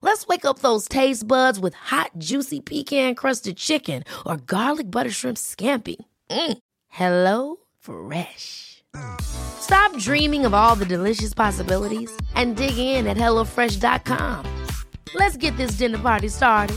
Let's 0.00 0.26
wake 0.26 0.44
up 0.44 0.60
those 0.60 0.88
taste 0.88 1.26
buds 1.26 1.58
with 1.58 1.74
hot, 1.74 2.12
juicy 2.18 2.60
pecan 2.60 3.14
crusted 3.14 3.56
chicken 3.56 4.04
or 4.24 4.36
garlic 4.36 4.90
butter 4.90 5.10
shrimp 5.10 5.36
scampi. 5.36 5.96
Mm. 6.30 6.58
Hello 6.88 7.56
Fresh. 7.80 8.84
Stop 9.20 9.96
dreaming 9.98 10.46
of 10.46 10.54
all 10.54 10.74
the 10.76 10.86
delicious 10.86 11.34
possibilities 11.34 12.10
and 12.34 12.56
dig 12.56 12.78
in 12.78 13.06
at 13.06 13.16
HelloFresh.com. 13.16 14.66
Let's 15.14 15.36
get 15.36 15.56
this 15.56 15.72
dinner 15.72 15.98
party 15.98 16.28
started. 16.28 16.76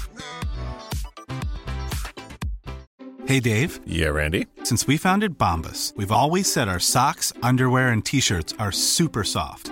Hey, 3.26 3.40
Dave. 3.40 3.80
Yeah, 3.86 4.10
Randy. 4.10 4.48
Since 4.64 4.88
we 4.88 4.98
founded 4.98 5.38
Bombus, 5.38 5.94
we've 5.96 6.12
always 6.12 6.52
said 6.52 6.68
our 6.68 6.80
socks, 6.80 7.32
underwear, 7.44 7.90
and 7.90 8.04
t 8.04 8.20
shirts 8.20 8.54
are 8.60 8.72
super 8.72 9.24
soft. 9.24 9.72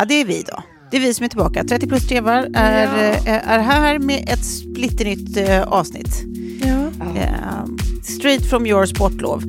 Ja, 0.00 0.04
det 0.04 0.14
är 0.14 0.24
vi 0.24 0.42
då. 0.42 0.62
Det 0.90 0.96
är 0.96 1.00
vi 1.00 1.14
som 1.14 1.24
är 1.24 1.28
tillbaka. 1.28 1.64
30 1.64 1.86
plus 1.86 2.08
trevar 2.08 2.48
är, 2.54 3.12
eh, 3.26 3.50
är 3.50 3.58
här 3.58 3.98
med 3.98 4.28
ett 4.28 4.44
splitternytt 4.44 5.36
eh, 5.36 5.62
avsnitt. 5.62 6.24
Ja. 6.62 7.10
Eh, 7.20 7.64
straight 8.02 8.50
from 8.50 8.66
your 8.66 8.86
sportlov. 8.86 9.42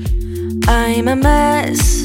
I'm 0.68 1.12
a 1.12 1.16
mess. 1.16 2.02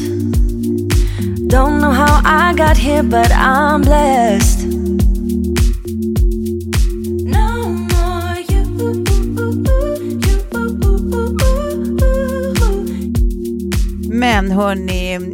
Don't 1.50 1.78
know 1.78 1.92
how 1.92 2.20
I 2.24 2.52
got 2.56 2.76
here, 2.76 3.02
but 3.02 3.30
I'm 3.30 3.82
blessed. 3.82 4.66
No 7.24 7.68
more 7.68 8.44
you. 8.48 8.66
Men 14.08 14.50
hörni, 14.50 15.25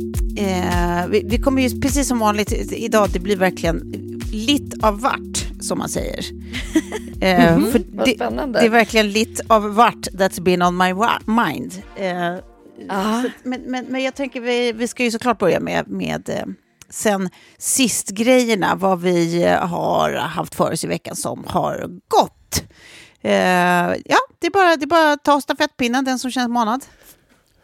vi, 1.12 1.22
vi 1.24 1.38
kommer 1.38 1.62
ju 1.62 1.80
precis 1.80 2.08
som 2.08 2.18
vanligt 2.18 2.52
idag, 2.72 3.08
det 3.12 3.18
blir 3.20 3.36
verkligen 3.36 3.78
lite 4.32 4.86
av 4.86 5.00
vart, 5.00 5.46
som 5.60 5.78
man 5.78 5.88
säger. 5.88 6.24
Eh, 7.22 7.58
vad 7.58 8.06
det, 8.06 8.14
spännande. 8.14 8.60
det 8.60 8.66
är 8.66 8.70
verkligen 8.70 9.10
lite 9.10 9.42
av 9.48 9.74
vart 9.74 10.08
that's 10.12 10.42
been 10.42 10.62
on 10.62 10.76
my 10.76 10.94
mind. 11.26 11.82
Eh, 11.96 12.36
Ah. 12.88 13.22
så, 13.22 13.28
men, 13.42 13.60
men, 13.60 13.86
men 13.88 14.02
jag 14.02 14.14
tänker, 14.14 14.40
vi, 14.40 14.72
vi 14.72 14.88
ska 14.88 15.04
ju 15.04 15.10
såklart 15.10 15.38
börja 15.38 15.60
med, 15.60 15.88
med 15.88 16.28
eh, 16.28 16.44
sen 16.88 17.30
sist-grejerna, 17.58 18.74
vad 18.74 19.00
vi 19.00 19.42
eh, 19.44 19.66
har 19.66 20.12
haft 20.12 20.54
för 20.54 20.72
oss 20.72 20.84
i 20.84 20.86
veckan 20.86 21.16
som 21.16 21.44
har 21.46 21.88
gått. 22.08 22.64
Eh, 23.20 23.32
ja, 24.04 24.18
det 24.38 24.46
är, 24.46 24.50
bara, 24.50 24.76
det 24.76 24.84
är 24.84 24.86
bara 24.86 25.12
att 25.12 25.24
ta 25.24 25.40
stafettpinnen, 25.40 26.04
den 26.04 26.18
som 26.18 26.30
känns 26.30 26.48
manad. 26.48 26.84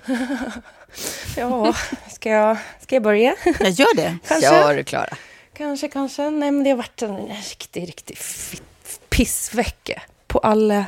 Ja, 1.37 1.75
ska 2.11 2.31
jag, 2.31 2.57
ska 2.81 2.97
jag 2.97 3.03
börja? 3.03 3.35
Jag 3.61 3.71
gör 3.71 3.97
det. 3.97 4.19
Kanske. 4.29 4.47
Gör 4.47 4.77
du, 4.77 4.85
Klara. 4.85 5.17
Kanske, 5.57 5.89
kanske. 5.89 6.31
Nej, 6.31 6.51
men 6.51 6.65
det 6.65 6.71
har 6.71 6.77
varit 6.77 7.03
en 7.03 7.27
riktig, 7.27 7.89
riktig 7.89 8.19
pissvecka. 9.09 10.03
På 10.27 10.39
alla 10.39 10.85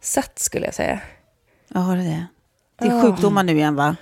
sätt, 0.00 0.38
skulle 0.38 0.64
jag 0.64 0.74
säga. 0.74 1.00
Ja, 1.68 1.80
det 1.80 2.00
är 2.00 2.04
det. 2.04 2.26
Det 2.78 2.86
är 2.86 3.02
sjukdomar 3.02 3.42
nu 3.42 3.52
igen, 3.52 3.74
va? 3.76 3.96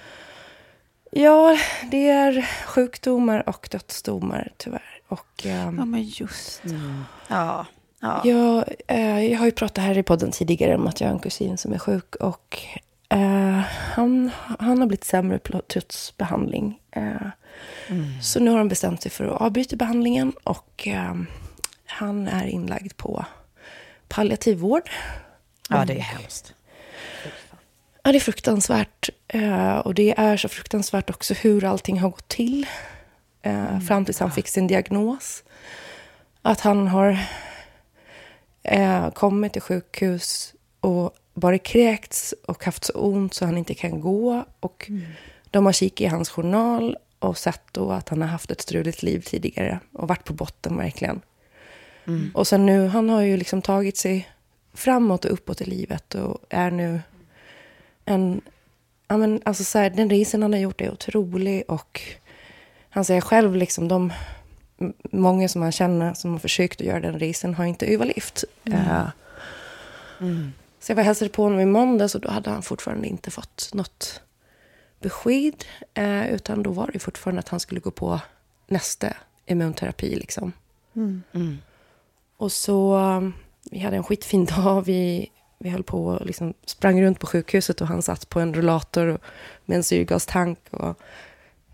Ja, 1.10 1.58
det 1.90 2.08
är 2.08 2.48
sjukdomar 2.66 3.48
och 3.48 3.68
dödsdomar, 3.70 4.52
tyvärr. 4.56 5.00
Och, 5.08 5.46
ehm, 5.46 5.78
Ja, 5.78 5.84
men 5.84 6.02
just 6.02 6.62
Ja. 7.28 7.66
ja. 8.00 8.20
Jag, 8.24 8.64
eh, 8.88 9.24
jag 9.24 9.38
har 9.38 9.46
ju 9.46 9.52
pratat 9.52 9.84
här 9.84 9.98
i 9.98 10.02
podden 10.02 10.30
tidigare 10.30 10.74
om 10.74 10.86
att 10.86 11.00
jag 11.00 11.08
har 11.08 11.14
en 11.14 11.20
kusin 11.20 11.58
som 11.58 11.72
är 11.72 11.78
sjuk 11.78 12.14
och 12.16 12.58
eh, 13.10 13.60
han, 13.94 14.30
han 14.58 14.78
har 14.78 14.86
blivit 14.86 15.04
sämre 15.04 15.38
på- 15.38 15.62
trots 15.68 16.16
behandling. 16.16 16.80
Eh, 16.90 17.14
Så 18.22 18.40
nu 18.40 18.50
har 18.50 18.58
han 18.58 18.68
bestämt 18.68 19.02
sig 19.02 19.10
för 19.10 19.24
att 19.24 19.40
avbryta 19.40 19.76
behandlingen 19.76 20.32
och 20.44 20.88
eh, 20.88 21.14
han 21.86 22.28
är 22.28 22.46
inlagd 22.46 22.96
på 22.96 23.24
palliativ 24.08 24.58
vård. 24.58 24.90
ja, 25.68 25.84
det 25.84 25.92
är 25.92 26.00
hemskt. 26.00 26.54
Ja, 28.02 28.12
det 28.12 28.18
är 28.18 28.20
fruktansvärt. 28.20 29.08
Eh, 29.28 29.76
och 29.78 29.94
det 29.94 30.14
är 30.18 30.36
så 30.36 30.48
fruktansvärt 30.48 31.10
också 31.10 31.34
hur 31.34 31.64
allting 31.64 32.00
har 32.00 32.10
gått 32.10 32.28
till. 32.28 32.66
Eh, 33.42 33.80
Fram 33.80 34.04
tills 34.04 34.20
han 34.20 34.32
fick 34.32 34.48
sin 34.48 34.66
diagnos. 34.66 35.42
Att 36.42 36.60
han 36.60 36.88
har 36.88 37.18
eh, 38.62 39.10
kommit 39.10 39.52
till 39.52 39.62
sjukhus 39.62 40.54
och 40.80 41.14
bara 41.40 41.58
kräkts 41.58 42.34
och 42.46 42.64
haft 42.64 42.84
så 42.84 42.92
ont 42.92 43.34
så 43.34 43.44
han 43.44 43.58
inte 43.58 43.74
kan 43.74 44.00
gå. 44.00 44.44
Och 44.60 44.90
de 45.50 45.66
har 45.66 45.72
kikat 45.72 46.00
i 46.00 46.06
hans 46.06 46.30
journal 46.30 46.96
och 47.18 47.38
sett 47.38 47.62
då 47.72 47.90
att 47.92 48.08
han 48.08 48.22
har 48.22 48.28
haft 48.28 48.50
ett 48.50 48.60
struligt 48.60 49.02
liv 49.02 49.20
tidigare 49.20 49.80
och 49.92 50.08
varit 50.08 50.24
på 50.24 50.32
botten 50.32 50.76
verkligen. 50.76 51.20
Och 52.34 52.46
sen 52.46 52.66
nu, 52.66 52.86
han 52.86 53.08
har 53.08 53.22
ju 53.22 53.36
liksom 53.36 53.62
tagit 53.62 53.96
sig 53.96 54.28
framåt 54.74 55.24
och 55.24 55.32
uppåt 55.32 55.60
i 55.60 55.64
livet 55.64 56.14
och 56.14 56.38
är 56.48 56.70
nu 56.70 57.00
en... 58.04 58.40
Ja, 59.08 59.16
men 59.16 59.40
alltså 59.44 59.64
så 59.64 59.78
här, 59.78 59.90
den 59.90 60.10
resan 60.10 60.42
han 60.42 60.52
har 60.52 60.60
gjort 60.60 60.80
är 60.80 60.92
otrolig 60.92 61.64
och 61.68 62.00
han 62.90 63.04
säger 63.04 63.20
själv 63.20 63.56
liksom 63.56 63.88
de 63.88 64.12
många 65.10 65.48
som 65.48 65.62
han 65.62 65.72
känner 65.72 66.14
som 66.14 66.32
har 66.32 66.38
försökt 66.38 66.80
att 66.80 66.86
göra 66.86 67.00
den 67.00 67.18
resan 67.18 67.54
har 67.54 67.64
inte 67.64 67.86
överlevt. 67.86 68.44
Eh, 68.64 69.08
Så 70.80 70.90
jag 70.92 70.96
var 70.96 71.02
hälsade 71.02 71.28
på 71.30 71.42
honom 71.42 71.60
i 71.60 71.66
måndags 71.66 72.14
och 72.14 72.20
då 72.20 72.30
hade 72.30 72.50
han 72.50 72.62
fortfarande 72.62 73.08
inte 73.08 73.30
fått 73.30 73.70
något 73.74 74.22
besked. 75.00 75.64
Eh, 75.94 76.28
utan 76.34 76.62
då 76.62 76.70
var 76.70 76.90
det 76.92 76.98
fortfarande 76.98 77.38
att 77.40 77.48
han 77.48 77.60
skulle 77.60 77.80
gå 77.80 77.90
på 77.90 78.20
nästa 78.66 79.16
immunterapi. 79.46 80.14
Liksom. 80.16 80.52
Och 82.36 82.52
så, 82.52 82.94
um, 82.96 83.32
vi 83.70 83.78
hade 83.78 83.96
en 83.96 84.04
skitfin 84.04 84.44
dag. 84.56 84.82
Vi, 84.86 85.30
vi 85.58 85.70
höll 85.70 85.82
på 85.82 86.04
och 86.06 86.26
liksom 86.26 86.54
sprang 86.66 87.02
runt 87.02 87.18
på 87.20 87.26
sjukhuset 87.26 87.80
och 87.80 87.86
han 87.88 88.02
satt 88.02 88.28
på 88.28 88.40
en 88.40 88.54
rullator 88.54 89.06
och- 89.06 89.20
med 89.64 89.76
en 89.76 89.84
syrgastank. 89.84 90.58
Och, 90.70 91.00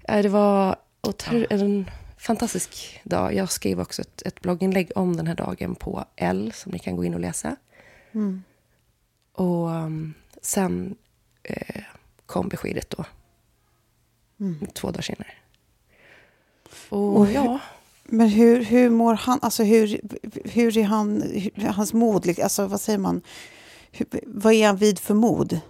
eh, 0.09 0.22
det 0.22 0.28
var 0.28 0.77
otro- 1.03 1.47
en 1.50 1.91
fantastisk 2.19 3.00
dag. 3.05 3.34
Jag 3.34 3.50
skrev 3.50 3.81
också 3.81 4.03
ett, 4.03 4.22
ett 4.22 4.41
blogginlägg 4.41 4.91
om 4.97 5.16
den 5.16 5.27
här 5.27 5.34
dagen 5.34 5.75
på 5.75 6.05
L 6.16 6.53
som 6.55 6.72
ni 6.72 6.78
kan 6.78 6.97
gå 6.97 7.05
in 7.05 7.15
och 7.15 7.21
läsa. 7.21 7.56
Och 9.37 9.69
um, 9.71 10.15
sen 10.43 10.97
eh, 11.43 11.83
kom 12.27 12.49
beskedet 12.49 12.91
då. 12.91 13.05
Två 14.75 14.91
dagar 14.91 15.03
senare. 15.03 15.33
Och, 16.89 17.16
Och 17.16 17.27
hur- 17.27 17.34
ja, 17.34 17.59
Men 18.05 18.28
hur, 18.28 18.65
hur 18.65 18.91
mår 18.91 19.15
han? 19.15 19.39
Alltså 19.43 19.63
hur, 19.65 20.01
hur 20.45 20.78
är 20.78 20.84
han, 20.84 21.22
hur, 21.55 21.66
hans 21.69 21.93
mod? 21.93 22.39
Alltså 22.41 22.66
vad 22.66 22.81
säger 22.81 22.99
man? 22.99 23.21
Hur, 23.93 24.07
vad 24.27 24.53
är 24.53 24.66
han 24.66 24.77
vid 24.77 24.99
för 24.99 25.15
mod? 25.15 25.60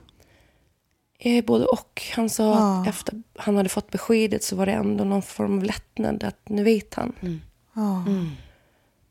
Eh, 1.18 1.44
både 1.44 1.64
och. 1.64 2.02
Han 2.14 2.30
sa 2.30 2.44
Ja. 2.44 2.80
att 2.82 2.88
efter 2.88 3.22
han 3.36 3.56
hade 3.56 3.68
fått 3.68 3.90
beskedet 3.90 4.44
så 4.44 4.56
var 4.56 4.66
det 4.66 4.72
ändå 4.72 5.04
någon 5.04 5.22
form 5.22 5.58
av 5.58 5.64
lättnad. 5.64 6.24
Att 6.24 6.48
nu 6.48 6.62
vet 6.64 6.94
han. 6.94 7.12
Ja. 7.72 8.04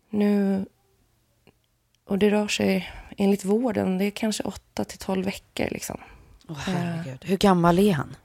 Nu... 0.10 0.66
Och 2.06 2.20
det 2.20 2.30
rör 2.30 2.48
sig, 2.48 2.92
enligt 3.18 3.46
vården, 3.46 3.98
det 3.98 4.06
är 4.06 4.12
kanske 4.12 4.44
8 4.44 4.86
till 4.86 5.00
12 5.00 5.26
veckor. 5.26 5.68
Liksom. 5.72 5.98
Åh, 6.50 6.58
herregud. 6.58 7.26
Hur 7.26 7.38
gammal 7.38 7.80
är 7.80 7.94
han? 7.94 8.16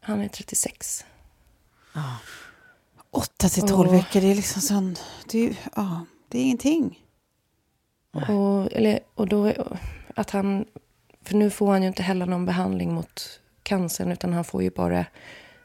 Han 0.00 0.20
är 0.20 0.28
36. 0.28 1.04
Åtta 3.10 3.48
till 3.48 3.68
tolv 3.68 3.88
Åh. 3.88 3.96
veckor, 3.96 4.20
det 4.20 4.30
är 4.30 4.34
liksom 4.34 4.62
sån... 4.62 4.96
Det 5.30 5.38
är, 5.38 5.56
ja, 5.76 6.04
det 6.28 6.38
är 6.38 6.42
ingenting. 6.42 6.98
Och, 8.10 8.72
eller, 8.72 9.00
och 9.14 9.28
då, 9.28 9.52
att 10.14 10.30
han 10.30 10.64
för 11.24 11.34
nu 11.34 11.50
får 11.50 11.72
han 11.72 11.82
ju 11.82 11.88
inte 11.88 12.02
heller 12.02 12.26
någon 12.26 12.46
behandling 12.46 12.94
mot 12.94 13.40
cancern 13.62 14.12
utan 14.12 14.32
han 14.32 14.44
får 14.44 14.62
ju 14.62 14.70
bara 14.70 15.06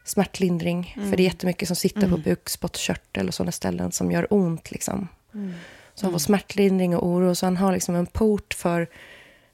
smärtlindring. 0.03 0.93
Mm. 0.97 1.09
För 1.09 1.17
det 1.17 1.23
är 1.23 1.25
jättemycket 1.25 1.67
som 1.67 1.75
sitter 1.75 2.09
på 2.09 2.17
bukspottkörtel 2.17 3.27
och 3.27 3.33
sådana 3.33 3.51
ställen 3.51 3.91
som 3.91 4.11
gör 4.11 4.27
ont. 4.29 4.71
Liksom. 4.71 5.07
Mm. 5.33 5.53
Så 5.99 6.05
han 6.05 6.11
får 6.11 6.19
smärtlindring 6.19 6.95
och 6.95 7.07
oro. 7.07 7.35
Så 7.35 7.45
han 7.45 7.57
har 7.57 7.71
liksom 7.73 7.95
en 7.95 8.05
port 8.05 8.53
för 8.53 8.87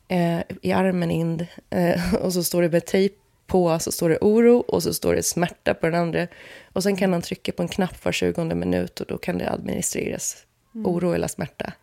eh, 0.07 0.39
i 0.61 0.71
armen 0.71 1.11
in. 1.11 1.45
Eh, 1.69 2.13
och 2.21 2.33
så 2.33 2.43
står 2.43 2.61
det 2.61 2.69
med 2.69 2.85
tejp 2.85 3.15
på, 3.47 3.79
så 3.79 3.91
står 3.91 4.09
det 4.09 4.17
oro 4.21 4.57
och 4.57 4.83
så 4.83 4.93
står 4.93 5.13
det 5.15 5.23
smärta 5.23 5.73
på 5.73 5.85
den 5.85 5.95
andra. 6.01 6.27
Och 6.73 6.83
sen 6.83 6.95
kan 6.95 7.13
han 7.13 7.21
trycka 7.21 7.51
på 7.51 7.61
en 7.63 7.67
knapp 7.67 8.05
var 8.05 8.11
20 8.11 8.43
minut 8.43 8.99
och 8.99 9.07
då 9.07 9.17
kan 9.17 9.37
det 9.37 9.49
administreras 9.51 10.45
oro 10.73 11.11
eller 11.13 11.27
smärta. 11.27 11.73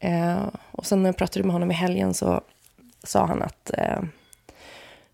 Eh, 0.00 0.46
och 0.72 0.86
sen 0.86 1.02
när 1.02 1.08
jag 1.08 1.16
pratade 1.16 1.44
med 1.44 1.52
honom 1.52 1.70
i 1.70 1.74
helgen 1.74 2.14
så 2.14 2.40
sa 3.04 3.26
han 3.26 3.42
att 3.42 3.70
eh, 3.78 4.00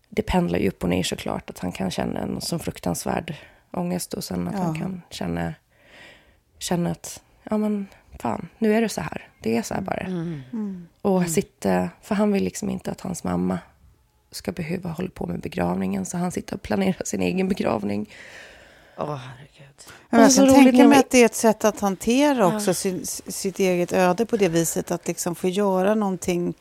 det 0.09 0.21
pendlar 0.21 0.59
ju 0.59 0.67
upp 0.67 0.83
och 0.83 0.89
ner 0.89 1.03
såklart. 1.03 1.49
Att 1.49 1.59
han 1.59 1.71
kan 1.71 1.91
känna 1.91 2.19
en 2.19 2.41
sån 2.41 2.59
fruktansvärd 2.59 3.35
ångest 3.71 4.13
och 4.13 4.23
sen 4.23 4.47
att 4.47 4.55
han 4.55 4.75
Ja. 4.75 4.81
kan 4.81 5.01
känna, 5.09 5.53
känna 6.59 6.91
att 6.91 7.21
ja 7.43 7.57
men 7.57 7.87
fan, 8.19 8.47
nu 8.57 8.73
är 8.73 8.81
det 8.81 8.89
så 8.89 9.01
här. 9.01 9.29
Det 9.39 9.57
är 9.57 9.61
så 9.61 9.73
här 9.73 9.81
bara. 9.81 10.07
Och 11.01 11.29
sitta, 11.29 11.89
för 12.01 12.15
han 12.15 12.31
vill 12.31 12.43
liksom 12.43 12.69
inte 12.69 12.91
att 12.91 13.01
hans 13.01 13.23
mamma 13.23 13.59
ska 14.31 14.51
behöva 14.51 14.89
hålla 14.89 15.09
på 15.09 15.25
med 15.25 15.39
begravningen. 15.39 16.05
Så 16.05 16.17
han 16.17 16.31
sitter 16.31 16.55
och 16.55 16.61
planerar 16.61 17.03
sin 17.05 17.21
egen 17.21 17.47
begravning. 17.47 18.09
Åh, 18.97 19.15
herregud. 19.15 19.75
Men 20.09 20.21
jag 20.21 20.35
kan 20.35 20.47
tänka 20.47 20.87
mig 20.87 20.99
att 20.99 21.09
det 21.09 21.21
är 21.21 21.25
ett 21.25 21.35
sätt 21.35 21.65
att 21.65 21.79
hantera 21.79 22.47
också 22.55 22.73
sin, 22.73 23.05
sitt 23.05 23.59
eget 23.59 23.93
öde 23.93 24.25
på 24.25 24.37
det 24.37 24.49
viset. 24.49 24.91
Att 24.91 25.07
liksom 25.07 25.35
få 25.35 25.47
göra 25.47 25.95
någonting 25.95 26.53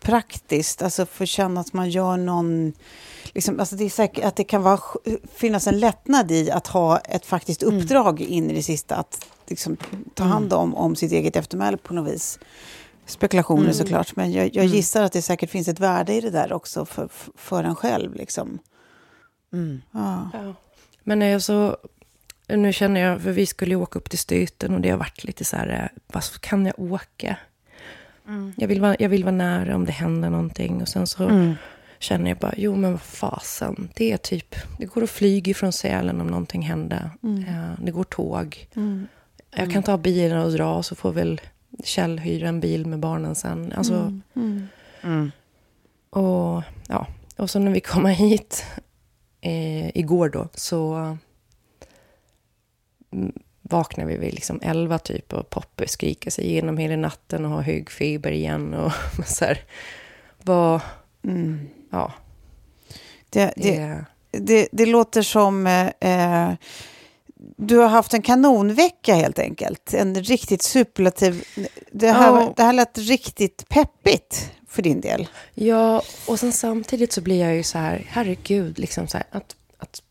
praktiskt. 0.00 0.82
Alltså 0.82 1.06
få 1.06 1.26
känna 1.26 1.60
att 1.60 1.72
man 1.72 1.90
gör 1.90 2.16
någon... 2.16 2.72
Liksom, 3.34 3.60
alltså 3.60 3.76
det 3.76 3.84
är 3.84 3.90
säkert 3.90 4.24
att 4.24 4.36
det 4.36 4.44
kan 4.44 4.62
vara, 4.62 4.80
finnas 5.34 5.66
en 5.66 5.80
lättnad 5.80 6.30
i 6.30 6.50
att 6.50 6.66
ha 6.66 6.98
ett 6.98 7.26
faktiskt 7.26 7.62
uppdrag 7.62 8.20
in 8.20 8.50
i 8.50 8.54
det 8.54 8.62
sista. 8.62 8.96
Att 8.96 9.26
liksom, 9.46 9.76
ta 10.14 10.24
hand 10.24 10.52
om, 10.52 10.74
om 10.74 10.96
sitt 10.96 11.12
eget 11.12 11.36
eftermäle 11.36 11.76
på 11.76 11.94
något 11.94 12.12
vis. 12.12 12.38
Spekulationer 13.06 13.72
såklart, 13.72 14.16
men 14.16 14.32
jag, 14.32 14.54
jag 14.54 14.64
gissar 14.64 15.02
att 15.02 15.12
det 15.12 15.22
säkert 15.22 15.50
finns 15.50 15.68
ett 15.68 15.80
värde 15.80 16.14
i 16.14 16.20
det 16.20 16.30
där 16.30 16.52
också 16.52 16.84
för, 16.84 17.08
för 17.36 17.64
en 17.64 17.76
själv. 17.76 18.14
Liksom. 18.14 18.58
Ja. 19.90 20.30
Ja. 20.32 20.54
Men 21.04 21.22
är 21.22 21.28
jag 21.28 21.42
så... 21.42 21.76
Nu 22.48 22.72
känner 22.72 23.00
jag, 23.00 23.22
för 23.22 23.30
vi 23.30 23.46
skulle 23.46 23.76
åka 23.76 23.98
upp 23.98 24.10
till 24.10 24.18
Stöten 24.18 24.74
och 24.74 24.80
det 24.80 24.90
har 24.90 24.98
varit 24.98 25.24
lite 25.24 25.44
så 25.44 25.56
här, 25.56 25.68
eh, 25.68 26.00
vad 26.06 26.40
kan 26.40 26.66
jag 26.66 26.78
åka? 26.78 27.36
Jag, 28.56 28.68
vill 28.68 28.80
vara, 28.80 28.96
jag 28.98 29.08
vill 29.08 29.24
vara 29.24 29.34
nära 29.34 29.74
om 29.74 29.84
det 29.84 29.92
händer 29.92 30.30
någonting. 30.30 30.82
Och 30.82 30.88
sen 30.88 31.06
så 31.06 31.54
känner 32.02 32.30
jag 32.30 32.38
bara, 32.38 32.54
jo 32.56 32.76
men 32.76 32.90
vad 32.90 33.00
fasen. 33.00 33.88
Det 33.94 34.12
är 34.12 34.16
typ, 34.16 34.56
det 34.78 34.86
går 34.86 35.02
att 35.02 35.10
flyga 35.10 35.54
från 35.54 35.72
Sälen 35.72 36.20
om 36.20 36.26
någonting 36.26 36.62
händer. 36.62 37.10
Eh, 37.48 37.84
det 37.84 37.90
går 37.90 38.04
tåg. 38.04 38.68
Jag 39.56 39.72
kan 39.72 39.82
ta 39.82 39.96
bilen 39.98 40.38
och 40.38 40.52
dra 40.52 40.82
så 40.82 40.94
får 40.94 41.12
väl 41.12 41.40
Kjell 41.84 42.18
hyra 42.18 42.48
en 42.48 42.60
bil 42.60 42.86
med 42.86 42.98
barnen 42.98 43.34
sen. 43.34 43.72
Alltså, 43.76 43.94
Och, 46.10 46.62
ja. 46.88 47.06
och 47.36 47.50
så 47.50 47.58
när 47.58 47.72
vi 47.72 47.80
kommer 47.80 48.10
hit 48.12 48.64
eh, 49.40 49.96
igår 49.96 50.28
då 50.28 50.48
så 50.54 50.94
mm, 53.12 53.32
vaknar 53.62 54.04
vi 54.04 54.16
vid 54.16 54.34
liksom 54.34 54.60
11 54.62 54.98
typ 54.98 55.32
och 55.32 55.50
Poppe 55.50 55.88
skriker 55.88 56.30
sig 56.30 56.44
igenom 56.44 56.76
hela 56.76 56.96
natten 56.96 57.44
och 57.44 57.50
har 57.50 57.62
hög 57.62 57.90
feber 57.90 58.32
igen. 58.32 58.74
Och 58.74 58.92
så 59.26 59.44
här, 59.44 59.58
vad, 60.42 60.80
ja, 61.92 62.12
Det, 63.30 63.52
det, 63.56 63.76
det, 63.78 64.04
det, 64.40 64.68
det 64.72 64.86
låter 64.86 65.22
som... 65.22 65.66
Eh, 66.00 66.52
du 67.56 67.76
har 67.78 67.88
haft 67.88 68.14
en 68.14 68.22
kanonvecka 68.22 69.14
helt 69.14 69.38
enkelt. 69.38 69.94
En 69.94 70.14
riktigt 70.14 70.62
superlativ... 70.62 71.44
Det 71.92 72.10
här, 72.12 72.26
Ja. 72.40 72.52
det 72.56 72.62
här 72.62 72.72
lät 72.72 72.98
riktigt 72.98 73.68
peppigt 73.68 74.50
för 74.68 74.82
din 74.82 75.00
del. 75.00 75.28
Ja, 75.54 76.02
och 76.28 76.40
sen 76.40 76.52
samtidigt 76.52 77.12
så 77.12 77.20
blir 77.20 77.40
jag 77.40 77.54
ju 77.56 77.62
så 77.62 77.78
här, 77.78 78.04
herregud, 78.08 78.78
liksom 78.78 79.08
så 79.08 79.16
här, 79.16 79.26
att, 79.30 79.56
att, 79.78 80.02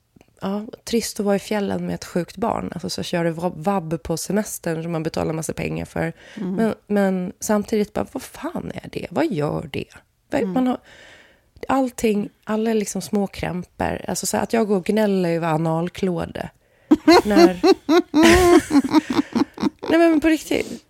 ja, 0.41 0.65
trist 0.83 1.19
att 1.19 1.25
vara 1.25 1.35
i 1.35 1.39
fjällen 1.39 1.85
med 1.85 1.95
ett 1.95 2.05
sjukt 2.05 2.37
barn. 2.37 2.69
Alltså 2.73 2.89
så 2.89 3.03
kör 3.03 3.23
det 3.23 3.31
vabb 3.55 4.03
på 4.03 4.17
semestern 4.17 4.83
som 4.83 4.91
man 4.91 5.03
betalar 5.03 5.33
massa 5.33 5.53
pengar 5.53 5.85
för. 5.85 6.13
Men, 6.35 6.75
men 6.87 7.33
samtidigt 7.39 7.93
bara, 7.93 8.05
vad 8.11 8.23
fan 8.23 8.71
är 8.75 8.89
det? 8.91 9.07
Vad 9.11 9.31
gör 9.31 9.69
det? 9.73 9.85
Vad- 10.29 10.43
Man 10.43 10.67
har, 10.67 10.77
allting, 11.67 12.29
alla 12.43 12.73
liksom 12.73 13.01
små 13.01 13.27
krämpor. 13.27 14.01
Alltså 14.07 14.25
så 14.25 14.37
att 14.37 14.53
jag 14.53 14.67
går 14.67 14.75
och 14.75 14.85
gnäller 14.85 15.29
över 15.29 15.47
analklåde. 15.47 16.49
när... 17.25 17.61
Nej 19.89 19.99
men 19.99 20.21
på 20.21 20.27
riktigt. 20.27 20.83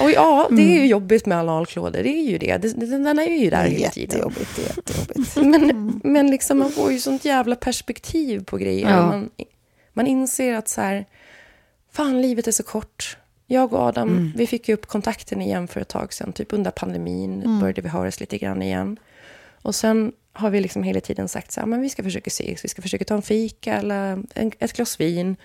Och 0.00 0.10
ja, 0.10 0.48
det 0.50 0.62
är 0.62 0.80
ju 0.80 0.86
jobbigt 0.86 1.26
med 1.26 1.38
analklådor. 1.38 2.02
Det 2.02 2.08
är 2.08 2.30
ju 2.30 2.38
det. 2.38 2.56
Den, 2.56 3.04
den 3.04 3.18
är 3.18 3.26
ju 3.26 3.50
där 3.50 3.64
hela 3.64 3.90
tiden. 3.90 4.18
jättejobbigt. 4.18 4.56
Det 4.56 4.62
är 4.62 4.66
jättejobbigt. 4.66 5.36
Men, 5.36 6.00
men 6.04 6.30
liksom, 6.30 6.58
man 6.58 6.70
får 6.70 6.92
ju 6.92 6.98
sånt 6.98 7.24
jävla 7.24 7.56
perspektiv 7.56 8.44
på 8.44 8.56
grejer. 8.56 8.90
Ja. 8.90 9.06
Man, 9.06 9.30
man 9.92 10.06
inser 10.06 10.54
att 10.54 10.68
så 10.68 10.80
här, 10.80 11.04
fan 11.92 12.22
livet 12.22 12.46
är 12.46 12.52
så 12.52 12.62
kort. 12.62 13.16
Jag 13.46 13.72
och 13.72 13.80
Adam, 13.80 14.32
vi 14.36 14.46
fick 14.46 14.68
ju 14.68 14.74
upp 14.74 14.86
kontakten 14.86 15.42
igen 15.42 15.68
för 15.68 15.80
ett 15.80 15.88
tag 15.88 16.12
sedan. 16.12 16.32
Typ 16.32 16.52
under 16.52 16.70
pandemin 16.70 17.60
började 17.60 17.82
vi 17.82 17.88
höras 17.88 18.20
lite 18.20 18.38
grann 18.38 18.62
igen. 18.62 18.98
Och 19.62 19.74
sen 19.74 20.12
har 20.32 20.50
vi 20.50 20.60
liksom 20.60 20.82
hela 20.82 21.00
tiden 21.00 21.28
sagt 21.28 21.52
så 21.52 21.60
här, 21.60 21.66
men 21.66 21.80
vi 21.80 21.88
ska 21.88 22.02
försöka 22.02 22.28
ses, 22.28 22.64
vi 22.64 22.68
ska 22.68 22.82
försöka 22.82 23.04
ta 23.04 23.14
en 23.14 23.22
fika 23.22 23.74
eller 23.74 24.22
en, 24.34 24.52
ett 24.58 24.72
glas 24.72 25.00
vin. 25.00 25.36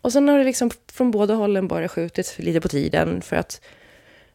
Och 0.00 0.12
sen 0.12 0.28
har 0.28 0.38
det 0.38 0.44
liksom 0.44 0.70
från 0.92 1.10
båda 1.10 1.34
hållen 1.34 1.68
bara 1.68 1.88
skjutit 1.88 2.34
lite 2.38 2.60
på 2.60 2.68
tiden 2.68 3.22
för 3.22 3.36
att 3.36 3.60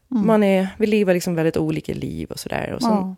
man 0.07 0.43
är, 0.43 0.67
vi 0.79 0.87
lever 0.87 1.13
liksom 1.13 1.35
väldigt 1.35 1.57
olika 1.57 1.93
liv 1.93 2.31
och 2.31 2.39
sådär. 2.39 2.71
Och 2.73 2.81
sen, 2.81 2.91
Ja. 2.91 3.15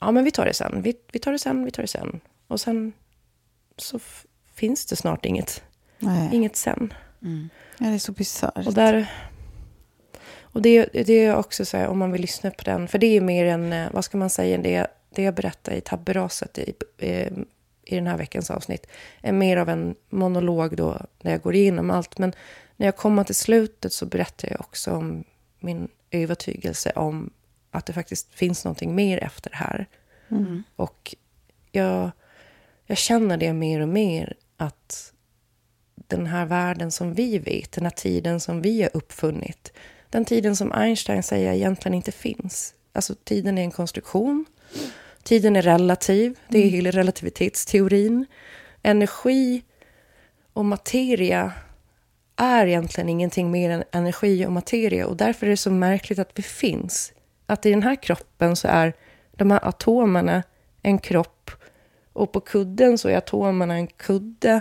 ja 0.00 0.10
men 0.10 0.24
vi 0.24 0.30
tar 0.30 0.44
det 0.46 0.54
sen, 0.54 0.82
vi, 0.82 0.94
vi 1.12 1.18
tar 1.18 1.32
det 1.32 1.38
sen, 1.38 1.64
vi 1.64 1.70
tar 1.70 1.82
det 1.82 1.88
sen. 1.88 2.20
Och 2.46 2.60
sen 2.60 2.92
så 3.76 3.98
finns 4.54 4.86
det 4.86 4.96
snart 4.96 5.24
inget, 5.26 5.62
Nej, 5.98 6.28
inget 6.32 6.56
sen. 6.56 6.92
ja, 7.78 7.86
det 7.86 7.94
är 7.94 7.98
så 7.98 8.12
bisarrt. 8.12 8.66
Och, 8.66 8.74
där, 8.74 9.06
och 10.42 10.62
det, 10.62 10.84
det 10.92 11.12
är 11.24 11.36
också 11.36 11.64
så 11.64 11.76
här, 11.76 11.86
om 11.88 11.98
man 11.98 12.12
vill 12.12 12.20
lyssna 12.20 12.50
på 12.50 12.64
den, 12.64 12.88
för 12.88 12.98
det 12.98 13.06
är 13.16 13.20
mer 13.20 13.44
en, 13.46 13.72
eh, 13.72 13.88
vad 13.92 14.04
ska 14.04 14.18
man 14.18 14.30
säga, 14.30 14.58
det, 14.58 14.86
det 15.10 15.22
jag 15.22 15.34
berättar 15.34 15.72
i 15.72 15.80
tabberaset 15.80 16.58
i, 16.58 16.74
eh, 16.98 17.32
i 17.84 17.94
den 17.94 18.06
här 18.06 18.18
veckans 18.18 18.50
avsnitt, 18.50 18.86
är 19.20 19.32
mer 19.32 19.56
av 19.56 19.68
en 19.68 19.94
monolog 20.08 20.76
då, 20.76 21.06
där 21.22 21.30
jag 21.30 21.42
går 21.42 21.54
igenom 21.54 21.90
allt. 21.90 22.18
Men 22.18 22.32
när 22.76 22.86
jag 22.86 22.96
kommer 22.96 23.24
till 23.24 23.34
slutet 23.34 23.92
så 23.92 24.06
berättar 24.06 24.50
jag 24.50 24.60
också 24.60 24.90
om 24.90 25.24
min 25.58 25.88
övertygelse 26.10 26.92
om 26.94 27.30
att 27.70 27.86
det 27.86 27.92
faktiskt 27.92 28.34
finns 28.34 28.64
någonting 28.64 28.94
mer 28.94 29.24
efter 29.24 29.50
det 29.50 29.56
här. 29.56 29.86
Och 30.76 31.14
jag, 31.72 32.10
jag 32.86 32.98
känner 32.98 33.36
det 33.36 33.52
mer 33.52 33.80
och 33.80 33.88
mer 33.88 34.34
att 34.56 35.12
den 35.94 36.26
här 36.26 36.46
världen 36.46 36.90
som 36.92 37.14
vi 37.14 37.38
vet, 37.38 37.72
den 37.72 37.84
här 37.84 37.90
tiden 37.90 38.40
som 38.40 38.62
vi 38.62 38.82
har 38.82 38.90
uppfunnit, 38.96 39.72
den 40.10 40.24
tiden 40.24 40.56
som 40.56 40.72
Einstein 40.72 41.22
säger 41.22 41.52
egentligen 41.52 41.94
inte 41.94 42.12
finns. 42.12 42.74
Alltså 42.92 43.14
tiden 43.24 43.58
är 43.58 43.62
en 43.62 43.70
konstruktion, 43.70 44.46
tiden 45.22 45.56
är 45.56 45.62
relativ, 45.62 46.38
det 46.48 46.58
är 46.58 46.68
hela 46.68 46.90
relativitetsteorin. 46.90 48.26
Energi 48.82 49.62
och 50.52 50.64
materia 50.64 51.52
är 52.36 52.66
egentligen 52.66 53.08
ingenting 53.08 53.50
mer 53.50 53.70
än 53.70 53.84
energi 53.92 54.46
och 54.46 54.52
materia. 54.52 55.06
Och 55.06 55.16
därför 55.16 55.46
är 55.46 55.50
det 55.50 55.56
så 55.56 55.70
märkligt 55.70 56.18
att 56.18 56.30
vi 56.34 56.42
finns. 56.42 57.12
Att 57.46 57.66
i 57.66 57.70
den 57.70 57.82
här 57.82 58.02
kroppen 58.02 58.56
så 58.56 58.68
är 58.68 58.92
de 59.32 59.50
här 59.50 59.68
atomerna 59.68 60.42
en 60.82 60.98
kropp. 60.98 61.50
Och 62.12 62.32
på 62.32 62.40
kudden 62.40 62.98
så 62.98 63.08
är 63.08 63.16
atomerna 63.16 63.74
en 63.74 63.86
kudde. 63.86 64.60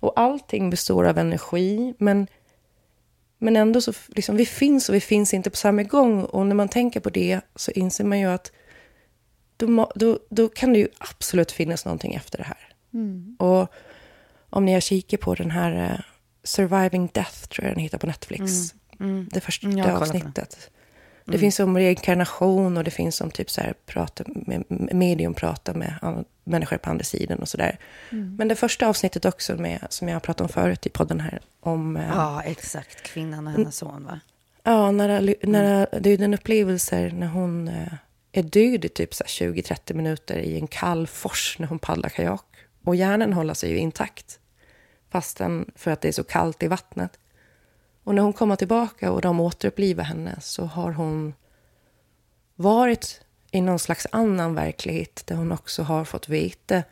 Och 0.00 0.12
allting 0.20 0.70
består 0.70 1.04
av 1.04 1.18
energi. 1.18 1.94
Men, 1.98 2.26
men 3.38 3.56
ändå 3.56 3.80
så 3.80 3.92
liksom, 4.08 4.36
vi 4.36 4.46
finns 4.46 4.88
och 4.88 4.94
vi 4.94 5.00
finns 5.00 5.34
inte 5.34 5.50
på 5.50 5.56
samma 5.56 5.82
gång. 5.82 6.24
Och 6.24 6.46
när 6.46 6.54
man 6.54 6.68
tänker 6.68 7.00
på 7.00 7.10
det 7.10 7.40
så 7.56 7.70
inser 7.70 8.04
man 8.04 8.20
ju 8.20 8.26
att 8.26 8.52
då, 9.56 9.90
då, 9.94 10.18
då 10.30 10.48
kan 10.48 10.72
det 10.72 10.78
ju 10.78 10.88
absolut 10.98 11.52
finnas 11.52 11.84
någonting 11.84 12.14
efter 12.14 12.38
det 12.38 12.44
här. 12.44 12.68
Och 13.38 13.72
om 14.50 14.64
ni 14.64 14.72
har 14.72 14.80
kikat 14.80 15.20
på 15.20 15.34
den 15.34 15.50
här 15.50 15.90
eh, 15.92 16.00
Surviving 16.44 17.10
Death, 17.12 17.46
tror 17.48 17.66
jag 17.66 17.76
den 17.76 17.82
heter 17.82 17.98
på 17.98 18.06
Netflix. 18.06 18.74
Det 19.30 19.40
första 19.40 19.66
Mm, 19.66 19.78
har 19.80 19.84
kollat 19.86 20.00
på 20.00 20.12
den. 20.12 20.16
avsnittet. 20.22 20.70
Det 21.24 21.38
finns 21.38 21.60
om 21.60 21.78
reinkarnation 21.78 22.76
och 22.76 22.84
det 22.84 22.90
finns 22.90 23.20
om 23.20 23.30
typ 23.30 23.50
så 23.50 23.60
här, 23.60 23.74
prata 23.86 24.24
med, 24.26 24.64
med 24.68 24.94
medium 24.94 25.34
prata 25.34 25.74
med 25.74 26.24
människor 26.44 26.76
på 26.76 26.90
andra 26.90 27.04
sidan 27.04 27.38
och 27.38 27.48
sådär. 27.48 27.78
Men 28.10 28.48
det 28.48 28.54
första 28.56 28.86
avsnittet 28.86 29.24
också 29.24 29.56
med, 29.56 29.86
som 29.90 30.08
jag 30.08 30.14
har 30.14 30.20
pratat 30.20 30.40
om 30.40 30.48
förut 30.48 30.86
i 30.86 30.90
podden 30.90 31.20
här, 31.20 31.40
om 31.60 31.96
eh, 31.96 32.08
Ja, 32.08 32.42
exakt. 32.42 33.02
Kvinnan 33.02 33.46
och 33.46 33.52
hennes 33.52 33.76
son, 33.76 34.04
va? 34.04 34.20
Ja, 34.62 34.90
när, 34.90 35.36
när, 35.46 35.86
det 36.00 36.10
är 36.10 36.18
den 36.18 36.34
upplevelser 36.34 37.10
när 37.10 37.26
hon, 37.26 37.68
eh, 37.68 37.92
är 38.32 38.42
död 38.42 38.84
i 38.84 38.88
typ 38.88 39.12
20-30 39.12 39.94
minuter 39.94 40.38
i 40.38 40.58
en 40.58 40.66
kall 40.66 41.06
fors 41.06 41.56
när 41.58 41.66
hon 41.66 41.78
paddlar 41.78 42.08
kajak. 42.08 42.44
Och 42.84 42.96
hjärnan 42.96 43.32
håller 43.32 43.54
sig 43.54 43.70
ju 43.70 43.76
intakt. 43.76 44.38
Fastän 45.10 45.70
för 45.76 45.90
att 45.90 46.00
det 46.00 46.08
är 46.08 46.12
så 46.12 46.24
kallt 46.24 46.62
i 46.62 46.68
vattnet. 46.68 47.18
Och 48.04 48.14
när 48.14 48.22
hon 48.22 48.32
kommer 48.32 48.56
tillbaka 48.56 49.12
och 49.12 49.20
de 49.20 49.40
återupplivar 49.40 50.04
henne 50.04 50.36
så 50.40 50.64
har 50.64 50.92
hon 50.92 51.34
varit 52.54 53.20
i 53.50 53.60
någon 53.60 53.78
slags 53.78 54.06
annan 54.12 54.54
verklighet 54.54 55.22
där 55.26 55.36
hon 55.36 55.52
också 55.52 55.82
har 55.82 56.04
fått 56.04 56.28
veta 56.28 56.82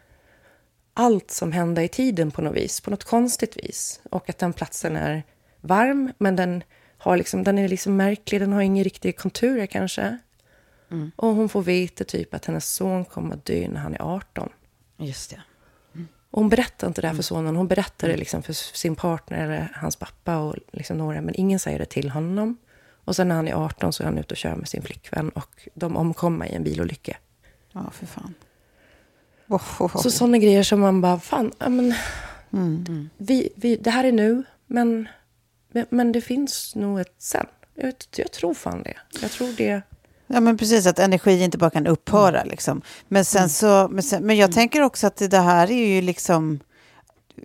allt 0.95 1.31
som 1.31 1.53
hände 1.53 1.83
i 1.85 1.89
tiden 1.89 2.31
på 2.31 2.43
något 2.43 2.57
vis, 2.57 2.81
på 2.81 2.91
något 2.91 3.05
konstigt 3.05 3.57
vis. 3.57 4.01
Och 4.11 4.31
att 4.31 4.39
den 4.39 4.53
platsen 4.53 4.97
är 4.97 5.23
varm, 5.61 6.13
men 6.19 6.37
den, 6.37 6.65
har 6.99 7.17
liksom, 7.17 7.45
den 7.45 7.59
är 7.59 7.69
liksom 7.69 7.97
märklig, 7.97 8.41
den 8.41 8.53
har 8.53 8.61
inga 8.61 8.83
riktiga 8.83 9.13
konturer 9.13 9.67
kanske. 9.67 10.19
Mm. 10.91 11.11
Och 11.17 11.29
hon 11.35 11.49
får 11.49 11.63
veta 11.63 12.05
typ 12.05 12.35
att 12.35 12.45
hennes 12.45 12.75
son 12.75 13.05
kommer 13.05 13.35
att 13.35 13.45
dö 13.45 13.69
när 13.69 13.81
han 13.81 13.95
är 13.95 14.03
18. 14.17 14.49
Just 14.99 15.31
det. 15.31 15.41
Och 16.31 16.41
hon 16.41 16.49
berättar 16.49 16.87
inte 16.87 17.01
det 17.01 17.07
Mm. 17.07 17.17
här 17.17 17.23
för 17.23 17.23
sonen, 17.27 17.57
hon 17.57 17.69
berättar 17.69 18.09
det 18.09 18.17
liksom 18.17 18.43
för 18.43 18.53
sin 18.53 18.97
partner 18.97 19.45
eller 19.45 19.73
hans 19.77 19.97
pappa 19.97 20.37
och 20.39 20.57
liksom 20.73 20.99
några, 20.99 21.21
men 21.21 21.35
ingen 21.35 21.59
säger 21.59 21.79
det 21.79 21.85
till 21.85 22.11
honom. 22.11 22.57
Och 23.05 23.17
sen 23.17 23.29
när 23.29 23.35
han 23.35 23.49
är 23.49 23.55
18 23.55 23.93
så 23.93 24.03
är 24.03 24.05
han 24.05 24.19
ute 24.19 24.35
och 24.35 24.39
kör 24.39 24.55
med 24.55 24.69
sin 24.69 24.83
flickvän 24.83 25.29
och 25.29 25.69
de 25.75 25.97
omkommer 25.97 26.47
i 26.47 26.53
en 26.55 26.65
bilolycka. 26.65 27.17
Ja, 27.73 27.91
för 27.93 28.07
fan. 28.07 28.35
Oh, 29.49 29.83
oh, 29.83 29.97
oh. 29.97 30.03
Så 30.03 30.11
sådana 30.11 30.39
grejer 30.39 30.63
som 30.63 30.81
man 30.81 31.01
bara, 31.01 31.21
fan, 31.21 31.53
ja, 31.59 31.69
men, 31.69 31.95
Mm. 32.53 33.11
vi, 33.17 33.49
vi, 33.57 33.77
det 33.77 33.91
här 33.91 34.05
är 34.05 34.13
nu, 34.13 34.43
men, 34.67 35.09
men, 35.89 36.13
det 36.13 36.21
finns 36.21 36.75
nog 36.75 37.01
ett 37.01 37.15
sen. 37.19 37.47
Jag, 37.75 37.87
vet, 37.87 38.19
jag 38.19 38.33
tror 38.33 38.55
fan 38.55 38.83
det. 38.83 38.97
Jag 39.23 39.31
tror 39.31 39.53
det. 39.57 39.83
Ja, 40.33 40.41
men 40.41 40.57
precis, 40.57 40.87
att 40.87 40.99
energi 40.99 41.43
inte 41.43 41.59
bara 41.59 41.71
kan 41.71 41.87
upphöra. 41.87 42.45
Liksom. 42.45 42.83
Men, 43.09 43.25
sen 43.25 43.49
så, 43.49 43.89
men, 43.91 44.03
sen, 44.03 44.27
men 44.27 44.37
jag 44.37 44.53
tänker 44.53 44.83
också 44.83 45.07
att 45.07 45.17
det, 45.17 45.29
det 45.29 45.39
här 45.39 45.71
är 45.71 45.87
ju 45.87 46.03
liksom... 46.03 46.61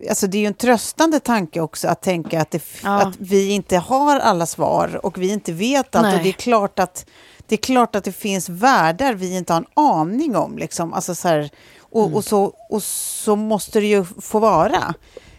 Alltså 0.10 0.27
det 0.27 0.38
är 0.38 0.39
ju 0.39 0.46
en 0.48 0.54
tröstande 0.54 1.20
tanke 1.20 1.62
också 1.62 1.88
att 1.88 2.01
tänka 2.01 2.42
att, 2.42 2.51
det, 2.51 2.63
Ja. 2.84 3.01
att 3.01 3.15
vi 3.20 3.50
inte 3.50 3.77
har 3.77 4.20
alla 4.20 4.46
svar 4.46 5.00
och 5.04 5.18
vi 5.18 5.32
inte 5.32 5.54
vet 5.54 5.96
allt. 5.96 6.06
Nej. 6.06 6.18
Och 6.18 6.24
det 6.24 6.30
är 6.30 6.34
klart 6.34 6.80
att 6.80 7.06
det, 7.48 7.56
är 7.56 7.58
klart 7.58 7.96
att 7.96 8.04
det 8.04 8.12
finns 8.12 8.50
världar 8.50 9.13
vi 9.13 9.36
inte 9.36 9.54
har 9.54 9.60
en 9.60 9.68
aning 9.74 10.36
om. 10.36 10.58
Liksom. 10.58 10.94
Alltså 10.94 11.15
så 11.15 11.27
här, 11.27 11.50
och, 11.80 12.13
och, 12.15 12.24
så, 12.24 12.54
och 12.70 12.84
så 12.84 13.36
måste 13.36 13.80
det 13.80 13.88
ju 13.88 14.06
få 14.06 14.39
vara. 14.39 14.94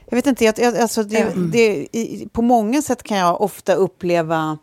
Jag 0.08 0.16
vet 0.16 0.26
inte, 0.26 0.44
jag, 0.44 0.76
alltså 0.76 1.02
det, 1.02 1.32
det, 1.52 1.88
i, 1.92 2.28
på 2.32 2.42
många 2.42 2.82
sätt 2.82 3.02
kan 3.02 3.18
jag 3.18 3.40
ofta 3.40 3.74
uppleva 3.74 4.58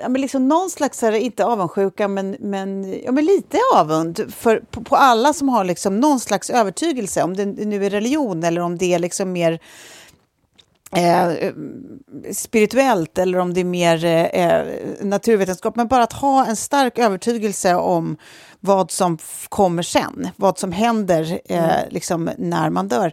ja, 0.00 0.08
men 0.08 0.20
liksom 0.20 0.48
någon 0.48 0.70
slags, 0.70 1.02
här, 1.02 1.12
inte 1.12 1.44
avundsjuka, 1.44 2.08
men, 2.08 2.36
men, 2.40 3.00
ja, 3.04 3.12
men 3.12 3.24
lite 3.24 3.58
avund 3.74 4.34
för, 4.36 4.60
på, 4.70 4.84
på 4.84 4.96
alla 4.96 5.32
som 5.32 5.48
har 5.48 5.64
liksom 5.64 6.00
någon 6.00 6.20
slags 6.20 6.50
övertygelse, 6.50 7.22
om 7.22 7.36
det 7.36 7.46
nu 7.46 7.86
är 7.86 7.90
religion 7.90 8.44
eller 8.44 8.60
om 8.60 8.78
det 8.78 8.94
är 8.94 8.98
liksom 8.98 9.32
mer 9.32 9.60
eh, 10.96 11.52
spirituellt 12.32 13.18
eller 13.18 13.38
om 13.38 13.54
det 13.54 13.60
är 13.60 13.64
mer 13.64 14.04
eh, 14.04 14.64
naturvetenskap, 15.00 15.76
men 15.76 15.88
bara 15.88 16.02
att 16.02 16.12
ha 16.12 16.46
en 16.46 16.56
stark 16.56 16.98
övertygelse 16.98 17.74
om 17.74 18.16
vad 18.60 18.90
som 18.90 19.18
kommer 19.48 19.82
sen, 19.82 20.28
vad 20.36 20.58
som 20.58 20.72
händer 20.72 21.40
eh, 21.44 21.88
liksom 21.90 22.30
när 22.38 22.70
man 22.70 22.88
dör. 22.88 23.12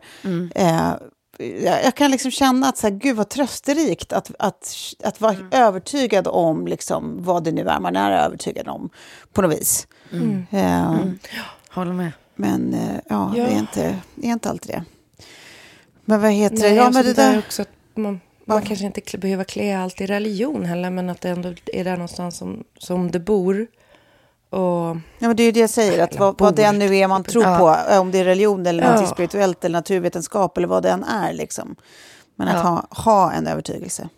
Eh, 0.55 0.91
jag 1.39 1.83
jag 1.83 1.95
kan 1.95 2.11
liksom 2.11 2.31
känna 2.31 2.69
att 2.69 2.77
så 2.77 2.87
här, 2.87 2.95
gud 2.95 3.15
vad 3.15 3.29
trösterikt 3.29 4.13
att, 4.13 4.31
att, 4.39 4.75
att 5.03 5.21
vara 5.21 5.35
övertygad 5.51 6.27
om 6.27 6.67
liksom, 6.67 7.23
vad 7.23 7.43
det 7.43 7.51
nu 7.51 7.67
är 7.67 7.79
man 7.79 7.95
är 7.95 8.11
övertygad 8.11 8.67
om 8.67 8.89
på 9.33 9.41
något 9.41 9.59
vis. 9.59 9.87
Eh, 10.51 10.95
Håller 11.69 11.93
med. 11.93 12.11
Men 12.35 12.73
eh, 12.73 12.95
ja, 13.09 13.33
Ja. 13.35 13.43
Det, 13.43 13.51
är 13.51 13.59
inte, 13.59 13.97
det 14.15 14.27
är 14.27 14.31
inte 14.31 14.49
alltid 14.49 14.71
det. 14.75 14.83
Men 16.05 16.21
vad 16.21 16.31
heter 16.31 16.55
det? 16.55 16.61
Nej, 16.61 16.75
Ja, 16.75 16.83
alltså 16.83 16.99
men 16.99 17.05
det 17.05 17.13
där 17.13 17.39
också 17.39 17.61
att 17.61 17.69
man, 17.95 18.19
man 18.45 18.61
kanske 18.61 18.85
inte 18.85 19.17
behöver 19.17 19.43
klä 19.43 19.77
allt 19.79 20.01
i 20.01 20.05
religion 20.05 20.65
heller, 20.65 20.89
men 20.89 21.09
att 21.09 21.21
det 21.21 21.29
ändå 21.29 21.53
är 21.73 21.83
där 21.83 21.91
någonstans 21.91 22.37
som, 22.37 22.63
som 22.77 23.11
det 23.11 23.19
bor. 23.19 23.67
Och 24.49 24.59
Ja, 25.19 25.27
men 25.27 25.35
det 25.35 25.43
är 25.43 25.45
ju 25.45 25.51
det 25.51 25.59
jag 25.59 25.69
säger, 25.69 26.03
att 26.03 26.19
vad, 26.19 26.39
vad 26.39 26.55
det 26.55 26.71
nu 26.71 26.95
är 26.97 27.07
man 27.07 27.23
tror 27.23 27.43
Ja. 27.43 27.57
på, 27.57 27.91
eh, 27.93 27.99
om 28.01 28.11
det 28.11 28.19
är 28.19 28.23
religion 28.23 28.65
eller 28.65 28.83
Ja. 28.83 29.01
något 29.01 29.09
spirituellt 29.09 29.65
eller 29.65 29.79
naturvetenskap 29.79 30.57
eller 30.57 30.67
vad 30.67 30.83
det 30.83 30.89
än 30.89 31.03
är. 31.03 31.33
Liksom. 31.33 31.75
Men 32.35 32.47
att 32.47 32.53
Ja. 32.53 32.61
ha, 32.61 32.87
ha 33.03 33.31
en 33.31 33.47
övertygelse. 33.47 34.09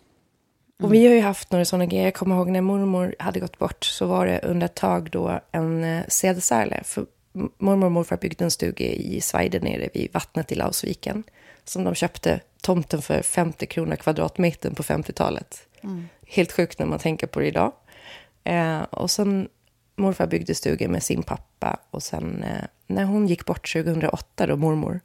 Och 0.83 0.93
vi 0.93 1.07
har 1.07 1.13
ju 1.13 1.21
haft 1.21 1.51
några 1.51 1.65
sådana 1.65 1.85
grejer. 1.85 2.03
Jag 2.03 2.13
kommer 2.13 2.35
ihåg 2.35 2.49
när 2.49 2.61
mormor 2.61 3.15
hade 3.19 3.39
gått 3.39 3.57
bort 3.59 3.83
så 3.85 4.05
var 4.05 4.25
det 4.25 4.39
under 4.43 4.65
ett 4.65 4.75
tag 4.75 5.09
då 5.11 5.39
en 5.51 5.83
eh, 5.83 6.03
sädesärle. 6.07 6.83
Mormor 7.57 7.85
och 7.85 7.91
morfar 7.91 8.17
byggde 8.17 8.43
en 8.43 8.51
stuga 8.51 8.85
i 8.85 9.21
Sverige 9.21 9.59
nere 9.59 9.89
vid 9.93 10.13
vattnet 10.13 10.51
i 10.51 10.55
Lausviken. 10.55 11.23
Som 11.65 11.83
de 11.83 11.95
köpte 11.95 12.39
tomten 12.61 13.01
för 13.01 13.21
50 13.21 13.65
kronor 13.65 13.95
kvadratmetern 13.95 14.75
på 14.75 14.83
50-talet. 14.83 15.59
Helt 16.27 16.51
sjukt 16.51 16.79
när 16.79 16.85
man 16.85 16.99
tänker 16.99 17.27
på 17.27 17.39
det 17.39 17.47
idag. 17.47 17.71
Eh, 18.43 18.81
och 18.81 19.11
sen 19.11 19.47
morfar 20.01 20.27
byggde 20.27 20.55
stugan 20.55 20.91
med 20.91 21.03
sin 21.03 21.23
pappa. 21.23 21.79
Och 21.91 22.03
sen 22.03 22.43
eh, 22.43 22.63
när 22.87 23.03
hon 23.03 23.27
gick 23.27 23.45
bort 23.45 23.73
2008 23.73 24.47
då, 24.47 24.55
mormor, 24.55 24.99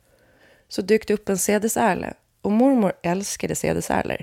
så 0.68 0.82
dök 0.82 1.08
det 1.08 1.14
upp 1.14 1.28
en 1.28 1.38
sädesärle. 1.38 2.14
Och 2.42 2.52
mormor 2.52 2.92
älskade 3.02 3.54
sädesärlor. 3.54 4.22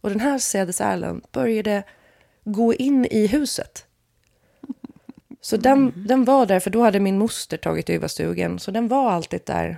Och 0.00 0.10
den 0.10 0.20
här 0.20 0.38
sädesärlen 0.38 1.22
började 1.32 1.82
gå 2.44 2.74
in 2.74 3.06
i 3.10 3.26
huset. 3.26 3.86
Så 5.40 5.56
den, 5.56 5.92
den 5.96 6.24
var 6.24 6.46
där, 6.46 6.60
för 6.60 6.70
då 6.70 6.82
hade 6.82 7.00
min 7.00 7.18
moster 7.18 7.56
tagit 7.56 7.90
över 7.90 8.08
stugan. 8.08 8.58
Så 8.58 8.70
den 8.70 8.88
var 8.88 9.10
alltid 9.10 9.40
där. 9.46 9.76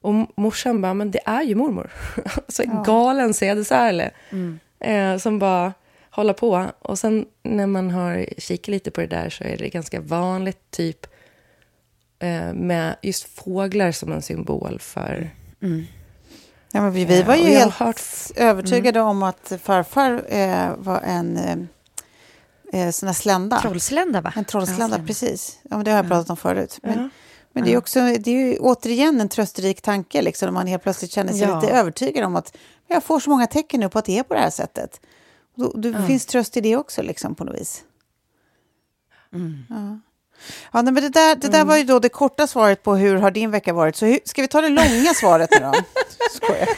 Och 0.00 0.14
morsan 0.36 0.82
bara, 0.82 0.94
men 0.94 1.10
det 1.10 1.20
är 1.24 1.42
ju 1.42 1.54
mormor. 1.54 1.92
så 2.48 2.62
en 2.62 2.82
galen 2.82 3.34
sädesärle. 3.34 4.10
Eh, 4.78 5.16
som 5.16 5.38
bara 5.38 5.72
håller 6.16 6.32
på. 6.32 6.66
Och 6.78 6.98
sen 6.98 7.26
när 7.42 7.66
man 7.66 7.90
har 7.90 8.26
kikat 8.38 8.68
lite 8.68 8.90
på 8.90 9.00
det 9.00 9.06
där 9.06 9.30
så 9.30 9.44
är 9.44 9.56
det 9.56 9.68
ganska 9.68 10.00
vanligt 10.00 10.70
typ 10.70 11.06
eh, 12.18 12.52
med 12.52 12.96
just 13.02 13.24
fåglar 13.38 13.92
som 13.92 14.12
en 14.12 14.22
symbol 14.22 14.78
för... 14.80 15.30
Ja, 16.72 16.80
men 16.82 16.92
vi, 16.92 17.04
vi 17.04 17.18
Ja, 17.20 17.26
var 17.26 17.34
ju 17.34 17.44
helt 17.44 17.74
hört- 17.74 18.30
övertygade 18.36 19.00
om 19.00 19.22
att 19.22 19.52
farfar 19.62 20.24
eh, 20.28 20.68
var 20.78 21.00
en 21.00 21.36
eh, 21.36 22.80
eh, 22.82 22.90
sån 22.90 23.06
här 23.06 23.14
slända. 23.14 23.60
Trollslända, 23.60 24.20
va? 24.20 24.32
En 24.36 24.44
trollslända, 24.44 24.98
Ja, 24.98 25.04
precis. 25.06 25.58
Ja, 25.62 25.76
men 25.76 25.84
det 25.84 25.90
har 25.90 25.98
jag 25.98 26.08
pratat 26.08 26.30
om 26.30 26.36
förut. 26.36 26.78
Men, 26.82 26.98
Ja. 26.98 27.08
men 27.52 27.64
det 27.64 27.72
är 27.72 27.78
också, 27.78 28.00
det 28.00 28.26
är 28.30 28.46
ju 28.46 28.58
återigen 28.58 29.20
en 29.20 29.28
trösterik 29.28 29.80
tanke, 29.82 30.22
liksom, 30.22 30.46
när 30.46 30.52
man 30.52 30.66
helt 30.66 30.82
plötsligt 30.82 31.10
känner 31.12 31.32
sig 31.32 31.42
Ja. 31.42 31.60
lite 31.60 31.72
övertygad 31.72 32.24
om 32.24 32.36
att 32.36 32.56
jag 32.88 33.04
får 33.04 33.20
så 33.20 33.30
många 33.30 33.46
tecken 33.46 33.80
nu 33.80 33.88
på 33.88 33.98
att 33.98 34.04
det 34.04 34.18
är 34.18 34.22
på 34.22 34.34
det 34.34 34.40
här 34.40 34.50
sättet. 34.50 35.00
Då, 35.56 35.72
det 35.72 36.06
finns 36.06 36.26
tröst 36.26 36.56
i 36.56 36.60
det 36.60 36.76
också, 36.76 37.02
liksom, 37.02 37.34
på 37.34 37.44
något 37.44 37.60
vis. 37.60 37.84
Ja. 39.68 39.98
Ja, 40.72 40.82
nej, 40.82 40.92
men 40.92 41.02
det 41.02 41.08
där, 41.08 41.36
det 41.36 41.48
där 41.48 41.64
var 41.64 41.76
ju 41.76 41.84
då 41.84 41.98
det 41.98 42.08
korta 42.08 42.46
svaret 42.46 42.82
på 42.82 42.94
hur 42.96 43.16
har 43.16 43.30
din 43.30 43.50
vecka 43.50 43.72
varit. 43.72 43.96
Så 43.96 44.06
hur, 44.06 44.18
ska 44.24 44.42
vi 44.42 44.48
ta 44.48 44.60
det 44.60 44.68
långa 44.68 45.14
svaret 45.14 45.50
nu 45.50 45.58
då? 45.58 45.72
Skojar. 46.30 46.68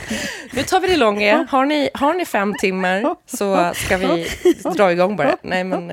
Nu 0.52 0.62
tar 0.62 0.80
vi 0.80 0.88
det 0.88 0.96
långa. 0.96 1.46
Har 1.50 1.66
ni, 1.66 1.90
har 1.94 2.14
ni 2.14 2.24
fem 2.24 2.54
timmar 2.58 3.16
så 3.26 3.72
ska 3.74 3.96
vi 3.96 4.28
dra 4.76 4.92
igång 4.92 5.16
bara. 5.16 5.36
Nej, 5.42 5.64
men... 5.64 5.92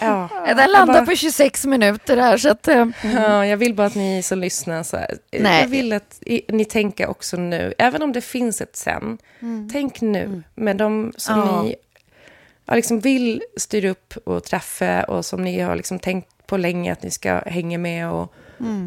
Ja, 0.00 0.28
Den 0.46 0.70
landar 0.72 0.94
bara, 0.94 1.06
på 1.06 1.14
26 1.16 1.64
minuter 1.64 2.16
här, 2.16 2.36
så 2.36 2.48
att... 2.50 2.68
eh, 2.68 2.86
ja, 3.14 3.46
jag 3.46 3.56
vill 3.56 3.74
bara 3.74 3.86
att 3.86 3.94
ni 3.94 4.22
som 4.22 4.38
lyssnar, 4.38 4.82
så 4.82 4.96
här, 4.96 5.18
eh, 5.30 5.42
Nej. 5.42 5.60
jag 5.60 5.68
vill 5.68 5.92
att 5.92 6.22
ni 6.48 6.64
tänker 6.64 7.06
också 7.06 7.36
nu, 7.36 7.74
även 7.78 8.02
om 8.02 8.12
det 8.12 8.20
finns 8.20 8.60
ett 8.60 8.76
sen, 8.76 9.18
tänk 9.72 10.00
nu 10.00 10.42
med 10.54 10.76
de 10.76 11.12
som 11.16 11.38
Ja. 11.38 11.62
ni 11.62 11.76
ja, 12.66 12.74
liksom 12.74 13.00
vill 13.00 13.42
styra 13.56 13.90
upp 13.90 14.14
och 14.24 14.44
träffa 14.44 15.04
och 15.04 15.24
som 15.24 15.42
ni 15.44 15.60
har 15.60 15.76
liksom 15.76 15.98
tänkt 15.98 16.46
på 16.46 16.56
länge 16.56 16.92
att 16.92 17.02
ni 17.02 17.10
ska 17.10 17.38
hänga 17.46 17.78
med 17.78 18.10
och, 18.10 18.34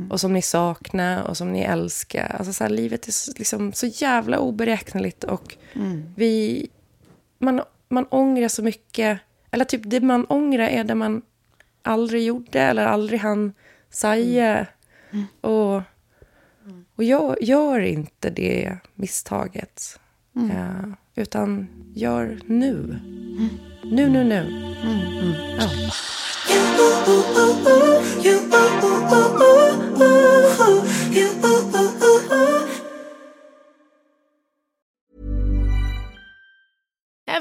och 0.10 0.20
som 0.20 0.34
ni 0.34 0.42
saknar 0.42 1.24
och 1.24 1.38
som 1.38 1.54
ni 1.54 1.62
älskar. 1.62 2.36
Alltså 2.40 2.54
så 2.54 2.64
här, 2.64 2.72
livet 2.72 3.08
är 3.08 3.40
liksom 3.40 3.74
så 3.74 3.86
jävla 3.86 4.40
oberäkneligt 4.40 5.24
och 5.24 5.56
vi, 6.16 6.68
man, 7.40 7.62
man 7.90 8.06
ångrar 8.10 8.48
så 8.48 8.64
mycket. 8.64 9.20
Eller 9.52 9.66
typ 9.66 9.82
det 9.86 10.02
man 10.02 10.26
ångrar 10.26 10.68
är 10.68 10.84
det 10.84 10.96
man 10.96 11.22
aldrig 11.82 12.24
gjorde 12.26 12.62
eller 12.62 12.86
aldrig 12.86 13.20
hann 13.20 13.54
säga. 13.90 14.68
Och, 15.42 15.82
och 16.96 17.04
gör, 17.04 17.38
gör 17.42 17.80
inte 17.80 18.30
det 18.30 18.78
misstaget. 18.96 20.00
Ja, 20.34 20.96
utan 21.16 21.68
gör 21.94 22.40
nu. 22.46 23.00
Nu, 23.84 24.10
nu, 24.10 24.24
nu. 24.24 24.46
Ja. 25.60 25.70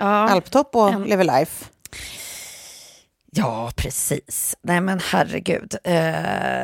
eh, 0.00 0.06
alptopp 0.06 0.74
och 0.76 0.88
En- 0.90 1.02
lever 1.04 1.24
life. 1.24 1.64
Ja, 3.30 3.70
precis. 3.76 4.56
Nej 4.62 4.80
men 4.80 5.00
herregud. 5.02 5.74
Eh, 5.84 5.92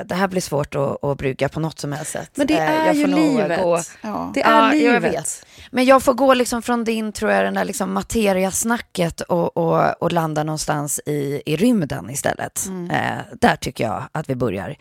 det 0.07 0.14
här 0.14 0.29
blir 0.29 0.41
svårt 0.41 0.75
att, 0.75 1.05
att 1.05 1.19
brygga 1.19 1.49
på 1.49 1.61
något 1.61 1.79
som 1.79 1.93
helst 1.93 2.11
sätt. 2.12 2.31
Men 2.35 2.47
det 2.47 2.55
Eh, 2.59 2.71
är 2.71 2.87
jag 2.87 2.95
ju 2.95 3.07
livet. 3.07 3.62
Gå... 3.62 3.81
Ja. 4.03 4.31
Det 4.35 4.43
är 4.43 4.50
Ja, 4.50 4.75
jag 4.75 4.93
livet. 5.03 5.14
vet. 5.14 5.47
Men 5.71 5.85
jag 5.85 6.03
får 6.03 6.14
gå 6.14 6.35
liksom 6.35 6.62
från 6.62 6.85
din, 6.85 7.12
tror 7.12 7.31
jag, 7.31 7.45
den 7.45 7.55
där 7.55 7.64
liksom 7.64 7.93
materiasnacket 7.93 9.21
och, 9.21 9.57
och, 9.57 10.03
och 10.03 10.12
landa 10.12 10.45
någonstans 10.45 11.00
i, 11.07 11.43
i 11.47 11.57
rymden 11.57 12.11
istället. 12.11 12.67
Eh, 12.93 13.37
där 13.41 13.57
tycker 13.57 13.85
jag 13.85 14.03
att 14.12 14.31
vi 14.31 14.35
börjar. 14.35 14.76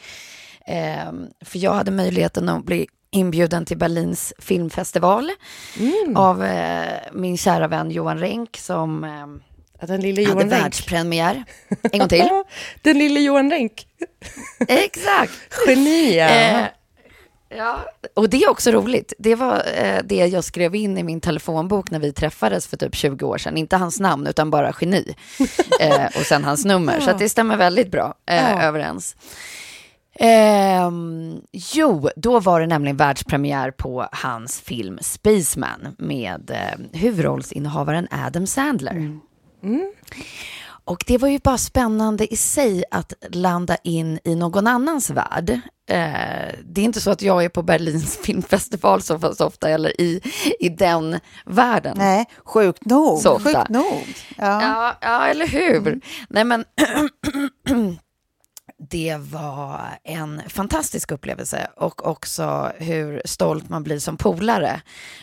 Eh, 0.68 1.12
för 1.46 1.60
jag 1.60 1.74
hade 1.74 1.92
möjligheten 1.92 2.50
att 2.50 2.66
bli 2.66 2.88
inbjuden 3.14 3.66
till 3.66 3.78
Berlins 3.78 4.34
filmfestival 4.40 5.32
av 6.16 6.44
eh, 6.44 7.00
min 7.14 7.38
kära 7.38 7.68
vän 7.68 7.92
Johan 7.92 8.20
Renck 8.20 8.58
som 8.58 9.04
eh, 9.04 9.88
den 9.88 10.02
lille 10.02 10.22
hade 10.22 10.32
Johan 10.34 10.50
Renck. 10.50 10.64
världspremiär. 10.64 11.44
En 11.92 12.00
gång 12.00 12.10
till. 12.10 12.30
Den 12.82 12.98
lille 12.98 13.20
Johan 13.20 13.52
Renck. 13.52 13.88
Exakt. 14.68 15.32
Geni, 15.68 16.18
ja. 16.18 16.28
Eh, 16.28 16.66
ja, 17.58 17.86
och 18.14 18.30
det 18.30 18.44
är 18.44 18.50
också 18.50 18.72
roligt. 18.72 19.14
Det 19.20 19.36
var 19.36 19.64
eh, 19.76 20.00
det 20.04 20.16
jag 20.16 20.44
skrev 20.44 20.76
in 20.76 20.98
i 20.98 21.04
min 21.04 21.22
telefonbok 21.22 21.92
när 21.92 22.00
vi 22.00 22.14
träffades 22.14 22.68
för 22.68 22.78
typ 22.78 22.96
20 22.96 23.26
år 23.26 23.38
sedan. 23.38 23.58
Inte 23.58 23.78
hans 23.78 24.00
namn, 24.00 24.28
utan 24.28 24.50
bara 24.50 24.74
geni. 24.82 25.16
eh, 25.80 26.06
och 26.06 26.26
sen 26.26 26.44
hans 26.44 26.66
nummer. 26.66 27.00
Så 27.00 27.10
att 27.10 27.20
det 27.20 27.30
stämmer 27.30 27.58
väldigt 27.58 27.92
bra 27.92 28.14
eh, 28.30 28.36
Ja. 28.36 28.62
överens. 28.62 29.16
Ehm, 30.20 31.42
jo, 31.52 32.10
då 32.16 32.40
var 32.40 32.60
det 32.62 32.68
nämligen 32.68 32.98
världspremiär 32.98 33.72
på 33.72 34.08
hans 34.12 34.62
film 34.62 35.00
Spaceman 35.02 35.96
med 35.98 36.52
eh, 36.52 37.00
huvudrollsinnehavaren 37.00 38.08
Adam 38.12 38.48
Sandler. 38.48 39.20
Och 40.86 41.04
det 41.08 41.18
var 41.18 41.28
ju 41.28 41.40
bara 41.40 41.58
spännande 41.58 42.34
i 42.34 42.36
sig 42.36 42.84
att 42.92 43.14
landa 43.30 43.76
in 43.84 44.20
i 44.24 44.36
någon 44.36 44.68
annans 44.68 45.10
värld. 45.10 45.50
Eh, 45.90 46.56
det 46.66 46.82
är 46.82 46.86
inte 46.86 47.02
så 47.02 47.12
att 47.12 47.22
jag 47.22 47.44
är 47.44 47.50
på 47.50 47.62
Berlins 47.64 48.18
filmfestival 48.24 49.02
så 49.02 49.20
pass 49.20 49.40
ofta 49.42 49.70
eller 49.70 50.02
i, 50.02 50.22
i 50.60 50.70
den 50.70 51.20
världen. 51.46 51.98
Nej, 51.98 52.26
sjukt 52.46 52.86
nog. 52.86 53.20
Så. 53.20 53.40
Sjukt 53.40 53.70
nog. 53.70 54.16
Ja. 54.38 54.62
Ja, 54.62 54.98
ja 55.02 55.28
eller 55.28 55.48
hur? 55.48 56.02
Nej, 56.30 56.44
men 56.44 56.66
det 58.90 59.18
var 59.20 59.82
en 60.04 60.42
fantastisk 60.50 61.12
upplevelse 61.12 61.68
och 61.76 62.08
också 62.08 62.72
hur 62.78 63.22
stolt 63.26 63.70
man 63.70 63.84
blir 63.84 64.00
som 64.00 64.18
polare. 64.18 64.82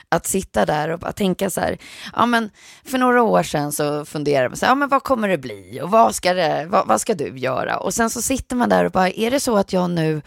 Att 0.09 0.27
sitta 0.27 0.66
där 0.66 0.88
och 0.88 0.99
bara 0.99 1.12
tänka 1.12 1.51
så 1.51 1.61
här, 1.61 1.79
ja 2.16 2.27
men 2.27 2.51
för 2.85 2.99
några 2.99 3.23
år 3.23 3.42
sedan 3.42 3.73
så 3.73 4.05
funderade 4.05 4.49
man 4.49 4.57
så 4.57 4.66
här, 4.66 4.70
ja 4.70 4.75
men 4.75 4.88
vad 4.88 5.03
kommer 5.03 5.29
det 5.29 5.38
bli 5.38 5.81
och 5.83 5.90
vad 5.90 6.14
ska, 6.14 6.35
det, 6.35 6.66
vad, 6.70 6.87
vad 6.87 7.01
ska 7.01 7.14
du 7.14 7.38
göra? 7.38 7.77
Och 7.77 7.94
sen 7.94 8.11
så 8.11 8.23
sitter 8.23 8.57
man 8.57 8.68
där 8.68 8.85
och 8.85 8.92
bara, 8.92 9.11
är 9.11 9.31
det 9.31 9.40
så 9.40 9.57
att 9.57 9.73
jag 9.73 9.90
nu 9.90 10.23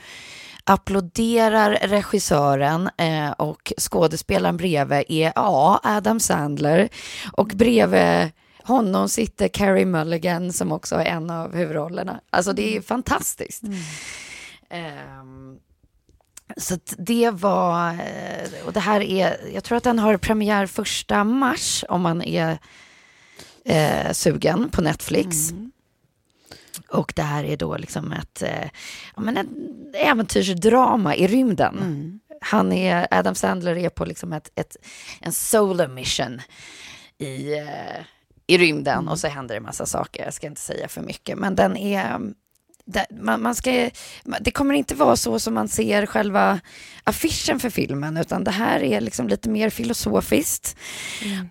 applåderar 0.63 1.71
regissören 1.81 2.89
eh, 2.97 3.31
och 3.31 3.73
skådespelaren 3.79 4.57
bredvid 4.57 5.03
är 5.09 5.33
ja, 5.35 5.79
Adam 5.83 6.19
Sandler 6.19 6.89
och 7.31 7.47
bredvid 7.47 8.31
honom 8.63 9.09
sitter 9.09 9.47
Carrie 9.47 9.85
Mulligan 9.85 10.53
som 10.53 10.71
också 10.71 10.95
är 10.95 11.05
en 11.05 11.29
av 11.29 11.55
huvudrollerna. 11.55 12.19
Alltså 12.29 12.53
det 12.53 12.77
är 12.77 12.81
fantastiskt. 12.81 13.63
Ehm, 14.69 15.57
så 16.57 16.73
att 16.73 16.93
det 16.97 17.29
var, 17.29 17.89
eh, 17.89 18.65
och 18.65 18.73
det 18.73 18.79
här 18.79 19.01
är, 19.01 19.37
jag 19.53 19.63
tror 19.63 19.77
att 19.77 19.83
den 19.83 19.99
har 19.99 20.17
premiär 20.17 20.65
första 20.65 21.23
mars 21.23 21.85
om 21.89 22.01
man 22.01 22.21
är 22.21 22.57
eh, 23.65 24.11
sugen 24.11 24.69
på 24.69 24.81
Netflix. 24.81 25.53
Och 26.89 27.13
det 27.15 27.21
här 27.21 27.43
är 27.43 27.57
då 27.57 27.77
liksom 27.77 28.11
ett, 28.11 28.41
eh, 28.41 28.69
ja, 29.15 29.21
men 29.21 29.37
ett 29.37 29.47
äventyrsdrama 29.93 31.15
i 31.15 31.27
rymden. 31.27 32.19
Han 32.41 32.73
är, 32.73 33.07
Adam 33.11 33.35
Sandler 33.35 33.77
är 33.77 33.89
på 33.89 34.05
liksom 34.05 34.33
ett, 34.33 34.51
ett, 34.55 34.75
en 35.21 35.31
solar 35.33 35.87
mission 35.87 36.41
i, 37.17 37.53
eh, 37.53 38.03
i 38.47 38.57
rymden 38.57 39.07
och 39.07 39.19
så 39.19 39.27
händer 39.27 39.55
det 39.55 39.61
massa 39.61 39.85
saker. 39.85 40.23
Jag 40.25 40.33
ska 40.33 40.47
inte 40.47 40.61
säga 40.61 40.87
för 40.87 41.01
mycket, 41.01 41.37
men 41.37 41.55
den 41.55 41.77
är... 41.77 42.19
det- 42.85 43.07
Man, 43.11 43.41
man 43.41 43.55
ska, 43.55 43.89
det 44.41 44.51
kommer 44.51 44.73
inte 44.75 44.95
vara 44.95 45.15
så 45.15 45.39
som 45.39 45.53
man 45.53 45.67
ser 45.67 46.05
själva 46.05 46.59
affischen 47.03 47.59
för 47.59 47.69
filmen, 47.69 48.17
utan 48.17 48.43
det 48.43 48.51
här 48.51 48.83
är 48.83 49.01
liksom 49.01 49.27
lite 49.27 49.49
mer 49.49 49.69
filosofiskt. 49.69 50.75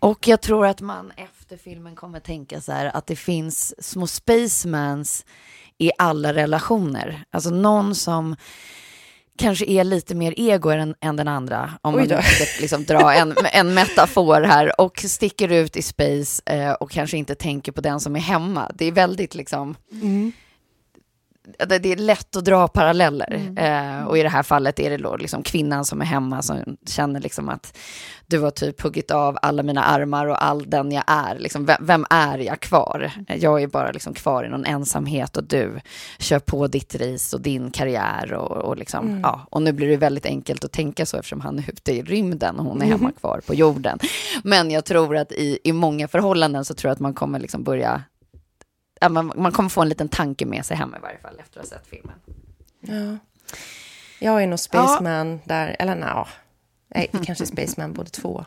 Och 0.00 0.28
jag 0.28 0.40
tror 0.40 0.66
att 0.66 0.80
man 0.80 1.12
efter 1.16 1.56
filmen 1.56 1.94
kommer 1.96 2.20
tänka 2.20 2.60
så 2.60 2.72
här 2.72 2.86
att 2.96 3.06
det 3.06 3.16
finns 3.16 3.84
små 3.86 4.06
spacemans 4.06 5.24
i 5.78 5.90
alla 5.98 6.34
relationer. 6.34 7.24
Alltså 7.30 7.50
någon 7.50 7.94
som 7.94 8.36
kanske 9.38 9.64
är 9.64 9.84
lite 9.84 10.14
mer 10.14 10.34
ego 10.36 10.70
än, 10.70 10.94
än 11.00 11.16
den 11.16 11.28
andra, 11.28 11.72
om 11.82 11.94
man 11.94 12.06
ska 12.06 12.20
liksom 12.60 12.84
dra 12.84 13.14
en, 13.14 13.34
en 13.52 13.74
metafor 13.74 14.42
här, 14.42 14.80
och 14.80 14.98
sticker 14.98 15.48
ut 15.48 15.76
i 15.76 15.82
space 15.82 16.42
eh, 16.46 16.72
och 16.72 16.90
kanske 16.90 17.16
inte 17.16 17.34
tänker 17.34 17.72
på 17.72 17.80
den 17.80 18.00
som 18.00 18.16
är 18.16 18.20
hemma. 18.20 18.70
Det 18.74 18.84
är 18.84 18.92
väldigt 18.92 19.34
liksom, 19.34 19.76
det, 19.90 20.32
det 21.58 21.92
är 21.92 21.96
lätt 21.96 22.36
att 22.36 22.44
dra 22.44 22.68
paralleller. 22.68 23.52
Eh, 23.56 24.06
och 24.06 24.18
i 24.18 24.22
det 24.22 24.28
här 24.28 24.42
fallet 24.42 24.80
är 24.80 24.90
det 24.90 24.96
då 24.96 25.16
liksom 25.16 25.42
kvinnan 25.42 25.84
som 25.84 26.00
är 26.00 26.04
hemma 26.04 26.42
som 26.42 26.76
känner 26.86 27.20
liksom 27.20 27.48
att 27.48 27.78
du 28.26 28.40
har 28.40 28.50
typ 28.50 28.80
huggit 28.80 29.10
av 29.10 29.38
alla 29.42 29.62
mina 29.62 29.84
armar 29.84 30.26
och 30.26 30.44
all 30.44 30.70
den 30.70 30.92
jag 30.92 31.04
är. 31.06 31.38
Liksom, 31.38 31.66
vem, 31.66 31.76
vem 31.80 32.06
är 32.10 32.38
jag 32.38 32.60
kvar? 32.60 33.12
Jag 33.26 33.62
är 33.62 33.66
bara 33.66 33.90
liksom 33.92 34.14
kvar 34.14 34.44
i 34.44 34.48
någon 34.48 34.64
ensamhet 34.64 35.36
och 35.36 35.44
du 35.44 35.80
kör 36.18 36.38
på 36.38 36.66
ditt 36.66 36.94
ris 36.94 37.32
och 37.32 37.40
din 37.40 37.70
karriär. 37.70 38.32
Och, 38.32 38.56
och, 38.56 38.76
liksom, 38.76 39.20
ja, 39.22 39.46
och 39.50 39.62
nu 39.62 39.72
blir 39.72 39.88
det 39.88 39.96
väldigt 39.96 40.26
enkelt 40.26 40.64
att 40.64 40.72
tänka 40.72 41.06
så 41.06 41.16
eftersom 41.16 41.40
han 41.40 41.58
är 41.58 41.70
ute 41.70 41.92
i 41.92 42.02
rymden 42.02 42.58
och 42.58 42.64
hon 42.64 42.82
är 42.82 42.86
hemma 42.86 43.12
kvar 43.12 43.40
på 43.46 43.54
jorden. 43.54 43.98
Men 44.44 44.70
jag 44.70 44.84
tror 44.84 45.16
att 45.16 45.32
i, 45.32 45.58
i 45.64 45.72
många 45.72 46.08
förhållanden 46.08 46.64
så 46.64 46.74
tror 46.74 46.88
jag 46.88 46.94
att 46.94 47.00
man 47.00 47.14
kommer 47.14 47.38
liksom 47.38 47.64
börja 47.64 48.02
ja, 48.11 48.11
man, 49.08 49.32
man 49.36 49.52
kommer 49.52 49.68
få 49.68 49.82
en 49.82 49.88
liten 49.88 50.08
tanke 50.08 50.46
med 50.46 50.66
sig 50.66 50.76
hem 50.76 50.94
i 50.98 51.02
varje 51.02 51.18
fall 51.18 51.40
efter 51.40 51.60
att 51.60 51.70
ha 51.70 51.78
sett 51.78 51.86
filmen. 51.86 52.16
Ja. 52.80 53.18
Jag 54.18 54.42
är 54.42 54.46
nog 54.46 54.58
spaceman 54.58 55.40
där, 55.44 55.76
eller 55.78 55.94
nja. 55.94 56.28
Nej, 56.94 57.10
kanske 57.24 57.46
Spaceman 57.46 57.92
båda 57.92 58.08
två. 58.08 58.44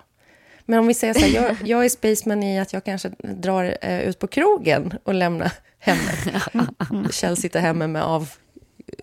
Men 0.65 0.79
om 0.79 0.87
vi 0.87 0.93
säger 0.93 1.13
så 1.13 1.19
här, 1.19 1.27
jag, 1.27 1.57
jag 1.63 1.85
är 1.85 1.89
Spaceman 1.89 2.43
i 2.43 2.59
att 2.59 2.73
jag 2.73 2.83
kanske 2.83 3.09
drar 3.19 3.77
eh, 3.81 4.01
ut 4.01 4.19
på 4.19 4.27
krogen 4.27 4.93
och 5.03 5.13
lämnar 5.13 5.51
hemmet. 5.79 6.43
Kjell 7.11 7.37
sitter 7.37 7.59
hemma 7.59 7.87
med 7.87 8.03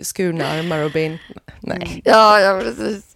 Skurna 0.01 0.47
armar 0.47 0.85
och 0.85 0.90
ben. 0.90 1.18
Nej. 1.61 1.83
Mm. 1.83 2.01
Ja, 2.05 2.40
ja 2.40 2.61
precis. 2.61 3.14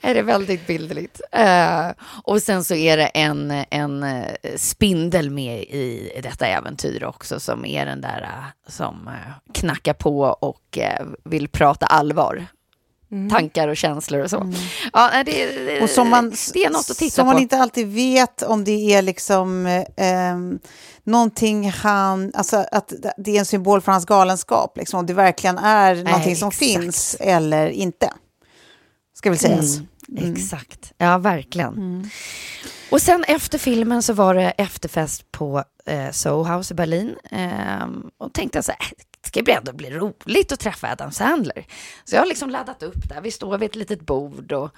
är 0.00 0.14
det 0.14 0.22
väldigt 0.22 0.66
bildligt. 0.66 1.20
Eh, 1.32 1.90
och 2.22 2.42
sen 2.42 2.64
så 2.64 2.74
är 2.74 2.96
det 2.96 3.06
en, 3.06 3.64
en 3.70 4.02
eh, 4.02 4.30
spindel 4.56 5.30
med 5.30 5.62
i 5.62 6.20
detta 6.22 6.46
äventyr 6.46 7.04
också, 7.04 7.40
som 7.40 7.64
är 7.64 7.86
den 7.86 8.00
där 8.00 8.22
eh, 8.22 8.72
som 8.72 9.10
knackar 9.52 9.94
på 9.94 10.20
och 10.20 10.78
vill 11.24 11.48
prata 11.48 11.86
allvar. 11.86 12.46
Tankar 13.30 13.68
och 13.68 13.76
känslor 13.76 14.20
och 14.22 14.30
så. 14.30 14.52
Ja, 14.92 15.08
nej, 15.12 15.24
det, 15.24 15.46
det, 15.46 15.70
Mm. 15.72 15.82
Och 15.84 15.90
som 15.90 16.10
man, 16.10 16.30
det 16.52 16.64
är 16.64 16.70
något 16.70 16.90
att 16.90 16.96
titta 16.96 17.14
som 17.14 17.26
på. 17.26 17.32
man 17.32 17.42
inte 17.42 17.58
alltid 17.58 17.86
vet 17.88 18.42
om 18.42 18.64
det 18.64 18.94
är 18.94 19.02
liksom 19.02 19.66
eh, 19.66 20.36
någonting 21.04 21.70
han, 21.70 22.32
alltså 22.34 22.64
att 22.72 22.92
det 23.18 23.36
är 23.36 23.38
en 23.38 23.44
symbol 23.46 23.80
för 23.80 23.92
hans 23.92 24.04
galenskap, 24.04 24.76
liksom, 24.76 25.00
om 25.00 25.06
det 25.06 25.14
verkligen 25.14 25.58
är 25.58 25.94
någonting 26.04 26.36
som 26.36 26.48
exakt. 26.48 26.58
finns 26.58 27.16
eller 27.20 27.68
inte. 27.68 28.12
Ska 29.14 29.30
väl 29.30 29.38
sägas. 29.38 29.76
Mm, 30.08 30.32
Exakt, 30.32 30.92
ja 30.98 31.18
verkligen. 31.18 32.10
Och 32.90 33.02
sen 33.02 33.24
efter 33.28 33.58
filmen 33.58 34.02
så 34.02 34.12
var 34.12 34.34
det 34.34 34.50
efterfest 34.50 35.32
på 35.32 35.64
eh, 35.86 36.10
Soho 36.10 36.44
House 36.56 36.74
i 36.74 36.76
Berlin. 36.76 37.14
Ehm, 37.30 38.02
och 38.18 38.32
tänkte 38.32 38.58
jag 38.58 38.64
så 38.64 38.72
här, 38.72 38.78
"Äh, 38.80 38.86
det 38.96 39.15
ska 39.26 39.42
bli 39.42 39.52
ändå 39.52 39.72
bli 39.72 39.90
roligt 39.90 40.52
att 40.52 40.60
träffa 40.60 40.92
Adam 40.92 41.12
Sandler. 41.12 41.66
Så 42.04 42.14
jag 42.14 42.20
har 42.20 42.26
liksom 42.26 42.50
laddat 42.50 42.82
upp 42.82 43.08
där, 43.08 43.20
vi 43.20 43.30
står 43.30 43.58
vid 43.58 43.70
ett 43.70 43.76
litet 43.76 44.00
bord 44.00 44.52
och, 44.52 44.70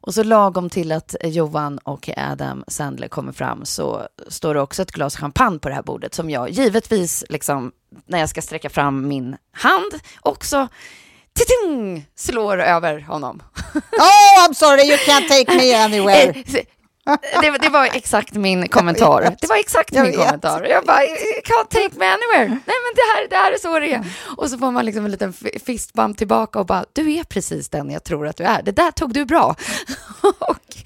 och 0.00 0.14
så 0.14 0.22
lagom 0.22 0.70
till 0.70 0.92
att 0.92 1.14
Johan 1.24 1.78
och 1.78 2.08
Adam 2.16 2.64
Sandler 2.68 3.08
kommer 3.08 3.32
fram 3.32 3.64
så 3.64 4.08
står 4.28 4.54
det 4.54 4.60
också 4.60 4.82
ett 4.82 4.92
glas 4.92 5.16
champagne 5.16 5.58
på 5.58 5.68
det 5.68 5.74
här 5.74 5.82
bordet 5.82 6.14
som 6.14 6.30
jag 6.30 6.50
givetvis, 6.50 7.24
liksom, 7.28 7.72
när 8.06 8.18
jag 8.18 8.28
ska 8.28 8.42
sträcka 8.42 8.70
fram 8.70 9.08
min 9.08 9.36
hand, 9.52 10.00
också 10.20 10.68
titing, 11.36 12.06
slår 12.14 12.58
över 12.58 13.00
honom. 13.00 13.42
Oh, 13.74 14.48
I'm 14.48 14.54
sorry, 14.54 14.82
you 14.82 14.96
can't 14.96 15.28
take 15.28 15.56
me 15.56 15.74
anywhere. 15.84 16.44
Det, 17.42 17.58
det 17.60 17.68
var 17.68 17.84
exakt 17.84 18.34
min 18.34 18.68
kommentar. 18.68 19.36
Det 19.40 19.46
var 19.48 19.56
exakt 19.56 19.92
min 19.92 20.12
kommentar. 20.12 20.64
Jag 20.64 20.84
bara, 20.84 21.04
"You 21.04 21.16
can't 21.44 21.68
take 21.70 21.90
me 21.98 22.06
anywhere. 22.06 22.48
Nej, 22.48 22.76
men 22.84 22.92
det 22.94 23.02
här, 23.14 23.28
det 23.30 23.36
här 23.36 23.52
är 23.52 23.58
så 23.58 23.78
det 23.78 23.92
är. 23.92 24.04
Och 24.36 24.50
så 24.50 24.58
får 24.58 24.70
man 24.70 24.84
liksom 24.84 25.04
en 25.04 25.10
liten 25.10 25.32
fistbump 25.66 26.18
tillbaka 26.18 26.58
och 26.58 26.66
bara, 26.66 26.84
du 26.92 27.12
är 27.12 27.24
precis 27.24 27.68
den 27.68 27.90
jag 27.90 28.04
tror 28.04 28.26
att 28.26 28.36
du 28.36 28.44
är. 28.44 28.62
Det 28.62 28.72
där 28.72 28.90
tog 28.90 29.12
du 29.12 29.24
bra. 29.24 29.54
och, 30.38 30.76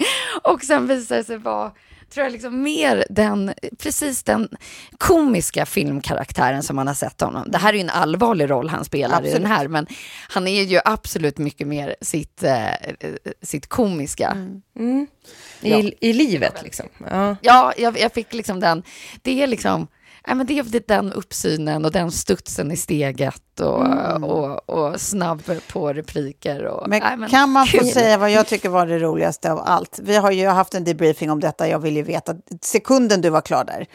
och 0.53 0.63
sen 0.63 0.87
visar 0.87 1.17
det 1.17 1.25
sig 1.25 1.39
vara, 1.39 1.71
tror 2.11 2.25
jag, 2.25 2.33
liksom 2.33 2.63
mer 2.63 3.05
den, 3.11 3.55
precis 3.79 4.23
den 4.23 4.49
komiska 4.99 5.67
filmkaraktären 5.67 6.63
som 6.63 6.77
man 6.77 6.87
har 6.87 6.95
sett 6.95 7.21
honom. 7.21 7.51
Det 7.51 7.59
här 7.59 7.69
är 7.69 7.75
ju 7.75 7.81
en 7.81 7.91
allvarlig 7.91 8.51
roll 8.51 8.69
han 8.69 8.85
spelar 8.85 9.15
i 9.15 9.19
Absolut. 9.19 9.43
den 9.43 9.47
här, 9.47 9.69
men 9.69 9.87
han 10.29 10.47
är 10.47 10.63
ju 10.63 10.81
absolut 10.85 11.39
mycket 11.39 11.67
mer 11.67 11.97
sitt, 12.01 12.43
eh, 12.43 12.73
eh, 12.73 13.15
sitt 13.43 13.67
komiska. 13.67 14.37
Mm. 14.77 15.07
I, 15.61 15.95
I 16.01 16.13
livet, 16.13 16.63
liksom. 16.63 16.87
Ja. 17.11 17.37
Ja, 17.41 17.73
jag, 17.77 17.99
jag 17.99 18.13
fick 18.13 18.35
liksom 18.35 18.61
den, 18.61 18.83
det 19.23 19.43
är 19.43 19.47
liksom, 19.47 19.87
ja, 20.27 20.35
men 20.35 20.47
det 20.47 20.59
är 20.59 20.83
den 20.89 21.13
uppsynen 21.13 21.85
och 21.85 21.93
den 21.93 22.11
studsen 22.13 22.71
i 22.71 22.77
steget 22.77 23.61
och, 23.61 23.87
och, 24.23 24.69
och 24.71 25.01
snabb 25.01 25.43
på 25.73 25.93
repliker. 25.93 26.65
Och, 26.65 26.89
Men, 26.89 27.01
nej, 27.03 27.17
men 27.17 27.31
kan 27.31 27.51
man 27.51 27.67
få 27.67 27.79
kul. 27.79 27.87
säga 27.89 28.19
vad 28.19 28.31
jag 28.31 28.47
tycker 28.47 28.69
var 28.69 28.87
det 28.87 28.99
roligaste 28.99 29.53
av 29.53 29.59
allt? 29.59 29.99
Vi 30.03 30.17
har 30.17 30.31
ju 30.31 30.47
haft 30.47 30.75
en 30.75 30.85
debriefing 30.85 31.31
om 31.31 31.41
detta. 31.41 31.69
Jag 31.69 31.79
vill 31.79 31.97
ju 31.97 32.03
veta 32.03 32.35
sekunden 32.63 33.21
du 33.21 33.31
var 33.31 33.41
klar 33.41 33.65
där. 33.65 33.87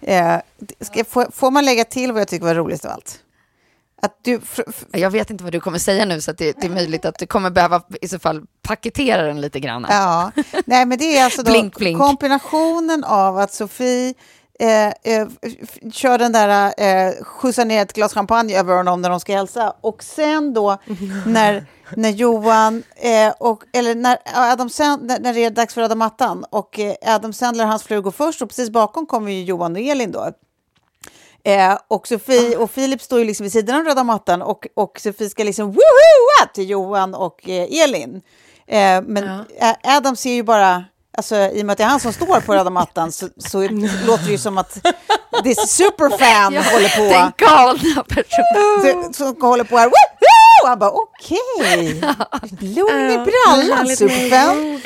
Eh, 0.00 0.40
ska, 0.80 1.04
får, 1.04 1.26
får 1.32 1.50
man 1.50 1.64
lägga 1.64 1.84
till 1.84 2.12
vad 2.12 2.20
jag 2.20 2.28
tycker 2.28 2.44
var 2.46 2.54
roligast 2.54 2.84
av 2.84 2.90
allt? 2.90 3.20
Att 4.02 4.18
du, 4.22 4.40
Jag 4.92 5.10
vet 5.10 5.30
inte 5.30 5.44
vad 5.44 5.52
du 5.52 5.60
kommer 5.60 5.78
säga 5.78 6.04
nu, 6.04 6.20
så 6.20 6.32
det, 6.32 6.52
det 6.60 6.66
är 6.66 6.70
möjligt 6.70 7.04
att 7.04 7.18
du 7.18 7.26
kommer 7.26 7.50
behöva 7.50 7.82
i 8.02 8.08
så 8.08 8.18
fall 8.18 8.42
paketera 8.62 9.22
den 9.22 9.40
lite 9.40 9.60
grann. 9.60 9.86
ja, 9.88 10.30
nej 10.66 10.86
men 10.86 10.98
det 10.98 11.18
är 11.18 11.24
alltså 11.24 11.42
Blink, 11.42 11.76
blink. 11.78 11.98
kombinationen 12.00 13.04
av 13.04 13.38
att 13.38 13.52
Sofie 13.52 14.14
eh, 14.58 14.86
eh, 14.86 15.28
kör 15.92 16.18
den 16.18 16.32
där, 16.32 16.74
eh, 16.78 17.24
skjutsar 17.24 17.64
ner 17.64 17.82
ett 17.82 17.92
glas 17.92 18.14
champagne 18.14 18.58
över 18.58 18.76
honom 18.76 19.02
när 19.02 19.10
de 19.10 19.20
ska 19.20 19.36
hälsa. 19.36 19.74
Och 19.80 20.02
sen 20.02 20.54
då 20.54 20.78
när, 21.26 21.66
när 21.96 22.10
Johan, 22.10 22.82
eh, 22.96 23.32
och, 23.38 23.62
eller 23.72 23.94
när, 23.94 24.18
Adam 24.34 24.70
Sand, 24.70 25.12
när, 25.20 25.34
det 25.34 25.44
är 25.44 25.50
dags 25.50 25.74
för 25.74 25.80
röda 25.80 25.94
mattan 25.94 26.44
och 26.50 26.78
eh, 26.78 26.94
Adam 27.14 27.32
Sandler 27.32 27.64
och 27.64 27.70
hans 27.70 27.82
fru 27.82 28.02
går 28.02 28.10
först 28.10 28.42
och 28.42 28.48
precis 28.48 28.70
bakom 28.70 29.06
kommer 29.06 29.32
ju 29.32 29.42
Johan 29.42 29.72
och 29.72 29.82
Elin 29.82 30.12
då. 30.12 30.30
Eh, 31.44 31.78
och 31.88 32.08
Sofie 32.08 32.56
och 32.56 32.70
Filip 32.70 33.02
står 33.02 33.18
ju 33.18 33.24
liksom 33.24 33.44
vid 33.44 33.52
sidan 33.52 33.76
av 33.76 33.84
röda 33.84 34.04
mattan 34.04 34.42
och, 34.42 34.66
och 34.74 35.00
Sofie 35.00 35.30
ska 35.30 35.44
liksom 35.44 35.66
woohoo 35.66 36.54
till 36.54 36.70
Johan 36.70 37.14
och 37.14 37.48
eh, 37.48 37.82
Elin. 37.82 38.22
Eh, 38.66 39.02
men 39.02 39.44
Adam 39.82 40.16
ser 40.16 40.32
ju 40.32 40.42
bara, 40.42 40.84
alltså 41.16 41.36
i 41.36 41.62
och 41.62 41.66
med 41.66 41.72
att 41.72 41.78
det 41.78 41.84
är 41.84 41.88
han 41.88 42.00
som 42.00 42.12
står 42.12 42.40
på 42.40 42.54
röda 42.54 42.70
mattan 42.70 43.12
så, 43.12 43.28
så 43.38 43.68
låter 44.06 44.24
det 44.24 44.30
ju 44.30 44.38
som 44.38 44.58
att 44.58 44.78
det 45.44 45.50
är 45.50 45.66
superfan 45.66 46.56
håller 46.56 46.96
på. 46.96 47.02
Den 47.02 47.32
galna 47.36 48.04
personen. 48.08 49.14
Som 49.14 49.42
håller 49.42 49.64
på 49.64 49.78
här, 49.78 49.86
woohoo! 49.86 50.62
Och 50.62 50.68
han 50.68 50.78
bara 50.78 50.90
okej, 50.90 52.00
lugn 52.60 53.10
i 53.10 53.18
brallan 53.26 53.96
superfan. 53.96 54.82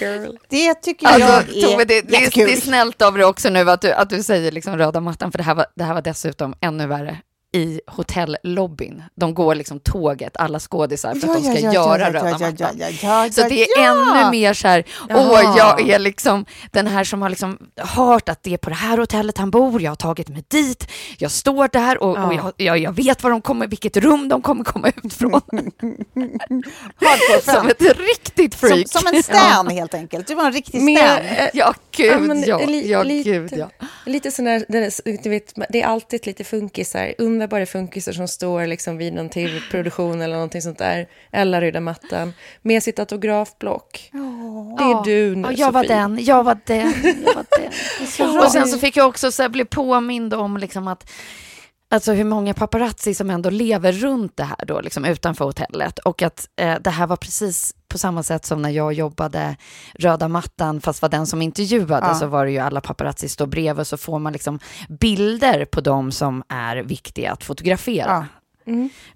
Det 0.49 0.75
tycker 0.75 1.07
jag 1.07 1.23
Alltså, 1.23 1.57
är 1.57 1.63
Tove, 1.63 1.85
det, 1.85 2.01
det, 2.01 2.17
är, 2.17 2.47
det 2.47 2.53
är 2.53 2.61
snällt 2.61 3.03
av 3.03 3.15
dig 3.15 3.25
också 3.25 3.49
nu 3.49 3.71
att 3.71 3.81
du, 3.81 3.93
att 3.93 4.11
du 4.11 4.23
säger 4.23 4.53
liksom 4.53 4.77
röda 4.77 5.01
mattan, 5.01 5.33
för 5.33 5.39
det 5.39 5.45
här, 5.45 5.55
var, 5.55 5.67
det 5.77 5.85
här 5.85 5.95
var 5.95 6.03
dessutom 6.03 6.55
ännu 6.61 6.87
värre 6.87 7.19
i 7.53 7.81
hotellobbyn. 7.87 9.03
De 9.15 9.35
går 9.35 9.55
liksom 9.55 9.81
tåget, 9.81 10.37
alla 10.37 10.61
skådisar, 10.61 11.15
för 11.15 11.29
att 11.29 11.35
de 11.35 11.43
ska 11.57 11.73
göra 11.73 12.09
röda 12.13 12.25
mattan. 12.25 12.57
ja, 12.59 12.71
ja, 12.79 12.89
ja, 13.03 13.29
Så 13.33 13.43
det 13.49 13.63
är 13.65 13.69
ja. 13.85 14.17
ännu 14.21 14.31
mer 14.31 14.55
så 14.55 14.69
här, 14.69 14.85
åh, 15.11 15.55
jag 15.59 15.89
är 15.91 15.99
liksom 15.99 16.45
den 16.73 16.87
här 16.87 17.05
som 17.05 17.23
har 17.23 17.29
liksom 17.31 17.59
hört 17.77 18.29
att 18.29 18.43
det 18.43 18.53
är 18.55 18.59
på 18.59 18.71
det 18.71 18.77
här 18.77 18.99
hotellet 18.99 19.39
han 19.39 19.51
bor, 19.51 19.83
jag 19.83 19.91
har 19.91 19.97
tagit 19.97 20.29
mig 20.29 20.45
dit, 20.49 20.89
jag 21.19 21.31
står 21.31 21.69
där 21.73 22.03
och, 22.03 22.19
och 22.27 22.35
jag, 22.35 22.53
jag, 22.57 22.79
jag 22.79 22.93
vet 22.93 23.23
var 23.23 23.31
de 23.31 23.41
kommer, 23.43 23.67
vilket 23.67 23.97
rum 23.97 24.29
de 24.29 24.43
kommer 24.43 24.65
komma 24.65 24.89
ut 25.03 25.15
från. 25.15 25.41
Som 27.45 27.69
ett 27.69 27.83
riktigt 27.83 28.55
Som, 28.55 28.69
freak. 28.69 28.89
som 28.89 29.07
en 29.15 29.23
stan 29.23 29.69
helt 29.69 29.95
enkelt. 29.95 30.27
Du 30.27 30.35
var 30.35 30.47
en 30.47 30.53
riktig 30.53 30.83
stan. 30.97 31.19
Ja, 31.53 31.75
gud 31.97 32.21
men 32.23 32.43
ja. 32.43 32.59
li- 32.67 32.91
ja, 32.91 33.03
lite, 33.03 33.31
gud 33.31 33.53
ja. 33.57 33.71
Lite 34.07 34.31
sån 34.31 34.45
där, 34.45 34.65
det, 34.69 34.79
är- 34.79 35.23
du 35.23 35.31
vet, 35.31 35.53
det 35.69 35.83
är 35.83 35.87
alltid 35.87 36.27
lite 36.27 36.45
funkisar, 36.45 37.15
underbara 37.39 37.67
funkisar 37.67 38.13
som 38.13 38.29
står 38.29 38.67
liksom 38.67 38.97
vid 38.97 39.13
någon 39.13 39.29
tv-produktion 39.29 40.23
eller 40.23 40.35
någonting 40.35 40.63
sånt 40.63 40.79
där, 40.79 41.09
eller 41.33 41.61
röda 41.61 41.81
mattan, 41.81 42.33
med 42.63 42.83
sitt 42.83 42.99
autografblock. 42.99 44.11
Det 44.79 44.85
är 44.85 45.05
du 45.05 45.37
nu, 45.37 45.49
Ja, 45.49 45.53
jag 45.53 45.73
var 45.73 45.85
den, 45.85 46.25
jag 46.25 46.45
var 46.45 46.59
den, 46.65 46.93
jag 47.27 47.35
var 47.35 47.47
den. 47.59 48.39
och 48.45 48.53
sen 48.53 48.69
så 48.69 48.79
fick 48.79 48.97
jag 48.97 49.09
också 49.09 49.33
så 49.33 49.43
här, 49.43 49.49
bli 49.49 49.65
påmind 49.65 50.35
om 50.35 50.57
liksom 50.57 50.89
att 50.89 51.11
Alltså 51.91 52.13
hur 52.13 52.25
många 52.25 52.55
paparazzi 52.55 53.15
som 53.15 53.31
ändå 53.31 53.51
lever 53.51 53.93
runt 53.93 54.37
det 54.37 54.45
här 54.45 54.65
då, 54.67 54.81
liksom 54.81 55.05
utanför 55.05 55.45
hotellet. 55.45 55.99
Och 55.99 56.23
att 56.23 56.49
eh, 56.61 56.75
det 56.81 56.91
här 56.91 57.07
var 57.07 57.17
precis 57.17 57.75
på 57.89 57.99
samma 57.99 58.23
sätt 58.23 58.47
som 58.47 58.63
när 58.63 58.71
jag 58.71 58.93
jobbade 58.93 59.57
röda 59.95 60.29
mattan, 60.29 60.81
fast 60.81 61.03
var 61.03 61.09
den 61.09 61.27
som 61.27 61.43
intervjuade, 61.43 62.07
Ja. 62.07 62.15
så 62.15 62.27
var 62.27 62.45
det 62.45 62.51
ju 62.51 62.59
alla 62.59 62.81
paparazzi 62.81 63.29
står 63.29 63.47
bredvid, 63.47 63.87
så 63.87 63.97
får 63.97 64.19
man 64.19 64.33
liksom 64.33 64.59
bilder 64.89 65.65
på 65.65 65.81
dem 65.81 66.13
som 66.13 66.43
är 66.49 66.77
viktiga 66.77 67.33
att 67.33 67.45
fotografera. 67.45 68.07
Ja. 68.07 68.25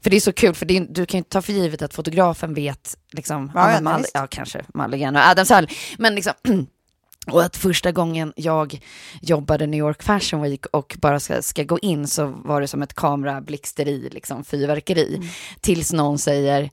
För 0.01 0.11
det 0.11 0.17
är 0.17 0.21
så 0.21 0.33
kul, 0.33 0.55
för 0.55 0.71
är, 0.71 0.81
du 0.81 1.07
kan 1.07 1.19
ju 1.19 1.19
inte 1.19 1.31
ta 1.31 1.43
för 1.43 1.53
givet 1.53 1.83
att 1.83 1.95
fotografen 1.95 2.55
vet, 2.55 2.97
liksom, 3.13 3.51
Ja, 3.55 3.73
ja, 3.73 3.81
Mal, 3.81 4.05
ja 4.15 4.27
kanske 4.31 4.63
Mulligan 4.75 5.17
och 5.17 5.23
Adam 5.23 5.47
Sandler, 5.47 5.77
men 5.99 6.15
liksom 6.15 6.33
Och 7.27 7.43
att 7.43 7.57
första 7.57 7.93
gången 7.93 8.33
jag 8.37 8.81
jobbade 9.21 9.67
New 9.67 9.79
York 9.79 10.03
Fashion 10.03 10.43
Week 10.43 10.67
och 10.67 10.97
bara 11.01 11.21
ska, 11.21 11.43
ska 11.43 11.63
gå 11.63 11.79
in 11.79 12.09
så 12.09 12.27
var 12.27 12.61
det 12.61 12.69
som 12.69 12.83
ett 12.83 12.95
kamerablixteri, 12.95 14.09
liksom 14.13 14.45
fyrverkeri. 14.45 15.17
Mm. 15.17 15.29
Tills 15.61 15.93
någon 15.93 16.19
säger 16.19 16.71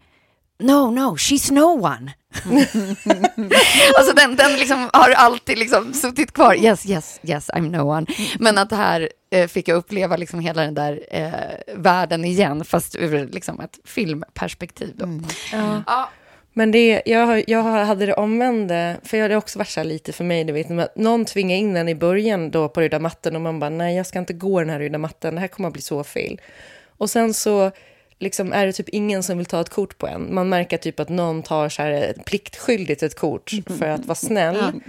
No, 0.60 0.91
no, 0.91 1.15
she's 1.15 1.54
no 1.54 1.86
one. 1.86 2.13
alltså 3.98 4.13
den, 4.15 4.36
den 4.36 4.54
liksom 4.60 4.89
har 4.93 5.12
alltid 5.12 5.58
liksom 5.58 5.93
suttit 5.93 6.32
kvar. 6.32 6.56
Yes, 6.56 6.86
yes, 6.86 7.19
yes, 7.24 7.50
I'm 7.50 7.69
no 7.69 7.82
one. 7.82 8.06
Men 8.39 8.58
att 8.58 8.72
här 8.72 9.10
eh, 9.32 9.48
fick 9.48 9.67
jag 9.67 9.78
uppleva 9.78 10.17
liksom 10.17 10.39
hela 10.39 10.62
den 10.62 10.74
där 10.74 11.02
eh, 11.12 11.76
världen 11.76 12.26
igen, 12.26 12.65
fast 12.65 12.95
ur 12.95 13.28
liksom 13.28 13.60
ett 13.60 13.80
filmperspektiv. 13.86 14.93
Då. 14.95 15.19
Ja. 15.52 15.84
Ja. 15.88 16.10
Men 16.54 16.72
det, 16.72 17.02
jag, 17.06 17.43
jag 17.48 17.63
hade 17.63 18.06
det 18.06 18.13
omvända, 18.13 18.95
för 19.04 19.17
det 19.17 19.24
hade 19.24 19.36
också 19.36 19.60
varit 19.60 19.69
så 19.69 19.80
här 19.80 19.88
lite 19.88 20.13
för 20.13 20.24
mig, 20.24 20.43
du 20.43 20.54
vet, 20.54 20.72
att 20.72 20.95
någon 20.95 21.26
tvingar 21.26 21.58
in 21.58 21.78
en 21.78 21.89
i 21.89 21.95
början 21.95 22.52
då 22.52 22.69
på 22.69 22.82
röda 22.82 23.00
mattan 23.00 23.36
och 23.36 23.41
man 23.41 23.60
bara, 23.60 23.69
nej 23.69 23.95
jag 23.95 24.06
ska 24.06 24.19
inte 24.19 24.34
gå 24.34 24.60
den 24.60 24.69
här 24.69 24.80
röda 24.80 24.98
mattan, 24.98 25.36
det 25.36 25.41
här 25.41 25.48
kommer 25.48 25.67
att 25.67 25.74
bli 25.74 25.82
så 25.82 26.04
fel. 26.04 26.41
Och 26.98 27.10
sen 27.10 27.34
så 27.34 27.72
liksom 28.20 28.54
är 28.54 28.66
det 28.66 28.74
typ 28.74 28.90
ingen 28.90 29.24
som 29.24 29.38
vill 29.38 29.46
ta 29.46 29.62
ett 29.62 29.70
kort 29.70 29.98
på 29.98 30.08
en. 30.08 30.34
Man 30.34 30.50
märker 30.50 30.78
typ 30.78 31.00
att 31.00 31.10
någon 31.10 31.44
tar 31.44 31.70
så 31.70 31.82
här 31.82 32.14
pliktskyldigt 32.26 33.04
ett 33.04 33.16
kort 33.16 33.52
för 33.78 33.88
att 33.88 34.06
vara 34.06 34.16
snäll. 34.16 34.82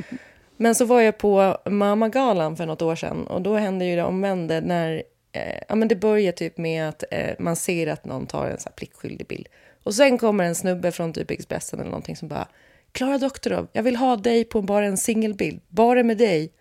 Men 0.57 0.75
så 0.75 0.85
var 0.85 1.01
jag 1.01 1.19
på 1.19 1.59
Mamagalan 1.67 2.57
för 2.57 2.67
något 2.67 2.83
år 2.83 2.97
sedan 2.97 3.27
och 3.27 3.43
då 3.43 3.57
hände 3.57 3.85
ju 3.85 3.97
det 3.97 4.03
omvända 4.03 4.61
när 4.61 5.03
eh, 5.33 5.63
ja, 5.69 5.75
men 5.75 5.89
det 5.89 5.97
börjar 5.97 6.33
typ 6.33 6.59
med 6.59 6.89
att 6.89 7.05
eh, 7.11 7.35
man 7.39 7.57
ser 7.57 7.87
att 7.87 8.05
någon 8.05 8.27
tar 8.27 8.47
en 8.47 8.59
så 8.59 8.69
här 8.69 8.75
pliktskyldig 8.75 9.27
bild. 9.27 9.49
Och 9.83 9.95
sen 9.95 10.19
kommer 10.19 10.45
en 10.45 10.55
snubbe 10.55 10.93
från 10.93 11.13
typ 11.13 11.31
Expressen 11.31 11.81
eller 11.81 11.91
någonting 11.91 12.17
som 12.17 12.29
bara 12.29 12.49
Klara 12.93 13.19
Doktorov, 13.19 13.69
jag 13.73 13.83
vill 13.83 13.97
ha 13.97 14.17
dig 14.17 14.45
på 14.45 14.63
bara 14.63 14.87
en 14.87 14.97
singelbild, 14.97 15.61
bara 15.69 16.03
med 16.03 16.19
dig. 16.19 16.53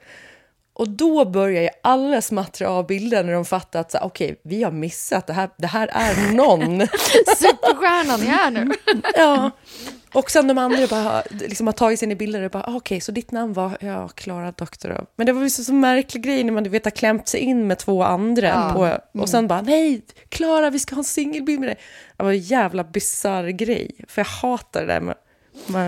Och 0.80 0.90
då 0.90 1.26
börjar 1.26 1.62
ju 1.62 1.70
alla 1.84 2.22
smattra 2.22 2.70
av 2.70 2.88
bilden 2.88 3.26
när 3.26 3.34
de 3.34 3.46
fattar 3.46 3.80
att 3.80 3.92
så, 3.92 3.98
okej, 4.02 4.42
vi 4.44 4.64
har 4.64 4.72
missat, 4.72 5.28
det 5.28 5.34
här, 5.34 5.50
det 5.58 5.68
här 5.68 5.88
är 5.94 6.32
någon. 6.34 6.80
Superstjärnan 7.38 8.22
är 8.22 8.26
här 8.26 8.52
nu. 8.52 8.72
ja. 9.16 9.52
Och 10.14 10.32
sen 10.32 10.48
de 10.48 10.58
andra 10.58 10.88
bara, 10.88 11.24
liksom 11.30 11.68
har 11.68 11.74
tagit 11.74 12.00
sig 12.00 12.06
in 12.06 12.12
i 12.12 12.16
bilder 12.16 12.44
och 12.44 12.52
bara, 12.52 12.64
ah, 12.64 12.76
okej, 12.76 13.02
så 13.02 13.12
ditt 13.12 13.32
namn 13.32 13.54
var, 13.54 13.78
ja, 13.80 14.08
Klara 14.08 14.52
Doktorov. 14.52 15.06
Men 15.16 15.26
det 15.26 15.34
var 15.34 15.42
ju 15.42 15.50
så, 15.50 15.64
så 15.64 15.74
märklig 15.74 16.24
grej 16.24 16.44
när 16.44 16.52
man 16.52 16.64
du 16.64 16.70
vet, 16.70 16.86
har 16.86 16.92
klämt 16.92 17.28
sig 17.28 17.40
in 17.40 17.68
med 17.68 17.78
två 17.78 18.04
andra. 18.04 18.48
Ja. 18.48 18.72
På, 18.74 18.86
Mm. 18.86 19.22
och 19.24 19.30
sen 19.30 19.48
bara, 19.48 19.62
nej, 19.62 20.02
Klara, 20.30 20.70
vi 20.70 20.80
ska 20.80 20.96
ha 20.96 21.00
en 21.00 21.04
singelbild 21.04 21.60
med 21.60 21.70
dig. 21.70 21.78
Det 22.18 22.24
var 22.24 22.32
en 22.32 22.40
jävla 22.40 22.84
bisarr 22.84 23.48
grej. 23.50 23.92
För 24.08 24.22
jag 24.22 24.28
hatar 24.28 24.82
det 24.82 24.88
där 24.94 25.02
med 25.02 25.16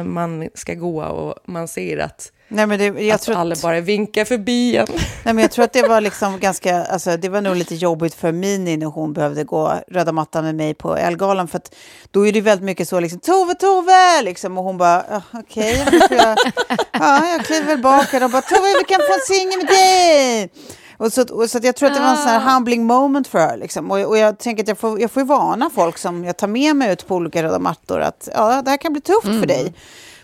man 0.05 0.49
ska 0.53 0.73
gå 0.73 1.03
och 1.03 1.35
man 1.45 1.67
ser 1.67 1.97
att, 1.97 2.31
Nej, 2.53 2.67
men 2.67 2.79
det, 2.79 2.85
jag 2.85 3.15
att 3.15 3.21
tror 3.21 3.35
alla 3.35 3.55
bara 3.61 3.79
vinkar 3.81 4.25
förbi 4.25 4.77
en. 4.77 4.85
Nej, 5.23 5.33
men 5.33 5.37
jag 5.37 5.51
tror 5.51 5.65
att 5.65 5.73
det 5.73 5.87
var 5.87 6.01
liksom 6.01 6.39
ganska, 6.39 6.83
alltså, 6.85 7.17
det 7.17 7.29
var 7.29 7.41
nog 7.41 7.55
lite 7.55 7.75
jobbigt 7.75 8.13
för 8.13 8.31
Mini 8.31 8.77
när 8.77 8.85
hon 8.85 9.13
behövde 9.13 9.43
gå 9.43 9.73
röda 9.87 10.11
mattan 10.11 10.43
med 10.43 10.55
mig 10.55 10.73
på 10.73 10.95
Elgalan. 10.97 11.47
För 11.47 11.57
att 11.57 11.75
då 12.11 12.27
är 12.27 12.31
det 12.31 12.41
väldigt 12.41 12.65
mycket 12.65 12.87
så 12.89 12.99
liksom, 12.99 13.19
Tove, 13.19 13.53
Tove! 13.55 14.21
Liksom, 14.21 14.57
och 14.57 14.63
hon 14.63 14.77
bara, 14.77 15.03
"Ja, 15.11 15.21
okej, 15.33 15.85
får 16.07 16.17
jag, 16.17 16.37
ja, 16.91 17.25
jag 17.27 17.45
kliver 17.45 17.67
väl 17.67 17.79
bak 17.81 18.13
och 18.13 18.29
bara, 18.31 18.41
Tove, 18.41 18.67
vi 18.79 18.83
kan 18.83 18.99
få 19.07 19.13
en 19.13 19.35
singel 19.35 19.57
med 19.57 19.67
dig! 19.67 20.49
Och 20.97 21.13
så, 21.13 21.21
och 21.21 21.49
så 21.49 21.57
att 21.57 21.63
jag 21.63 21.75
tror 21.75 21.89
att 21.89 21.95
det 21.95 22.01
var 22.01 22.09
en 22.09 22.17
sån 22.17 22.27
här 22.27 22.53
humbling 22.53 22.85
moment 22.85 23.27
för 23.27 23.39
her. 23.39 23.57
Liksom. 23.57 23.91
Och, 23.91 23.99
och 23.99 24.17
jag 24.17 24.37
tänker 24.39 24.63
att 24.63 24.67
jag 24.67 24.77
får, 24.77 25.01
jag 25.01 25.11
får 25.11 25.21
ju 25.21 25.27
varna 25.27 25.69
folk 25.75 25.97
som 25.97 26.23
jag 26.25 26.37
tar 26.37 26.47
med 26.47 26.75
mig 26.75 26.93
ut 26.93 27.07
på 27.07 27.15
olika 27.15 27.43
röda 27.43 27.59
mattor 27.59 28.01
att 28.01 28.29
ja, 28.35 28.61
det 28.61 28.69
här 28.69 28.77
kan 28.77 28.93
bli 28.93 29.01
tufft 29.01 29.27
för 29.39 29.45
dig. 29.45 29.73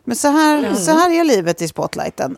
Men 0.07 0.15
så 0.15 0.27
här, 0.27 0.73
så 0.73 0.91
här 0.91 1.09
är 1.09 1.23
livet 1.23 1.61
i 1.61 1.67
spotlighten. 1.67 2.37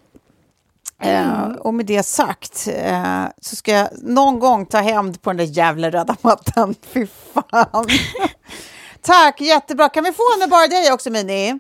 Eh, 1.02 1.42
och 1.60 1.74
med 1.74 1.86
det 1.86 2.04
sagt 2.04 2.68
eh, 2.76 3.24
så 3.42 3.56
ska 3.56 3.72
jag 3.72 3.88
någon 4.04 4.40
gång 4.40 4.66
ta 4.66 4.78
hämnd 4.78 5.22
på 5.22 5.30
den 5.30 5.38
där 5.38 5.44
jävla 5.46 5.90
röda 5.90 6.16
mattan. 6.22 6.76
Fy 6.94 7.08
fan. 7.34 7.86
Tack, 9.02 9.42
jättebra. 9.42 9.90
Kan 9.90 10.04
vi 10.04 10.12
få 10.12 10.38
med 10.40 10.50
bara 10.50 10.68
dig 10.68 10.92
också, 10.92 11.10
Mini? 11.10 11.60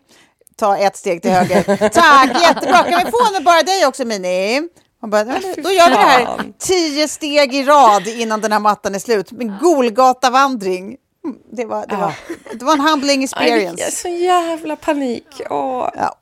Ta 0.56 0.78
ett 0.78 0.98
steg 0.98 1.22
till 1.22 1.32
höger. 1.32 1.90
Tack, 1.90 2.42
jättebra. 2.42 2.84
Kan 2.84 3.06
vi 3.06 3.12
få 3.12 3.32
med 3.34 3.44
bara 3.44 3.62
dig 3.64 3.86
också, 3.86 4.06
Mini? 4.06 4.62
Man 5.02 5.10
bara, 5.10 5.26
"Ja, 5.26 5.40
då 5.64 5.72
gör 5.72 5.90
vi 5.90 5.96
det 5.96 6.02
här 6.02 6.54
tio 6.60 7.08
steg 7.08 7.56
i 7.56 7.64
rad 7.64 8.08
innan 8.08 8.42
den 8.42 8.52
här 8.52 8.60
mattan 8.60 8.96
är 8.96 9.00
slut. 9.00 9.32
En 9.32 9.58
Golgata-vandring. 9.62 10.96
Mm, 11.26 11.38
Det 11.52 11.66
var, 11.66 11.86
det, 11.88 11.96
var, 11.96 12.14
det 12.60 12.66
var 12.66 12.74
en 12.74 12.80
humbling 12.80 13.20
Aj, 13.22 13.24
experience. 13.24 13.92
så 13.92 14.08
jävla 14.08 14.76
panik. 14.76 15.42
Åh. 15.50 15.90
Ja, 15.96 16.16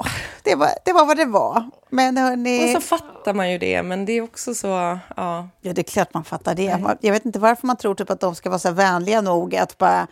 det, 0.44 0.56
var, 0.56 0.70
det 0.86 0.94
var 0.94 1.06
vad 1.06 1.18
det 1.18 1.26
var. 1.26 1.70
Men 1.90 2.18
hörni... 2.18 2.66
Och 2.76 2.82
så 2.82 2.88
fattar 2.88 3.34
man 3.34 3.52
ju 3.52 3.58
det, 3.58 3.84
men 3.84 4.06
det 4.06 4.14
är 4.14 4.22
också 4.22 4.56
så... 4.56 4.68
Ja. 5.16 5.48
Ja, 5.62 5.74
det 5.74 5.82
är 5.82 5.84
klart 5.84 6.14
man 6.14 6.24
fattar 6.24 6.56
det. 6.56 6.78
Man- 6.78 6.98
Jag 7.02 7.12
vet 7.14 7.26
inte 7.26 7.40
varför 7.40 7.68
man 7.68 7.78
tror 7.78 7.96
typ 7.96 8.10
att 8.10 8.20
de 8.20 8.36
ska 8.36 8.50
vara 8.50 8.60
så 8.60 8.72
vänliga 8.72 9.22
nog 9.22 9.56
att 9.56 9.78
bara 9.78 10.08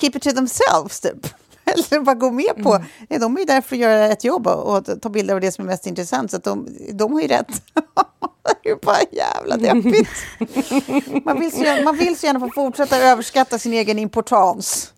keep 0.00 0.10
it 0.14 0.22
to 0.22 0.30
themselves, 0.30 1.00
typ. 1.00 1.26
Eller 1.72 2.00
bara 2.00 2.14
gå 2.14 2.30
med 2.30 2.62
på. 2.62 2.84
Nej, 3.08 3.18
de 3.20 3.34
är 3.36 3.40
ju 3.40 3.44
där 3.46 3.60
för 3.60 3.76
att 3.76 3.80
göra 3.80 4.06
ett 4.06 4.24
jobb 4.24 4.46
och, 4.46 4.76
och 4.76 5.00
ta 5.02 5.08
bilder 5.08 5.34
av 5.34 5.40
det 5.40 5.52
som 5.52 5.64
är 5.64 5.66
mest 5.66 5.86
intressant. 5.86 6.30
Så 6.30 6.36
att 6.36 6.44
de, 6.44 6.68
de 6.92 7.12
har 7.12 7.20
ju 7.20 7.26
rätt. 7.28 7.46
det 8.62 8.70
är 8.70 8.76
bara 8.86 8.96
jävla 9.12 9.56
deppigt. 9.56 10.10
Man 11.24 11.40
vill, 11.40 11.52
så 11.52 11.62
gärna, 11.64 11.82
man 11.82 11.96
vill 11.96 12.18
så 12.18 12.26
gärna 12.26 12.40
få 12.40 12.48
fortsätta 12.54 12.96
överskatta 12.98 13.58
sin 13.58 13.72
egen 13.72 13.98
importans. 13.98 14.92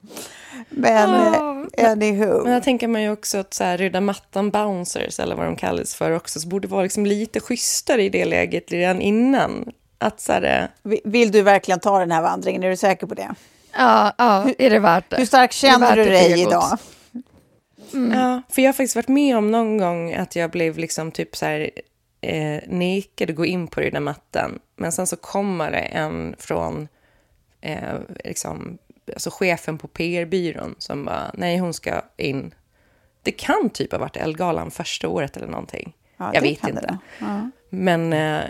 Men 0.70 1.14
eh, 1.74 1.90
anywho. 1.90 2.42
Men 2.44 2.52
jag 2.52 2.62
tänker 2.62 2.88
man 2.88 3.02
ju 3.02 3.10
också 3.12 3.38
att 3.38 3.54
så 3.54 3.64
här, 3.64 3.78
röda 3.78 4.00
mattan 4.00 4.50
bouncers, 4.50 5.20
eller 5.20 5.36
vad 5.36 5.46
de 5.46 5.56
kallas 5.56 5.94
för 5.94 6.10
också, 6.10 6.40
så 6.40 6.48
borde 6.48 6.68
vara 6.68 6.82
liksom 6.82 7.06
lite 7.06 7.40
schysstare 7.40 8.02
i 8.04 8.08
det 8.08 8.24
läget 8.24 8.72
redan 8.72 9.00
innan. 9.00 9.68
Att 9.98 10.20
så 10.20 10.32
här, 10.32 10.42
eh, 10.62 10.68
Vi- 10.82 11.00
Vill 11.04 11.32
du 11.32 11.42
verkligen 11.42 11.80
ta 11.80 11.98
den 11.98 12.12
här 12.12 12.22
vandringen? 12.22 12.62
Är 12.62 12.70
du 12.70 12.76
säker 12.76 13.06
på 13.06 13.14
det? 13.14 13.34
Ja, 13.72 14.12
ja, 14.18 14.50
är 14.58 14.70
det 14.70 14.78
värt 14.78 15.10
det? 15.10 15.16
Hur 15.16 15.34
är 15.34 15.48
känner 15.48 15.96
du 15.96 16.04
dig 16.04 16.42
idag? 16.42 16.78
Ja, 18.12 18.42
för 18.48 18.62
jag 18.62 18.68
har 18.68 18.72
faktiskt 18.72 18.96
varit 18.96 19.08
med 19.08 19.36
om 19.36 19.50
någon 19.50 19.78
gång 19.78 20.14
att 20.14 20.36
jag 20.36 20.50
blev 20.50 20.78
liksom 20.78 21.12
typ 21.12 21.36
så 21.36 21.46
här 21.46 21.70
eh, 22.20 22.60
nekad 22.66 23.30
att 23.30 23.36
gå 23.36 23.46
in 23.46 23.66
på 23.66 23.80
den 23.80 23.92
där 23.92 24.00
mattan. 24.00 24.58
Men 24.76 24.92
sen 24.92 25.06
så 25.06 25.16
kommer 25.16 25.70
det 25.70 25.78
en 25.78 26.36
från 26.38 26.88
eh, 27.60 27.94
liksom, 28.24 28.78
alltså 29.12 29.30
chefen 29.30 29.78
på 29.78 29.88
PR-byrån 29.88 30.74
som 30.78 31.04
bara, 31.04 31.30
nej 31.34 31.58
hon 31.58 31.74
ska 31.74 32.02
in. 32.16 32.54
Det 33.22 33.32
kan 33.32 33.70
typ 33.70 33.92
ha 33.92 33.98
varit 33.98 34.16
Elgalan 34.16 34.70
första 34.70 35.08
året 35.08 35.36
eller 35.36 35.46
någonting. 35.46 35.96
Ja, 36.16 36.30
jag 36.34 36.42
vet 36.42 36.68
inte. 36.68 36.80
det. 36.80 36.98
Ja. 37.18 37.50
Men 37.70 38.12
eh, 38.12 38.40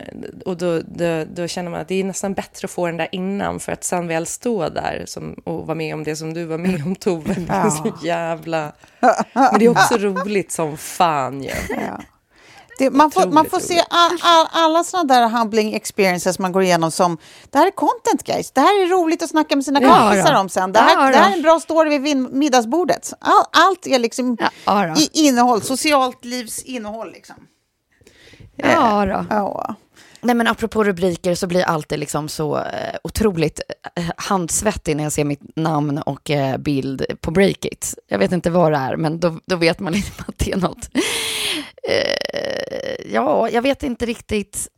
och 0.45 0.57
då, 0.57 0.81
då, 0.87 1.25
då 1.35 1.47
känner 1.47 1.71
man 1.71 1.81
att 1.81 1.89
det 1.89 2.01
är 2.01 2.05
nästan 2.05 2.35
bättre 2.35 2.65
att 2.67 2.71
få 2.71 2.87
den 2.87 2.97
där 2.97 3.09
innan 3.13 3.61
för 3.61 3.73
att 3.73 3.85
sen 3.85 4.07
väl 4.09 4.27
stå 4.27 4.69
där 4.69 5.05
som, 5.07 5.35
och 5.45 5.67
vara 5.67 5.75
med 5.75 5.95
om 5.95 6.05
det 6.05 6.17
som 6.17 6.35
du 6.35 6.45
var 6.45 6.59
med 6.59 6.83
om 6.87 6.97
Tove. 6.97 7.35
Det 7.35 7.53
är 7.53 7.71
så 7.71 7.93
jävla... 8.03 8.73
Men 9.35 9.59
det 9.59 9.65
är 9.65 9.69
också 9.69 9.97
roligt 9.99 10.53
som 10.53 10.77
fan 10.77 11.43
ju. 11.43 11.51
Ja. 11.69 12.01
Det, 12.79 12.91
man, 12.91 13.11
får, 13.11 13.27
man 13.27 13.45
får 13.51 13.61
se 13.61 13.85
all, 13.91 14.19
all, 14.23 14.47
alla 14.53 14.85
sådana 14.85 15.15
där 15.15 15.29
humbling 15.29 15.75
experiences 15.75 16.39
man 16.39 16.53
går 16.53 16.63
igenom 16.63 16.91
som 16.91 17.19
det 17.51 17.59
här 17.59 17.67
är 17.67 17.71
content 17.71 18.23
guys. 18.25 18.51
Det 18.51 18.61
här 18.61 18.83
är 18.83 18.89
roligt 18.89 19.23
att 19.23 19.31
snacka 19.31 19.57
med 19.57 19.65
sina 19.65 19.83
Ja, 19.83 19.99
kompisar 20.01 20.33
då. 20.35 20.41
om 20.41 20.49
sen. 20.49 20.73
Det 20.73 20.79
Ja, 20.79 20.85
här, 20.85 21.07
då. 21.07 21.13
det 21.13 21.19
här 21.19 21.31
är 21.33 21.37
en 21.37 21.43
bra 21.43 21.61
story 21.61 21.99
vid 21.99 22.17
middagsbordet. 22.17 23.13
All, 23.21 23.45
allt 23.53 23.87
är 23.87 23.99
liksom 23.99 24.37
Ja, 24.65 24.97
i, 24.99 25.11
innehåll, 25.13 25.63
socialt 25.63 26.25
livs 26.25 26.63
innehåll. 26.63 27.13
Liksom. 27.13 27.37
Ja, 28.63 29.07
då. 29.07 29.27
Ja. 29.31 29.75
Nej, 30.23 30.35
men 30.35 30.47
apropå 30.47 30.85
rubriker 30.85 31.35
så 31.35 31.47
blir 31.47 31.61
jag 31.61 31.69
alltid 31.69 31.99
liksom 31.99 32.29
så 32.29 32.57
eh, 32.59 32.63
otroligt 33.05 33.61
eh, 33.97 34.05
handsvettig 34.17 34.97
när 34.97 35.03
jag 35.05 35.13
ser 35.13 35.25
mitt 35.25 35.57
namn 35.57 35.99
och 35.99 36.31
eh, 36.31 36.57
bild 36.57 37.05
på 37.21 37.31
Breakit. 37.31 37.95
Jag 38.09 38.19
vet 38.19 38.33
inte 38.33 38.51
vad 38.51 38.73
det 38.73 38.79
är, 38.79 38.97
men 38.97 39.21
då, 39.21 39.39
då 39.47 39.57
vet 39.57 39.81
man 39.81 39.93
liksom 39.93 40.25
att 40.29 40.39
det 40.39 40.53
är 40.53 40.57
något. 40.57 40.89
Eh, 41.89 43.13
ja, 43.15 43.49
jag 43.51 43.63
vet 43.63 43.83
inte 43.83 44.07
riktigt. 44.07 44.69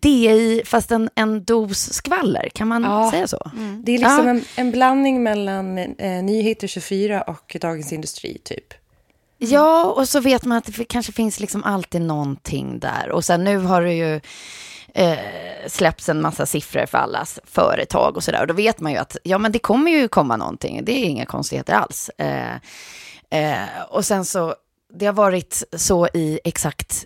DI, 0.00 0.62
fast 0.64 0.90
en, 0.90 1.10
en 1.14 1.44
dos 1.44 1.92
skvaller, 1.92 2.48
kan 2.54 2.68
man 2.68 2.82
Ja. 2.82 3.10
säga 3.10 3.26
så? 3.28 3.50
Det 3.84 3.92
är 3.94 3.98
liksom 3.98 4.24
Ja. 4.26 4.30
en, 4.30 4.44
en 4.56 4.70
blandning 4.70 5.22
mellan 5.22 5.78
eh, 5.78 6.22
Nyheter 6.22 6.66
24 6.66 7.22
och 7.22 7.56
Dagens 7.60 7.92
Industri, 7.92 8.38
typ. 8.44 8.74
Ja, 9.52 9.84
och 9.84 10.08
så 10.08 10.20
vet 10.20 10.44
man 10.44 10.58
att 10.58 10.76
det 10.76 10.84
kanske 10.84 11.12
finns 11.12 11.40
liksom 11.40 11.64
alltid 11.64 12.02
någonting 12.02 12.78
där. 12.78 13.10
Och 13.10 13.24
sen 13.24 13.44
nu 13.44 13.58
har 13.58 13.82
det 13.82 13.94
ju 13.94 14.20
eh, 14.94 15.18
släppts 15.66 16.08
en 16.08 16.22
massa 16.22 16.46
siffror 16.46 16.86
för 16.86 16.98
allas 16.98 17.40
företag 17.44 18.16
och 18.16 18.24
sådär. 18.24 18.40
Och 18.40 18.46
då 18.46 18.54
vet 18.54 18.80
man 18.80 18.92
ju 18.92 18.98
att 18.98 19.16
ja, 19.22 19.38
men 19.38 19.52
det 19.52 19.58
kommer 19.58 19.90
ju 19.90 20.08
komma 20.08 20.36
någonting. 20.36 20.84
Det 20.84 20.92
är 20.92 21.04
inga 21.04 21.26
konstigheter 21.26 21.72
alls. 21.72 22.10
Eh, 22.18 22.54
eh, 23.30 23.82
och 23.88 24.04
sen 24.04 24.24
så, 24.24 24.54
det 24.94 25.06
har 25.06 25.12
varit 25.12 25.62
så 25.76 26.08
i 26.14 26.40
exakt 26.44 27.04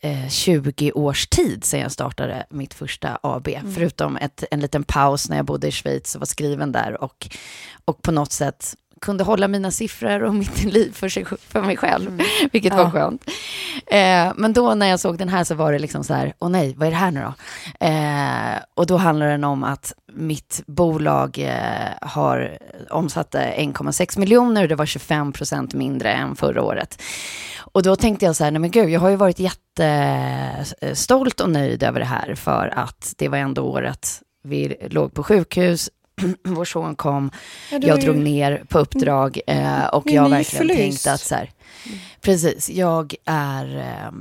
eh, 0.00 0.28
20 0.28 0.92
års 0.92 1.26
tid 1.26 1.64
sedan 1.64 1.80
jag 1.80 1.92
startade 1.92 2.46
mitt 2.50 2.74
första 2.74 3.18
AB. 3.22 3.48
Förutom 3.74 4.16
ett, 4.16 4.44
en 4.50 4.60
liten 4.60 4.84
paus 4.84 5.28
när 5.28 5.36
jag 5.36 5.46
bodde 5.46 5.68
i 5.68 5.72
Schweiz 5.72 6.14
och 6.14 6.20
var 6.20 6.26
skriven 6.26 6.72
där. 6.72 7.02
Och, 7.02 7.28
och 7.84 8.02
på 8.02 8.12
något 8.12 8.32
sätt 8.32 8.74
kunde 9.00 9.24
hålla 9.24 9.48
mina 9.48 9.70
siffror 9.70 10.22
och 10.22 10.34
mitt 10.34 10.64
liv 10.72 10.92
för, 10.92 11.08
sig, 11.08 11.24
för 11.48 11.62
mig 11.62 11.76
själv, 11.76 12.20
vilket 12.52 12.72
var 12.74 12.82
Ja. 12.82 12.90
skönt. 12.90 13.24
Eh, 13.86 14.32
men 14.36 14.52
då 14.52 14.74
när 14.74 14.86
jag 14.86 15.00
såg 15.00 15.18
den 15.18 15.28
här 15.28 15.44
så 15.44 15.54
var 15.54 15.72
det 15.72 15.78
liksom 15.78 16.04
så 16.04 16.14
här, 16.14 16.32
åh 16.38 16.48
nej, 16.50 16.74
vad 16.76 16.86
är 16.86 16.90
det 16.90 16.96
här 16.96 17.10
nu 17.10 17.20
då? 17.20 17.34
Eh, 17.86 18.58
och 18.74 18.86
då 18.86 18.96
handlar 18.96 19.26
den 19.28 19.44
om 19.44 19.64
att 19.64 19.92
mitt 20.12 20.62
bolag 20.66 21.38
eh, 21.38 22.08
har 22.08 22.58
omsatte 22.90 23.54
1,6 23.58 24.18
miljoner 24.18 24.62
och 24.62 24.68
det 24.68 24.74
var 24.74 24.86
25 24.86 25.32
procent 25.32 25.74
mindre 25.74 26.12
än 26.12 26.36
förra 26.36 26.62
året. 26.62 27.02
Och 27.72 27.82
då 27.82 27.96
tänkte 27.96 28.24
jag 28.26 28.36
så 28.36 28.44
här, 28.44 28.50
nej 28.50 28.60
men 28.60 28.70
gud, 28.70 28.88
jag 28.90 29.00
har 29.00 29.10
ju 29.10 29.16
varit 29.16 29.38
jättestolt 29.38 31.40
och 31.40 31.50
nöjd 31.50 31.82
över 31.82 32.00
det 32.00 32.06
här 32.06 32.34
för 32.34 32.72
att 32.76 33.14
det 33.18 33.28
var 33.28 33.38
ändå 33.38 33.62
året 33.62 34.22
vi 34.44 34.76
låg 34.90 35.14
på 35.14 35.22
sjukhus, 35.22 35.90
vår 36.44 36.64
son 36.64 36.94
kom, 36.96 37.30
Ja, 37.70 37.78
jag 37.82 37.88
var 37.88 37.96
ju- 37.96 38.04
drog 38.04 38.16
ner 38.16 38.62
på 38.68 38.78
uppdrag 38.78 39.40
eh, 39.46 39.84
och 39.86 40.06
Min 40.06 40.14
jag 40.14 40.22
har 40.22 40.28
verkligen 40.30 40.66
nyförlöst. 40.66 41.04
tänkt 41.04 41.14
att 41.14 41.20
så 41.20 41.34
här, 41.34 41.50
precis, 42.20 42.70
jag 42.70 43.14
är, 43.24 43.76
eh, 43.76 44.12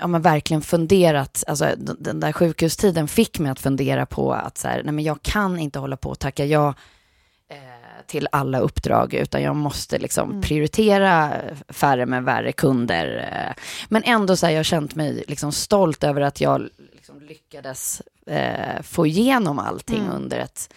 ja 0.00 0.06
men 0.06 0.22
verkligen 0.22 0.62
funderat, 0.62 1.44
alltså 1.46 1.68
den 1.98 2.20
där 2.20 2.32
sjukhustiden 2.32 3.08
fick 3.08 3.38
mig 3.38 3.50
att 3.50 3.60
fundera 3.60 4.06
på 4.06 4.32
att 4.32 4.58
så 4.58 4.68
här, 4.68 4.82
nej 4.82 4.92
men 4.92 5.04
jag 5.04 5.22
kan 5.22 5.58
inte 5.58 5.78
hålla 5.78 5.96
på 5.96 6.10
och 6.10 6.18
tacka 6.18 6.44
ja 6.44 6.74
eh, 7.48 7.56
till 8.06 8.28
alla 8.32 8.58
uppdrag, 8.58 9.14
utan 9.14 9.42
jag 9.42 9.56
måste 9.56 9.98
liksom 9.98 10.30
Mm. 10.30 10.42
prioritera 10.42 11.32
färre 11.68 12.06
men 12.06 12.24
värre 12.24 12.52
kunder. 12.52 13.28
eh. 13.32 13.62
Men 13.88 14.02
ändå 14.04 14.36
så 14.36 14.46
här, 14.46 14.52
jag 14.52 14.58
har 14.58 14.64
känt 14.64 14.94
mig 14.94 15.24
liksom 15.28 15.52
stolt 15.52 16.04
över 16.04 16.20
att 16.20 16.40
jag 16.40 16.68
liksom 16.92 17.20
lyckades 17.20 18.02
eh, 18.26 18.82
få 18.82 19.06
igenom 19.06 19.58
allting 19.58 20.00
Mm. 20.02 20.10
under 20.16 20.38
ett 20.38 20.74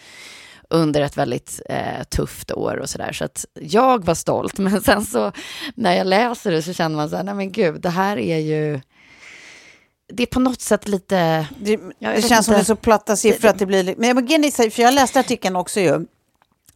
under 0.70 1.00
ett 1.00 1.16
väldigt 1.16 1.60
eh, 1.68 2.02
tufft 2.10 2.52
år 2.52 2.76
och 2.76 2.90
sådär. 2.90 3.12
Så 3.12 3.24
att 3.24 3.44
jag 3.60 4.04
var 4.04 4.14
stolt, 4.14 4.58
men 4.58 4.80
sen 4.82 5.04
så 5.04 5.32
när 5.74 5.92
jag 5.96 6.06
läser 6.06 6.50
det 6.52 6.62
så 6.62 6.72
känner 6.72 6.96
man 6.96 7.10
så 7.10 7.16
här, 7.16 7.24
nej 7.24 7.34
men 7.34 7.52
gud, 7.52 7.80
det 7.80 7.90
här 7.90 8.18
är 8.18 8.38
ju... 8.38 8.80
Det 10.12 10.22
är 10.22 10.26
på 10.26 10.40
något 10.40 10.60
sätt 10.60 10.88
lite... 10.88 11.46
Det, 11.60 11.76
det 12.00 12.22
känns 12.28 12.46
som 12.46 12.52
det 12.52 12.58
inte. 12.60 12.72
är 12.72 12.74
så 12.74 12.76
platta 12.76 13.16
siffror 13.16 13.48
att 13.48 13.58
det 13.58 13.66
blir... 13.66 13.82
li- 13.82 13.94
Men 13.98 14.50
säga, 14.52 14.70
för 14.70 14.82
jag 14.82 14.94
läste 14.94 15.20
artikeln 15.20 15.56
också 15.56 15.80
ju. 15.80 16.06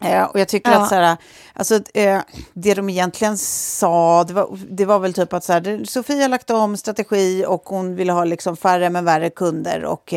Eh, 0.05 0.23
och 0.25 0.41
jag 0.41 0.49
tycker 0.49 0.71
Ja. 0.71 0.83
att 0.83 0.89
så 0.89 0.95
här, 0.95 1.17
alltså, 1.55 1.81
eh, 1.95 2.21
det 2.55 2.75
de 2.75 2.91
egentligen 2.91 3.39
sa, 3.39 4.25
det 4.25 4.35
var, 4.35 4.59
det 4.71 4.85
var 4.85 4.99
väl 4.99 5.13
typ 5.15 5.33
att 5.33 5.45
så 5.45 5.53
här, 5.53 5.85
Sofia 5.85 6.23
har 6.23 6.29
lagt 6.29 6.51
om 6.51 6.77
strategi 6.77 7.45
och 7.49 7.63
hon 7.65 7.95
vill 7.97 8.11
ha 8.11 8.25
liksom 8.25 8.57
färre 8.57 8.91
men 8.91 9.05
värre 9.05 9.31
kunder. 9.31 9.85
Och, 9.85 10.15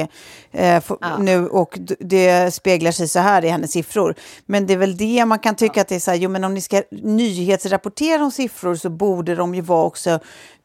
eh, 0.51 0.81
få- 0.81 0.97
nu, 1.19 1.47
och 1.47 1.79
det 1.99 2.53
speglar 2.53 2.91
sig 2.91 3.07
så 3.07 3.19
här 3.19 3.45
i 3.45 3.49
hennes 3.49 3.71
siffror. 3.71 4.15
Men 4.45 4.67
det 4.67 4.73
är 4.73 4.77
väl 4.77 4.97
det 4.97 5.25
man 5.25 5.39
kan 5.39 5.55
tycka 5.55 5.81
att 5.81 5.87
det 5.87 5.95
är 5.95 5.99
så 5.99 6.11
här, 6.11 6.17
jo 6.17 6.29
men 6.29 6.43
om 6.43 6.53
ni 6.53 6.61
ska 6.61 6.81
nyhetsrapportera 6.91 8.23
om 8.23 8.31
siffror 8.31 8.75
så 8.75 8.89
borde 8.89 9.35
de 9.35 9.55
ju 9.55 9.61
vara 9.61 9.83
också 9.85 10.19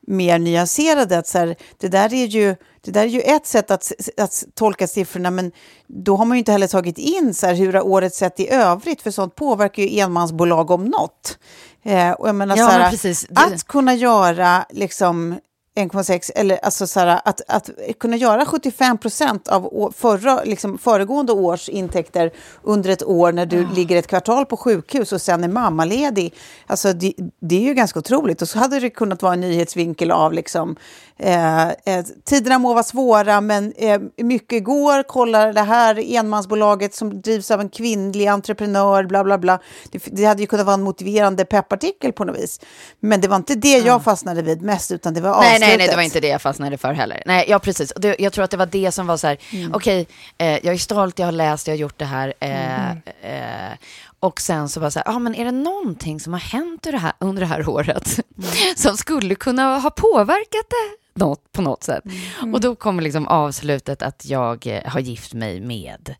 mer 0.06 0.38
nyanserade. 0.38 1.18
Att 1.18 1.26
så 1.26 1.38
här, 1.38 1.56
det, 1.78 1.88
där 1.88 2.14
är 2.14 2.26
ju, 2.26 2.56
det 2.80 2.90
där 2.90 3.02
är 3.02 3.06
ju 3.06 3.20
ett 3.20 3.46
sätt 3.46 3.70
att, 3.70 3.92
att 4.16 4.44
tolka 4.54 4.86
siffrorna, 4.86 5.30
men 5.30 5.52
då 5.86 6.16
har 6.16 6.24
man 6.24 6.36
ju 6.36 6.38
inte 6.38 6.52
heller 6.52 6.66
tagit 6.66 6.98
in 6.98 7.34
så 7.34 7.46
här, 7.46 7.54
hur 7.54 7.72
har 7.72 7.86
året 7.86 8.14
sett 8.14 8.40
i 8.40 8.50
övrigt, 8.50 9.02
för 9.02 9.10
sånt 9.10 9.34
påverkar 9.34 9.82
ju 9.82 10.00
enmansbolag 10.00 10.70
om 10.70 10.84
något. 10.84 11.38
Eh, 11.82 12.10
och 12.10 12.28
jag 12.28 12.34
menar, 12.34 12.56
Ja, 12.56 12.66
så 12.66 12.70
här, 12.70 13.34
men 13.34 13.54
Att 13.54 13.64
kunna 13.64 13.94
göra 13.94 14.66
liksom 14.70 15.38
1,6 15.76 16.30
eller 16.34 16.56
alltså 16.56 16.86
så 16.86 17.00
här, 17.00 17.20
att, 17.24 17.40
att 17.48 17.70
kunna 18.00 18.16
göra 18.16 18.46
75 18.46 18.98
procent 18.98 19.48
av 19.48 19.92
förra, 19.96 20.44
liksom 20.44 20.78
föregående 20.78 21.32
års 21.32 21.68
intäkter 21.68 22.32
under 22.62 22.90
ett 22.90 23.02
år 23.02 23.32
när 23.32 23.46
du 23.46 23.66
ligger 23.74 23.96
ett 23.96 24.06
kvartal 24.06 24.46
på 24.46 24.56
sjukhus 24.56 25.12
och 25.12 25.20
sen 25.20 25.44
är 25.44 25.48
mammaledig. 25.48 26.34
Alltså 26.66 26.92
det, 26.92 27.14
det 27.40 27.56
är 27.56 27.60
ju 27.60 27.74
ganska 27.74 27.98
otroligt. 27.98 28.42
Och 28.42 28.48
så 28.48 28.58
hade 28.58 28.80
det 28.80 28.90
kunnat 28.90 29.22
vara 29.22 29.32
en 29.32 29.40
nyhetsvinkel 29.40 30.10
av 30.10 30.32
liksom, 30.32 30.76
eh, 31.22 31.68
eh, 31.68 32.04
tiderna 32.24 32.58
må 32.58 32.72
vara 32.74 32.82
svåra 32.84 33.40
men 33.40 33.72
eh, 33.76 34.00
mycket 34.16 34.64
går, 34.64 35.02
kolla 35.02 35.52
det 35.52 35.60
här 35.60 36.14
enmansbolaget 36.16 36.94
som 36.94 37.20
drivs 37.20 37.50
av 37.50 37.60
en 37.60 37.68
kvinnlig 37.68 38.26
entreprenör, 38.26 39.04
bla 39.04 39.24
bla 39.24 39.38
bla. 39.38 39.58
Det, 39.90 40.02
det 40.12 40.24
hade 40.24 40.40
ju 40.40 40.46
kunnat 40.46 40.66
vara 40.66 40.74
en 40.74 40.82
motiverande 40.82 41.44
peppartikel 41.44 42.12
på 42.12 42.24
något 42.24 42.36
vis. 42.38 42.60
Men 43.00 43.20
det 43.20 43.28
var 43.28 43.36
inte 43.36 43.54
det 43.54 43.78
jag 43.78 44.04
fastnade 44.04 44.42
vid 44.42 44.62
mest, 44.62 44.90
utan 44.90 45.14
det 45.14 45.20
var 45.20 45.30
Nej, 45.30 45.38
avslutet. 45.38 45.60
nej, 45.68 45.78
nej, 45.78 45.88
det 45.88 45.96
var 45.96 46.02
inte 46.02 46.20
det 46.20 46.28
jag 46.28 46.42
fastnade 46.42 46.78
för 46.78 46.92
heller. 46.92 47.22
Nej, 47.26 47.44
ja, 47.48 47.58
precis. 47.58 47.92
Det, 47.96 48.16
jag 48.18 48.32
tror 48.32 48.44
att 48.44 48.50
det 48.50 48.56
var 48.56 48.66
det 48.66 48.92
som 48.92 49.06
var 49.06 49.16
så 49.16 49.26
här, 49.26 49.38
Mm. 49.52 49.74
okej, 49.74 50.06
eh, 50.38 50.48
jag 50.66 50.74
är 50.74 50.78
stolt, 50.78 51.18
jag 51.18 51.26
har 51.26 51.32
läst, 51.32 51.66
jag 51.66 51.74
har 51.74 51.78
gjort 51.78 51.98
det 51.98 52.04
här. 52.04 52.34
Eh, 52.40 52.90
Mm. 52.90 52.98
eh, 53.22 53.76
och 54.20 54.40
sen 54.40 54.68
så 54.68 54.80
var 54.80 54.90
så 54.90 54.98
här, 54.98 55.08
ah, 55.16 55.18
men 55.18 55.34
är 55.34 55.44
det 55.44 55.50
någonting 55.52 56.20
som 56.20 56.32
har 56.32 56.40
hänt 56.40 56.82
det 56.82 56.96
här, 56.96 57.12
under 57.18 57.40
det 57.40 57.46
här 57.46 57.68
året 57.68 58.18
Mm. 58.38 58.50
som 58.76 58.96
skulle 58.96 59.34
kunna 59.34 59.78
ha 59.78 59.90
påverkat 59.90 60.66
det 60.70 60.96
något, 61.20 61.52
på 61.52 61.62
något 61.62 61.82
sätt? 61.82 62.04
Mm. 62.40 62.54
Och 62.54 62.60
då 62.60 62.74
kommer 62.74 63.02
liksom 63.02 63.28
avslutet 63.28 64.02
att 64.02 64.26
jag 64.26 64.66
eh, 64.66 64.82
har 64.84 65.00
gift 65.00 65.34
mig 65.34 65.60
med 65.60 66.14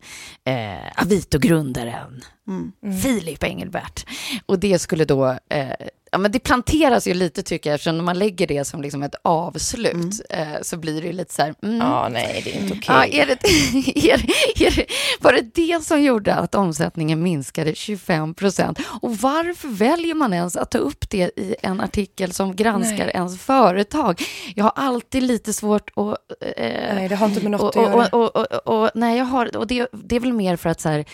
eh, 0.45 1.03
Avito-grundaren 1.03 2.21
Mm. 2.47 2.71
Filip 3.01 3.43
Engelbert. 3.43 4.05
Och 4.45 4.59
det 4.59 4.79
skulle 4.79 5.05
då, 5.05 5.37
eh, 5.49 5.67
ja 6.11 6.17
men 6.17 6.31
det 6.31 6.39
planteras 6.39 7.07
ju 7.07 7.13
lite 7.13 7.43
tycker 7.43 7.69
jag, 7.69 7.75
eftersom 7.75 7.97
när 7.97 8.03
man 8.03 8.19
lägger 8.19 8.47
det 8.47 8.65
som 8.65 8.81
liksom 8.81 9.03
ett 9.03 9.15
avslut 9.23 10.21
eh, 10.29 10.47
så 10.61 10.77
blir 10.77 11.01
det 11.01 11.07
ju 11.07 11.13
lite 11.13 11.33
så 11.33 11.41
här, 11.41 11.55
mm, 11.63 11.77
Ja, 11.77 12.09
nej, 12.11 12.41
det 12.45 12.55
är 12.55 12.61
inte 12.61 12.73
okej. 12.73 13.19
är 13.19 13.25
det, 13.25 13.31
är, 14.09 14.25
är 14.67 14.75
det, 14.75 14.85
var 15.19 15.33
det 15.33 15.55
det 15.55 15.83
som 15.83 16.03
gjorde 16.03 16.35
att 16.35 16.55
omsättningen 16.55 17.23
minskade 17.23 17.75
25 17.75 18.33
procent? 18.33 18.79
Och 19.01 19.17
varför 19.17 19.67
väljer 19.67 20.15
man 20.15 20.33
ens 20.33 20.55
att 20.55 20.71
ta 20.71 20.77
upp 20.77 21.09
det 21.09 21.39
i 21.39 21.55
en 21.63 21.81
artikel 21.81 22.33
som 22.33 22.55
granskar 22.55 23.05
Nej. 23.05 23.11
ens 23.13 23.41
företag? 23.41 24.21
Jag 24.55 24.63
har 24.63 24.73
alltid 24.75 25.23
lite 25.23 25.53
svårt 25.53 25.89
att... 25.95 26.17
Eh, 26.57 26.95
Nej, 26.95 27.09
det 27.09 27.15
har 27.15 27.27
inte 27.27 27.41
med 27.41 27.51
något 27.51 27.75
och, 27.75 27.83
att 27.83 27.89
göra. 27.91 28.07
och, 28.07 28.35
och, 28.35 28.47
och, 28.67 28.83
och, 28.83 28.91
nej, 28.95 29.17
jag 29.17 29.25
har, 29.25 29.57
och 29.57 29.67
det, 29.67 29.87
det 29.91 30.15
är 30.15 30.19
väl 30.19 30.33
mer 30.33 30.55
för 30.55 30.69
att 30.69 30.81
så 30.81 30.89
här, 30.89 31.05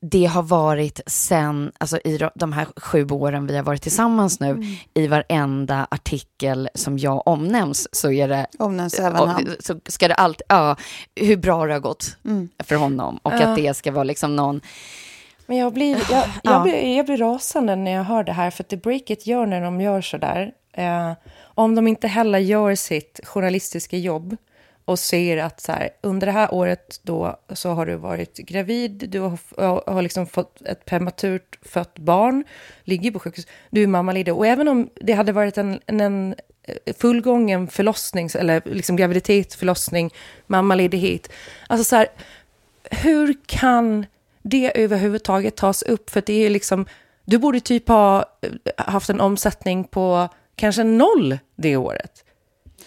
det 0.00 0.24
har 0.26 0.42
varit 0.42 1.00
sen, 1.06 1.72
alltså 1.78 1.98
i 2.04 2.18
de- 2.34 2.52
här 2.52 2.66
sju 2.76 3.06
åren 3.10 3.46
vi 3.46 3.56
har 3.56 3.62
varit 3.62 3.82
tillsammans 3.82 4.40
nu, 4.40 4.50
Mm. 4.50 4.64
i 4.94 5.06
varenda 5.06 5.86
artikel 5.90 6.68
som 6.74 6.98
jag 6.98 7.28
omnämns 7.28 7.88
så 7.94 8.12
är 8.12 8.28
det... 8.28 8.46
Omnämns 8.58 8.98
även 8.98 9.20
och- 9.20 9.28
han. 9.28 9.48
Så 9.60 9.80
ska 9.88 10.08
det 10.08 10.14
alltid, 10.14 10.42
ja, 10.48 10.76
hur 11.16 11.36
bra 11.36 11.66
det 11.66 11.72
har 11.72 11.80
gått 11.80 12.16
Mm. 12.24 12.48
för 12.64 12.74
honom 12.74 13.18
och 13.22 13.32
Ja. 13.32 13.46
att 13.46 13.56
det 13.56 13.74
ska 13.74 13.92
vara 13.92 14.04
liksom 14.04 14.36
någon... 14.36 14.60
Men 15.46 15.56
jag 15.56 15.72
blir, 15.72 15.96
jag, 15.96 16.08
jag, 16.10 16.24
Ja. 16.42 16.62
blir, 16.62 16.96
jag 16.96 17.06
blir 17.06 17.16
rasande 17.16 17.76
när 17.76 17.90
jag 17.90 18.04
hör 18.04 18.24
det 18.24 18.32
här, 18.32 18.50
för 18.50 18.62
att 18.64 18.68
det 18.68 18.76
Breakit 18.76 19.26
gör 19.26 19.46
när 19.46 19.60
de 19.60 19.80
gör 19.80 20.00
så 20.00 20.16
där, 20.18 20.52
eh, 20.72 21.12
om 21.42 21.74
de 21.74 21.86
inte 21.86 22.08
heller 22.08 22.38
gör 22.38 22.74
sitt 22.74 23.20
journalistiska 23.24 23.96
jobb 23.96 24.36
och 24.84 24.98
ser 24.98 25.36
att 25.36 25.60
så 25.60 25.72
här, 25.72 25.90
under 26.00 26.26
det 26.26 26.32
här 26.32 26.54
året 26.54 27.00
då 27.02 27.40
så 27.52 27.70
har 27.70 27.86
du 27.86 27.96
varit 27.96 28.36
gravid, 28.38 29.04
du 29.08 29.20
har, 29.20 29.90
har 29.90 30.02
liksom 30.02 30.26
fått 30.26 30.62
ett 30.62 30.84
prematurt 30.84 31.58
fött 31.62 31.98
barn, 31.98 32.44
ligger 32.84 33.10
på 33.10 33.18
sjukhus, 33.18 33.46
du 33.70 33.82
är 33.82 33.86
mammaledig. 33.86 34.34
Och 34.34 34.46
även 34.46 34.68
om 34.68 34.90
det 34.94 35.12
hade 35.12 35.32
varit 35.32 35.58
en, 35.58 35.80
en, 35.86 36.00
en 36.00 36.34
eh, 36.62 36.94
fullgången 36.94 37.68
förlossning, 37.68 38.28
eller 38.34 38.62
liksom 38.64 38.96
graviditet, 38.96 39.54
förlossning, 39.54 40.10
mammaledighet. 40.46 41.32
Alltså 41.66 41.84
så 41.84 41.96
här, 41.96 42.08
hur 42.90 43.34
kan 43.46 44.06
det 44.42 44.82
överhuvudtaget 44.82 45.56
tas 45.56 45.82
upp? 45.82 46.10
För 46.10 46.22
det 46.26 46.46
är 46.46 46.50
liksom, 46.50 46.86
du 47.24 47.38
borde 47.38 47.60
typ 47.60 47.88
ha 47.88 48.18
eh, 48.40 48.50
haft 48.76 49.10
en 49.10 49.20
omsättning 49.20 49.84
på 49.84 50.28
kanske 50.56 50.84
noll 50.84 51.38
det 51.56 51.76
året. 51.76 52.24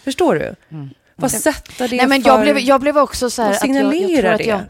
Förstår 0.04 0.34
du? 0.34 0.54
Mm. 0.68 0.88
Vad 1.16 1.30
sätter 1.30 1.88
det 1.88 1.96
Nej, 1.96 2.06
men 2.06 2.22
för... 2.22 2.30
jag, 2.30 2.40
blev, 2.40 2.58
jag 2.58 2.80
blev 2.80 2.98
också 2.98 3.30
så 3.30 3.42
här... 3.42 3.48
Vad 3.48 3.56
att 3.56 3.68
jag, 3.68 3.76
jag 3.76 3.82
tror 3.82 3.92
signalerar 3.92 4.32
att 4.32 4.38
det? 4.38 4.44
jag, 4.44 4.60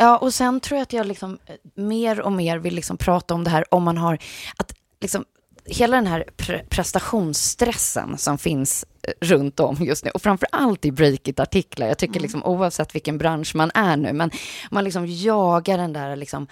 Ja, 0.00 0.16
och 0.16 0.34
sen 0.34 0.60
tror 0.60 0.78
jag 0.78 0.82
att 0.82 0.92
jag 0.92 1.06
liksom 1.06 1.38
eh, 1.46 1.54
mer 1.74 2.20
och 2.20 2.32
mer 2.32 2.58
vill 2.58 2.74
liksom 2.74 2.96
prata 2.96 3.34
om 3.34 3.44
det 3.44 3.50
här 3.50 3.74
om 3.74 3.82
man 3.82 3.98
har... 3.98 4.18
Att 4.56 4.74
liksom, 5.00 5.24
hela 5.64 5.96
den 5.96 6.06
här 6.06 6.24
pre 6.36 6.64
prestationsstressen 6.68 8.18
som 8.18 8.38
finns 8.38 8.84
eh, 9.02 9.12
runt 9.20 9.60
om 9.60 9.76
just 9.80 10.04
nu, 10.04 10.10
och 10.10 10.22
framför 10.22 10.48
allt 10.52 10.84
i 10.84 10.92
Breakit-artiklar, 10.92 11.86
jag 11.86 11.98
tycker 11.98 12.20
liksom 12.20 12.44
oavsett 12.44 12.94
vilken 12.94 13.18
bransch 13.18 13.54
man 13.54 13.70
är 13.74 13.96
nu, 13.96 14.12
men 14.12 14.30
man 14.70 14.84
liksom 14.84 15.06
jagar 15.06 15.78
den 15.78 15.92
där 15.92 16.16
liksom 16.16 16.46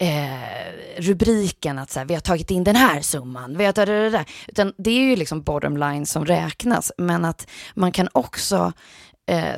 eh, 0.00 0.70
rubriken 0.96 1.78
att 1.78 1.90
så 1.90 1.98
här, 1.98 2.06
vi 2.06 2.14
har 2.14 2.20
tagit 2.20 2.50
in 2.50 2.64
den 2.64 2.76
här 2.76 3.00
summan, 3.00 3.58
vi 3.58 3.64
har 3.64 3.72
tagit 3.72 3.88
det 3.88 4.10
där. 4.10 4.24
Utan 4.48 4.72
det 4.78 4.90
är 4.90 5.00
ju 5.00 5.16
liksom 5.16 5.42
bottom 5.42 5.76
line 5.76 6.06
som 6.06 6.26
räknas, 6.26 6.92
men 6.96 7.24
att 7.24 7.46
man 7.74 7.92
kan 7.92 8.08
också 8.12 8.72
eh, 9.26 9.54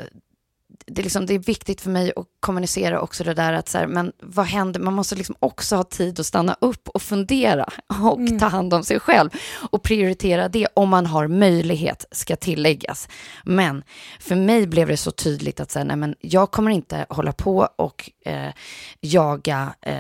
det, 0.86 1.00
är 1.00 1.02
liksom, 1.02 1.26
det 1.26 1.34
är 1.34 1.38
viktigt 1.38 1.80
för 1.80 1.90
mig 1.90 2.12
att 2.16 2.26
kommunicera 2.40 3.00
också 3.00 3.24
det 3.24 3.34
där 3.34 3.52
att 3.52 3.68
så 3.68 3.78
här, 3.78 3.86
men 3.86 4.12
vad 4.20 4.46
händer? 4.46 4.80
Man 4.80 4.94
måste 4.94 5.14
liksom 5.14 5.36
också 5.38 5.76
ha 5.76 5.84
tid 5.84 6.20
att 6.20 6.26
stanna 6.26 6.56
upp 6.60 6.88
och 6.88 7.02
fundera 7.02 7.68
och 8.02 8.20
ta 8.40 8.46
hand 8.46 8.74
om 8.74 8.84
sig 8.84 9.00
själv 9.00 9.30
och 9.70 9.82
prioritera 9.82 10.48
det 10.48 10.68
om 10.74 10.88
man 10.88 11.06
har 11.06 11.28
möjlighet, 11.28 12.04
ska 12.10 12.36
tilläggas. 12.36 13.08
Men 13.44 13.84
för 14.20 14.36
mig 14.36 14.66
blev 14.66 14.88
det 14.88 14.96
så 14.96 15.10
tydligt 15.10 15.60
att 15.60 15.70
säga, 15.70 15.84
nej 15.84 15.96
men 15.96 16.14
jag 16.20 16.50
kommer 16.50 16.70
inte 16.70 17.06
hålla 17.08 17.32
på 17.32 17.68
och 17.76 18.10
eh, 18.24 18.52
jaga 19.00 19.74
eh, 19.80 19.94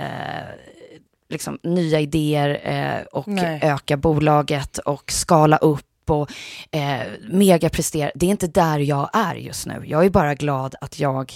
liksom, 1.28 1.58
nya 1.62 2.00
idéer 2.00 2.60
eh, 2.64 3.06
och 3.06 3.28
Nej. 3.28 3.60
öka 3.62 3.96
bolaget 3.96 4.78
och 4.78 5.12
skala 5.12 5.56
upp 5.56 5.86
och 6.12 6.30
eh, 6.70 7.00
megaprestera. 7.28 8.10
Det 8.14 8.26
är 8.26 8.30
inte 8.30 8.46
där 8.46 8.78
jag 8.78 9.10
är 9.12 9.34
just 9.34 9.66
nu. 9.66 9.82
Jag 9.86 10.04
är 10.04 10.10
bara 10.10 10.34
glad 10.34 10.74
att 10.80 10.98
jag 10.98 11.32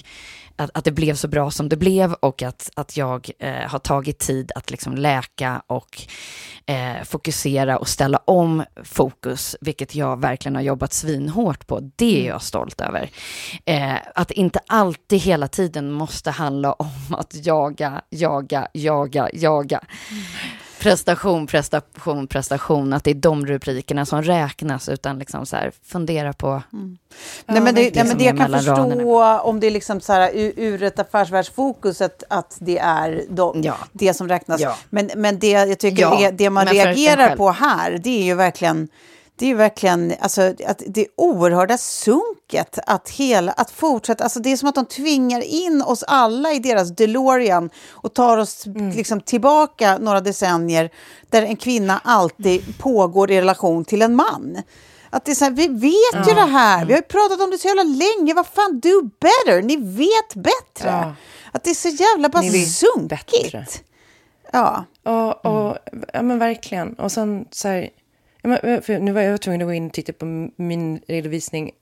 att, 0.56 0.70
att 0.74 0.84
det 0.84 0.92
blev 0.92 1.14
så 1.14 1.28
bra 1.28 1.50
som 1.50 1.68
det 1.68 1.76
blev 1.76 2.12
och 2.12 2.42
att, 2.42 2.70
att 2.74 2.96
jag 2.96 3.30
eh, 3.38 3.68
har 3.68 3.78
tagit 3.78 4.18
tid 4.18 4.52
att 4.54 4.70
liksom 4.70 4.94
läka 4.94 5.62
och 5.66 6.02
eh, 6.66 7.04
fokusera 7.04 7.78
och 7.78 7.88
ställa 7.88 8.18
om 8.24 8.64
fokus, 8.84 9.56
vilket 9.60 9.94
jag 9.94 10.20
verkligen 10.20 10.54
har 10.54 10.62
jobbat 10.62 10.92
svinhårt 10.92 11.66
på. 11.66 11.90
Det 11.96 12.22
är 12.22 12.28
jag 12.28 12.42
stolt 12.42 12.80
över. 12.80 13.10
Eh, 13.64 13.94
att 14.14 14.30
inte 14.30 14.60
alltid 14.66 15.20
hela 15.20 15.48
tiden 15.48 15.92
måste 15.92 16.30
handla 16.30 16.72
om 16.72 17.14
att 17.14 17.46
jaga, 17.46 18.02
jaga, 18.10 18.68
jaga, 18.72 19.28
jaga 19.32 19.80
prestation, 20.86 21.46
prestation, 21.46 22.26
prestation, 22.26 22.92
att 22.92 23.04
det 23.04 23.10
är 23.10 23.14
de 23.14 23.46
rubrikerna 23.46 24.06
som 24.06 24.22
räknas, 24.22 24.88
utan 24.88 25.18
liksom 25.18 25.46
så 25.46 25.56
här, 25.56 25.72
fundera 25.84 26.32
på... 26.32 26.62
Mm. 26.72 26.98
nej, 27.46 27.60
men 27.60 27.74
det, 27.74 27.94
nej, 27.94 28.04
men 28.04 28.18
det 28.18 28.24
jag 28.24 28.38
kan 28.38 28.52
förstå, 28.52 28.72
raderna. 28.72 29.40
om 29.40 29.60
det 29.60 29.66
är 29.66 29.70
liksom 29.70 30.00
så 30.00 30.12
här, 30.12 30.30
ur, 30.34 30.52
ur 30.56 30.82
ett 30.82 30.98
affärsvärldsfokus, 30.98 32.00
att, 32.00 32.22
att 32.30 32.56
det 32.60 32.78
är 32.78 33.24
de, 33.28 33.62
ja. 33.62 33.76
det 33.92 34.14
som 34.14 34.28
räknas. 34.28 34.60
Ja. 34.60 34.76
Men, 34.90 35.10
men 35.16 35.38
det 35.38 35.50
jag 35.50 35.78
tycker 35.78 36.02
ja, 36.02 36.30
det 36.32 36.50
man 36.50 36.66
reagerar 36.66 37.36
på 37.36 37.50
här, 37.50 38.00
det 38.04 38.20
är 38.20 38.24
ju 38.24 38.34
verkligen 38.34 38.88
det 39.38 39.50
är 39.50 39.54
verkligen 39.54 40.14
alltså, 40.20 40.54
att 40.66 40.82
det 40.86 41.06
oerhörda 41.16 41.78
sunket 41.78 42.78
att, 42.86 43.08
hela, 43.10 43.52
att 43.52 43.70
fortsätta. 43.70 44.24
Alltså, 44.24 44.40
det 44.40 44.52
är 44.52 44.56
som 44.56 44.68
att 44.68 44.74
de 44.74 44.86
tvingar 44.86 45.40
in 45.40 45.82
oss 45.82 46.02
alla 46.02 46.52
i 46.52 46.58
deras 46.58 46.96
DeLorean 46.96 47.70
och 47.88 48.14
tar 48.14 48.38
oss 48.38 48.66
mm. 48.66 48.90
liksom, 48.90 49.20
tillbaka 49.20 49.98
några 49.98 50.20
decennier 50.20 50.90
där 51.30 51.42
en 51.42 51.56
kvinna 51.56 52.00
alltid 52.04 52.78
pågår 52.78 53.30
i 53.30 53.40
relation 53.40 53.84
till 53.84 54.02
en 54.02 54.16
man. 54.16 54.62
Att 55.10 55.24
det 55.24 55.30
är 55.30 55.34
så 55.34 55.44
här, 55.44 55.52
vi 55.52 55.68
vet 55.68 55.92
ja. 56.12 56.28
ju 56.28 56.34
det 56.34 56.50
här, 56.50 56.84
vi 56.84 56.92
har 56.92 56.98
ju 56.98 57.06
pratat 57.06 57.40
om 57.40 57.50
det 57.50 57.58
så 57.58 57.68
jävla 57.68 57.82
länge, 57.82 58.34
vad 58.34 58.46
fan, 58.46 58.80
do 58.80 59.02
better, 59.20 59.62
ni 59.62 59.76
vet 59.76 60.34
bättre. 60.34 60.88
Ja. 60.88 61.14
Att 61.52 61.64
det 61.64 61.70
är 61.70 61.74
så 61.74 61.88
jävla 61.88 62.28
bara 62.28 62.42
sunkigt. 62.42 63.52
Bättre. 63.52 63.66
Ja. 64.52 64.84
Och, 65.02 65.46
och, 65.46 65.76
ja, 66.12 66.22
men 66.22 66.38
verkligen. 66.38 66.92
Och 66.92 67.12
sen 67.12 67.44
så 67.50 67.68
här, 67.68 67.88
för 68.82 68.98
nu 68.98 69.12
var 69.12 69.20
jag 69.20 69.40
tvungen 69.40 69.62
att 69.62 69.66
gå 69.68 69.72
in 69.72 69.86
och 69.86 69.92
titta 69.92 70.12
på 70.12 70.50
min 70.56 71.00
redovisning. 71.08 71.72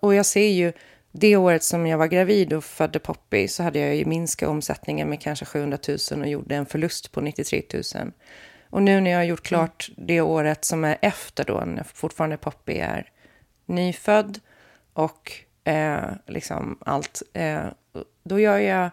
Och 0.00 0.14
jag 0.14 0.26
ser 0.26 0.48
ju, 0.48 0.72
det 1.12 1.36
året 1.36 1.62
som 1.62 1.86
jag 1.86 1.98
var 1.98 2.06
gravid 2.06 2.52
och 2.52 2.64
födde 2.64 2.98
Poppy 2.98 3.48
så 3.48 3.62
hade 3.62 3.78
jag 3.78 3.96
ju 3.96 4.04
minskat 4.04 4.48
omsättningen 4.48 5.08
med 5.08 5.20
kanske 5.20 5.44
700 5.44 5.78
000 6.10 6.20
och 6.20 6.28
gjorde 6.28 6.54
en 6.54 6.66
förlust 6.66 7.12
på 7.12 7.20
93 7.20 7.62
000. 7.74 8.12
Och 8.70 8.82
nu 8.82 9.00
när 9.00 9.10
jag 9.10 9.18
har 9.18 9.24
gjort 9.24 9.42
klart 9.42 9.90
det 9.96 10.20
året 10.20 10.64
som 10.64 10.84
är 10.84 10.98
efter 11.00 11.44
då, 11.44 11.62
när 11.66 11.84
fortfarande 11.94 12.36
Poppy 12.36 12.78
är 12.78 13.10
nyfödd 13.66 14.40
och 14.92 15.32
eh, 15.64 16.10
liksom 16.26 16.78
allt, 16.80 17.22
eh, 17.32 17.64
då 18.24 18.40
gör 18.40 18.58
jag, 18.58 18.90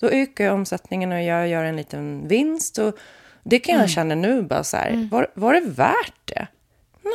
då 0.00 0.08
ökar 0.08 0.44
jag 0.44 0.54
omsättningen 0.54 1.12
och 1.12 1.22
jag 1.22 1.48
gör 1.48 1.64
en 1.64 1.76
liten 1.76 2.28
vinst. 2.28 2.78
Och 2.78 2.98
det 3.42 3.58
kan 3.58 3.72
jag 3.72 3.80
mm. 3.80 3.88
känna 3.88 4.14
nu 4.14 4.42
bara 4.42 4.64
så 4.64 4.76
här, 4.76 4.90
mm. 4.90 5.08
var, 5.08 5.26
var 5.34 5.54
det 5.54 5.60
värt 5.60 6.20
det? 6.24 6.46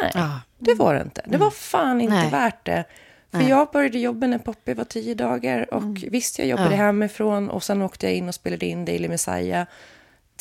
Nej, 0.01 0.11
ja. 0.13 0.39
det 0.57 0.73
var 0.73 0.93
det 0.93 1.01
inte. 1.01 1.21
Det 1.25 1.37
var 1.37 1.45
mm. 1.45 1.51
fan 1.51 2.01
inte 2.01 2.15
Nej. 2.15 2.31
värt 2.31 2.65
det. 2.65 2.83
För 3.31 3.37
Nej. 3.37 3.49
jag 3.49 3.71
började 3.71 3.99
jobba 3.99 4.27
när 4.27 4.37
Poppy 4.37 4.73
var 4.73 4.83
tio 4.83 5.15
dagar 5.15 5.73
och 5.73 5.81
mm. 5.81 5.95
visst, 6.11 6.39
jag 6.39 6.47
jobbade 6.47 6.71
ja. 6.71 6.75
hemifrån 6.75 7.49
och 7.49 7.63
sen 7.63 7.81
åkte 7.81 8.05
jag 8.05 8.15
in 8.15 8.27
och 8.27 8.35
spelade 8.35 8.65
in 8.65 8.85
Daily 8.85 9.07
Messiah 9.07 9.65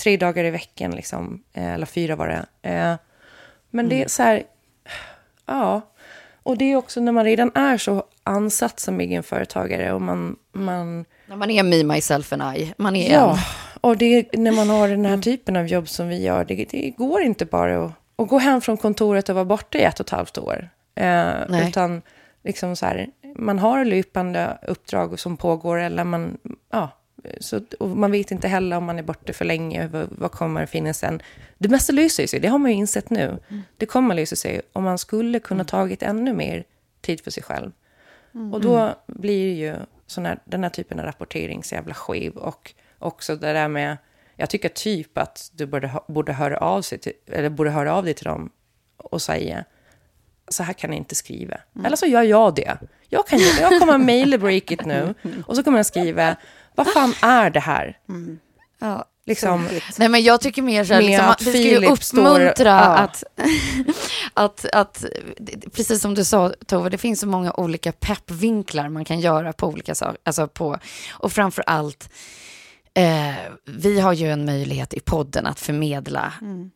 tre 0.02 0.16
dagar 0.16 0.44
i 0.44 0.50
veckan, 0.50 0.90
liksom, 0.90 1.42
eh, 1.52 1.74
eller 1.74 1.86
fyra 1.86 2.16
var 2.16 2.28
det. 2.28 2.68
Eh, 2.70 2.94
men 3.70 3.88
det 3.88 3.94
är 3.94 3.96
mm. 3.96 4.08
så 4.08 4.22
här, 4.22 4.42
ja. 5.46 5.80
Och 6.42 6.58
det 6.58 6.72
är 6.72 6.76
också 6.76 7.00
när 7.00 7.12
man 7.12 7.24
redan 7.24 7.50
är 7.54 7.78
så 7.78 8.04
ansatt 8.24 8.80
som 8.80 9.00
egenföretagare 9.00 9.92
och 9.92 10.02
man... 10.02 10.36
man 10.52 11.04
när 11.26 11.36
man 11.36 11.50
är 11.50 11.62
me, 11.62 11.94
myself 11.94 12.32
and 12.32 12.56
I. 12.56 12.74
Man 12.76 12.96
är 12.96 13.12
ja, 13.12 13.32
en. 13.32 13.38
och 13.80 13.96
det, 13.96 14.32
när 14.32 14.52
man 14.52 14.68
har 14.68 14.88
den 14.88 15.04
här 15.04 15.12
mm. 15.12 15.22
typen 15.22 15.56
av 15.56 15.66
jobb 15.66 15.88
som 15.88 16.08
vi 16.08 16.22
gör, 16.22 16.44
det, 16.44 16.64
det 16.70 16.90
går 16.90 17.20
inte 17.20 17.44
bara 17.44 17.84
att 17.84 17.92
och 18.20 18.28
gå 18.28 18.38
hem 18.38 18.60
från 18.60 18.76
kontoret 18.76 19.28
och 19.28 19.34
vara 19.34 19.44
borta 19.44 19.78
i 19.78 19.82
ett 19.82 20.00
och 20.00 20.06
ett 20.06 20.10
halvt 20.10 20.38
år. 20.38 20.70
Eh, 20.94 21.68
utan 21.68 22.02
liksom 22.44 22.76
så 22.76 22.86
här, 22.86 23.10
man 23.36 23.58
har 23.58 23.84
löpande 23.84 24.58
uppdrag 24.62 25.20
som 25.20 25.36
pågår 25.36 25.78
eller 25.78 26.04
man, 26.04 26.38
ja, 26.70 26.88
så, 27.40 27.60
man 27.78 28.10
vet 28.10 28.30
inte 28.30 28.48
heller 28.48 28.76
om 28.76 28.84
man 28.84 28.98
är 28.98 29.02
borta 29.02 29.32
för 29.32 29.44
länge, 29.44 29.86
vad, 29.86 30.08
vad 30.10 30.32
kommer 30.32 30.62
att 30.62 30.70
finnas 30.70 30.98
sen. 30.98 31.22
Det 31.58 31.68
mesta 31.68 31.92
löser 31.92 32.26
sig, 32.26 32.40
det 32.40 32.48
har 32.48 32.58
man 32.58 32.70
ju 32.70 32.76
insett 32.76 33.10
nu. 33.10 33.38
Mm. 33.48 33.62
Det 33.76 33.86
kommer 33.86 34.14
att 34.14 34.20
lösa 34.20 34.36
sig 34.36 34.60
om 34.72 34.84
man 34.84 34.98
skulle 34.98 35.38
kunna 35.40 35.60
mm. 35.60 35.66
tagit 35.66 36.02
ännu 36.02 36.32
mer 36.32 36.64
tid 37.00 37.20
för 37.20 37.30
sig 37.30 37.42
själv. 37.42 37.72
Mm. 38.34 38.54
Och 38.54 38.60
då 38.60 38.94
blir 39.06 39.54
ju 39.54 39.76
sån 40.06 40.26
här, 40.26 40.38
den 40.44 40.62
här 40.62 40.70
typen 40.70 41.00
av 41.00 41.06
rapportering 41.06 41.64
så 41.64 41.74
jävla 41.74 41.94
skiv. 41.94 42.36
Och 42.36 42.74
också 42.98 43.36
det 43.36 43.52
där 43.52 43.68
med 43.68 43.96
jag 44.40 44.50
tycker 44.50 44.68
typ 44.68 45.18
att 45.18 45.50
du 45.52 45.66
borde, 45.66 46.00
borde, 46.08 46.32
höra 46.32 46.58
av 46.58 46.82
sig 46.82 46.98
till, 46.98 47.12
eller 47.26 47.48
borde 47.48 47.70
höra 47.70 47.94
av 47.94 48.04
dig 48.04 48.14
till 48.14 48.24
dem 48.24 48.50
och 48.96 49.22
säga 49.22 49.64
så 50.48 50.62
här 50.62 50.72
kan 50.72 50.90
ni 50.90 50.96
inte 50.96 51.14
skriva. 51.14 51.56
Mm. 51.74 51.86
Eller 51.86 51.96
så 51.96 52.06
gör 52.06 52.22
jag 52.22 52.54
det. 52.54 52.78
Jag, 53.08 53.26
kan, 53.26 53.38
jag 53.60 53.80
kommer 53.80 53.94
att 53.94 54.00
mejla 54.00 54.38
breaket 54.38 54.84
nu 54.84 55.14
och 55.46 55.56
så 55.56 55.62
kommer 55.62 55.78
jag 55.78 55.86
skriva 55.86 56.36
vad 56.74 56.86
fan 56.92 57.14
är 57.22 57.50
det 57.50 57.60
här? 57.60 57.98
Mm. 58.08 58.38
Ja. 58.78 59.04
Liksom, 59.26 59.68
Nej, 59.98 60.08
men 60.08 60.22
jag 60.22 60.40
tycker 60.40 60.62
mer 60.62 60.84
så 60.84 60.94
här, 60.94 61.02
liksom, 61.02 61.26
att 61.26 61.42
vi 61.42 61.50
ska 61.50 61.80
ju 61.80 61.86
uppmuntra 61.86 62.52
står, 62.52 62.66
ja. 62.66 62.80
att, 62.80 63.24
att, 64.34 64.64
att, 64.72 65.04
precis 65.72 66.02
som 66.02 66.14
du 66.14 66.24
sa 66.24 66.52
Tove, 66.66 66.90
det 66.90 66.98
finns 66.98 67.20
så 67.20 67.26
många 67.26 67.52
olika 67.52 67.92
peppvinklar 67.92 68.88
man 68.88 69.04
kan 69.04 69.20
göra 69.20 69.52
på 69.52 69.66
olika 69.66 69.94
saker, 69.94 70.18
alltså 70.24 70.48
på, 70.48 70.78
och 71.12 71.32
framför 71.32 71.64
allt 71.66 72.10
Eh, 72.94 73.34
vi 73.66 74.00
har 74.00 74.12
ju 74.12 74.30
en 74.30 74.44
möjlighet 74.44 74.94
i 74.94 75.00
podden 75.00 75.46
att 75.46 75.60
förmedla 75.60 76.32
mm. 76.40 76.70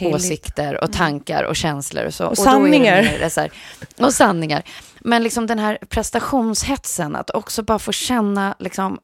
åsikter 0.00 0.74
och 0.74 0.88
mm. 0.88 0.92
tankar 0.92 1.44
och 1.44 1.56
känslor 1.56 2.04
och 2.04 2.14
så. 2.14 2.24
Och, 2.24 2.30
och 2.30 2.38
sanningar. 2.38 3.02
Här, 3.02 3.50
och 3.98 4.14
sanningar. 4.14 4.62
Men 5.00 5.22
liksom 5.22 5.46
den 5.46 5.58
här 5.58 5.78
prestationshetsen, 5.88 7.16
att 7.16 7.30
också 7.30 7.62
bara 7.62 7.78
få 7.78 7.92
känna 7.92 8.56
liksom 8.58 8.98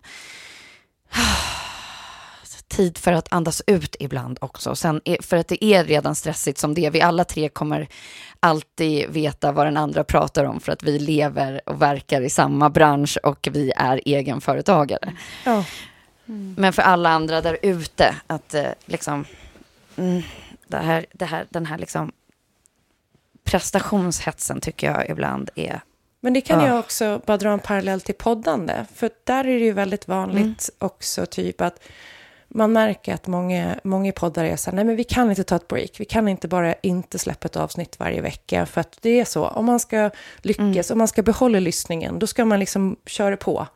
tid 2.69 2.99
för 2.99 3.13
att 3.13 3.33
andas 3.33 3.63
ut 3.67 3.97
ibland 4.01 4.39
också. 4.41 4.77
Sen, 4.77 5.01
för 5.21 5.37
att 5.37 5.49
det 5.49 5.65
är 5.65 5.85
redan 5.85 6.15
stressigt 6.15 6.59
som 6.59 6.75
det 6.75 6.91
Vi 6.91 7.01
alla 7.01 7.25
tre 7.25 7.49
kommer 7.49 7.89
alltid 8.41 9.11
veta 9.11 9.53
vad 9.53 9.67
den 9.67 9.77
andra 9.77 10.05
pratar 10.05 10.45
om 10.45 10.61
för 10.61 10.73
att 10.73 10.83
vi 10.83 10.99
lever 10.99 11.61
och 11.67 11.83
verkar 11.83 12.21
i 12.21 12.31
samma 12.31 12.71
bransch 12.71 13.19
och 13.23 13.49
vi 13.53 13.73
är 13.77 14.01
egenföretagare. 14.05 15.13
Ja. 15.45 15.65
Mm. 16.31 16.55
Men 16.59 16.72
för 16.72 16.83
alla 16.83 17.09
andra 17.09 17.41
där 17.41 17.59
ute, 17.62 18.14
att 18.26 18.55
eh, 18.55 18.70
liksom, 18.87 19.24
mm, 19.97 20.22
det 20.66 20.76
här, 20.76 21.07
det 21.12 21.24
här, 21.24 21.47
den 21.51 21.66
här 21.66 21.78
liksom 21.78 22.12
prestationshetsen 23.45 24.61
tycker 24.61 24.93
jag 24.93 25.11
ibland 25.11 25.51
är... 25.55 25.81
Men 26.20 26.33
det 26.33 26.41
kan 26.41 26.61
uh. 26.61 26.66
jag 26.66 26.78
också 26.78 27.20
bara 27.26 27.37
dra 27.37 27.53
en 27.53 27.59
parallell 27.59 28.01
till 28.01 28.14
poddande. 28.14 28.85
För 28.95 29.11
där 29.24 29.47
är 29.47 29.59
det 29.59 29.64
ju 29.64 29.72
väldigt 29.72 30.09
vanligt 30.09 30.70
mm. 30.70 30.78
också 30.78 31.26
typ 31.26 31.61
att 31.61 31.83
man 32.49 32.72
märker 32.72 33.14
att 33.14 33.26
många, 33.26 33.81
många 33.85 34.12
poddar 34.12 34.45
är 34.45 34.57
så 34.57 34.70
här, 34.70 34.76
nej 34.76 34.85
men 34.85 34.97
vi 34.97 35.05
kan 35.05 35.31
inte 35.31 35.45
ta 35.45 35.57
ett 35.57 35.68
break, 35.68 36.01
vi 36.01 36.05
kan 36.05 36.28
inte 36.28 36.49
bara 36.49 36.74
inte 36.74 37.18
släppa 37.18 37.47
ett 37.47 37.57
avsnitt 37.57 37.99
varje 37.99 38.20
vecka, 38.20 38.66
för 38.66 38.81
att 38.81 38.99
det 39.01 39.20
är 39.20 39.24
så, 39.24 39.47
om 39.47 39.64
man 39.64 39.81
ska 39.81 40.11
lyckas, 40.39 40.91
mm. 40.91 40.95
om 40.95 40.99
man 40.99 41.09
ska 41.09 41.22
behålla 41.22 41.61
lyssningen, 41.61 42.18
då 42.18 42.26
ska 42.26 42.45
man 42.45 42.61
liksom 42.61 42.97
köra 43.07 43.37
på 43.37 43.66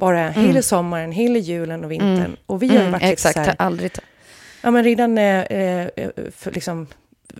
bara 0.00 0.20
mm. 0.20 0.46
hela 0.46 0.62
sommaren, 0.62 1.12
hela 1.12 1.38
julen 1.38 1.84
och 1.84 1.90
vintern. 1.90 2.18
Mm. 2.18 2.36
Och 2.46 2.62
vi 2.62 2.68
har 2.68 2.74
ju 2.74 2.80
mm, 2.80 2.92
varit 2.92 3.02
exakt, 3.02 3.34
så 3.34 3.40
här, 3.40 3.54
aldrig 3.58 3.92
Ja, 4.62 4.70
men 4.70 4.84
redan 4.84 5.18
eh, 5.18 5.40
eh, 5.40 5.88
för, 6.36 6.50
liksom, 6.50 6.86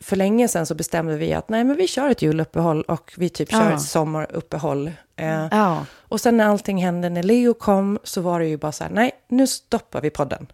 för 0.00 0.16
länge 0.16 0.48
sedan 0.48 0.66
så 0.66 0.74
bestämde 0.74 1.16
vi 1.16 1.32
att 1.32 1.48
nej, 1.48 1.64
men 1.64 1.76
vi 1.76 1.86
kör 1.86 2.10
ett 2.10 2.22
juluppehåll 2.22 2.82
och 2.82 3.12
vi 3.16 3.28
typ 3.28 3.50
kör 3.50 3.70
ja. 3.70 3.74
ett 3.74 3.82
sommaruppehåll. 3.82 4.90
Eh, 5.16 5.46
ja. 5.50 5.86
Och 5.92 6.20
sen 6.20 6.36
när 6.36 6.46
allting 6.46 6.84
hände, 6.84 7.08
när 7.08 7.22
Leo 7.22 7.54
kom, 7.54 7.98
så 8.04 8.20
var 8.20 8.40
det 8.40 8.46
ju 8.46 8.56
bara 8.56 8.72
så 8.72 8.84
här, 8.84 8.90
nej, 8.90 9.10
nu 9.28 9.46
stoppar 9.46 10.00
vi 10.00 10.10
podden. 10.10 10.46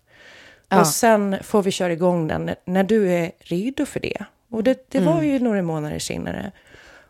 Ja. 0.68 0.80
Och 0.80 0.86
sen 0.86 1.36
får 1.42 1.62
vi 1.62 1.70
köra 1.70 1.92
igång 1.92 2.28
den 2.28 2.44
när, 2.44 2.56
när 2.64 2.84
du 2.84 3.12
är 3.12 3.32
redo 3.38 3.86
för 3.86 4.00
det. 4.00 4.24
Och 4.50 4.64
det, 4.64 4.90
det 4.90 5.00
var 5.00 5.12
mm. 5.12 5.26
ju 5.26 5.38
några 5.38 5.62
månader 5.62 5.98
senare. 5.98 6.52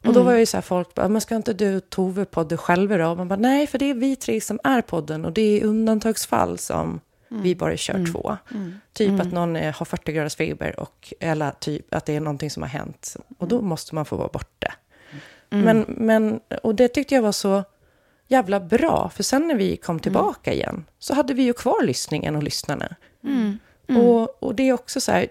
Och 0.06 0.14
då 0.14 0.22
var 0.22 0.32
ju 0.32 0.46
så 0.46 0.56
här 0.56 0.62
folk, 0.62 0.88
men 0.96 1.20
ska 1.20 1.36
inte 1.36 1.52
du 1.52 1.76
och 1.76 1.90
Tove 1.90 2.24
podda 2.24 2.56
själva 2.56 2.96
då? 2.96 3.06
Och 3.06 3.16
man 3.16 3.28
bara, 3.28 3.36
nej, 3.36 3.66
för 3.66 3.78
det 3.78 3.90
är 3.90 3.94
vi 3.94 4.16
tre 4.16 4.40
som 4.40 4.60
är 4.64 4.82
podden 4.82 5.24
och 5.24 5.32
det 5.32 5.60
är 5.60 5.64
undantagsfall 5.64 6.58
som 6.58 7.00
mm. 7.30 7.42
vi 7.42 7.54
bara 7.54 7.76
kör 7.76 7.94
mm. 7.94 8.12
två. 8.12 8.36
Mm. 8.50 8.74
Typ 8.92 9.12
att 9.12 9.20
mm. 9.20 9.34
någon 9.34 9.56
är, 9.56 9.72
har 9.72 9.86
40 9.86 10.12
graders 10.12 10.36
feber 10.36 10.80
och, 10.80 11.12
eller 11.20 11.50
typ 11.50 11.94
att 11.94 12.06
det 12.06 12.16
är 12.16 12.20
någonting 12.20 12.50
som 12.50 12.62
har 12.62 12.70
hänt. 12.70 13.16
Och 13.38 13.48
då 13.48 13.60
måste 13.60 13.94
man 13.94 14.04
få 14.04 14.16
vara 14.16 14.28
borta. 14.28 14.74
Mm. 15.50 15.64
Men, 15.64 15.84
men, 15.88 16.40
och 16.62 16.74
det 16.74 16.88
tyckte 16.88 17.14
jag 17.14 17.22
var 17.22 17.32
så 17.32 17.64
jävla 18.28 18.60
bra, 18.60 19.10
för 19.14 19.22
sen 19.22 19.48
när 19.48 19.54
vi 19.54 19.76
kom 19.76 20.00
tillbaka 20.00 20.52
igen 20.52 20.84
så 20.98 21.14
hade 21.14 21.34
vi 21.34 21.42
ju 21.42 21.52
kvar 21.52 21.82
lyssningen 21.82 22.36
och 22.36 22.42
lyssnarna. 22.42 22.96
Och, 23.98 24.42
och 24.42 24.54
det 24.54 24.68
är 24.68 24.72
också 24.72 25.00
så 25.00 25.12
här... 25.12 25.28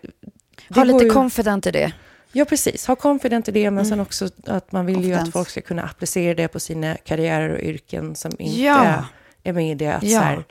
Ha 0.69 0.83
lite 0.83 1.03
ju... 1.03 1.09
confident 1.09 1.67
i 1.67 1.71
det. 1.71 1.93
Ja, 2.37 2.45
precis. 2.45 2.87
Ha 2.87 2.95
confident 2.95 3.47
i 3.47 3.51
det, 3.51 3.63
men 3.63 3.73
mm. 3.73 3.85
sen 3.85 3.99
också 3.99 4.29
att 4.45 4.71
man 4.71 4.85
vill 4.85 4.95
Confidence. 4.95 5.21
ju 5.23 5.27
att 5.27 5.33
folk 5.33 5.49
ska 5.49 5.61
kunna 5.61 5.83
applicera 5.83 6.33
det 6.33 6.47
på 6.47 6.59
sina 6.59 6.95
karriärer 6.95 7.49
och 7.49 7.59
yrken 7.59 8.15
som 8.15 8.31
inte 8.39 8.61
ja. 8.61 9.05
är 9.43 9.53
med 9.53 9.71
i 9.71 9.75
det. 9.75 9.87
Att 9.87 10.03
ja. 10.03 10.19
så 10.19 10.25
här, 10.25 10.43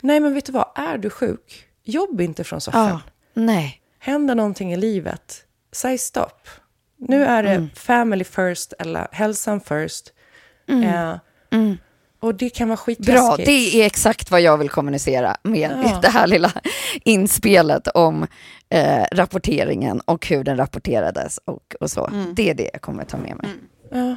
nej, 0.00 0.20
men 0.20 0.34
vet 0.34 0.46
du 0.46 0.52
vad? 0.52 0.66
Är 0.74 0.98
du 0.98 1.10
sjuk? 1.10 1.64
Jobb 1.84 2.20
inte 2.20 2.44
från 2.44 2.60
soffan. 2.60 2.88
Ja. 2.88 3.00
Nej. 3.34 3.80
Händer 3.98 4.34
någonting 4.34 4.72
i 4.72 4.76
livet, 4.76 5.44
säg 5.72 5.98
stopp. 5.98 6.48
Nu 6.96 7.24
är 7.24 7.42
det 7.42 7.50
mm. 7.54 7.70
family 7.74 8.24
first 8.24 8.72
eller 8.78 9.08
hälsan 9.12 9.60
first. 9.60 10.12
Mm. 10.68 10.84
Eh, 10.84 11.18
mm. 11.50 11.76
Och 12.20 12.34
det 12.34 12.50
kan 12.50 12.68
vara 12.68 12.76
Bra, 12.76 12.84
skitläskigt. 12.84 13.46
det 13.46 13.82
är 13.82 13.86
exakt 13.86 14.30
vad 14.30 14.40
jag 14.40 14.58
vill 14.58 14.68
kommunicera 14.68 15.36
med 15.42 15.78
Ja. 15.84 15.98
det 16.02 16.08
här 16.08 16.26
lilla 16.26 16.52
inspelet 17.04 17.88
om 17.88 18.26
eh, 18.68 19.04
rapporteringen 19.12 20.00
och 20.00 20.26
hur 20.26 20.44
den 20.44 20.56
rapporterades 20.56 21.38
och, 21.44 21.74
och 21.80 21.90
så. 21.90 22.06
Mm. 22.06 22.34
Det 22.34 22.50
är 22.50 22.54
det 22.54 22.70
jag 22.72 22.82
kommer 22.82 23.04
ta 23.04 23.16
med 23.16 23.36
mig. 23.36 23.50
Ja. 23.90 24.16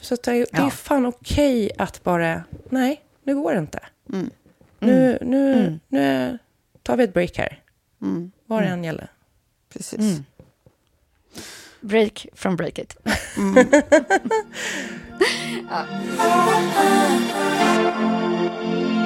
Så 0.00 0.16
det, 0.24 0.30
är, 0.30 0.46
det 0.52 0.58
är 0.58 0.62
Ja. 0.62 0.70
fan 0.70 1.06
okej 1.06 1.70
att 1.78 2.02
bara, 2.04 2.42
nej, 2.70 3.00
nu 3.24 3.34
går 3.34 3.52
det 3.52 3.58
inte. 3.58 3.80
Mm. 4.12 4.30
Nu, 4.78 5.18
nu, 5.20 5.52
Mm. 5.58 5.80
nu 5.88 6.38
tar 6.82 6.96
vi 6.96 7.04
ett 7.04 7.14
break 7.14 7.38
här. 7.38 7.62
Mm. 8.02 8.32
Vad 8.46 8.62
det 8.62 8.66
Mm. 8.66 8.78
än 8.78 8.84
gäller. 8.84 9.08
Precis. 9.72 9.98
Mm. 9.98 10.24
Break 11.80 12.26
from 12.34 12.56
break 12.56 12.78
it. 12.78 12.96
Mm. 13.36 13.54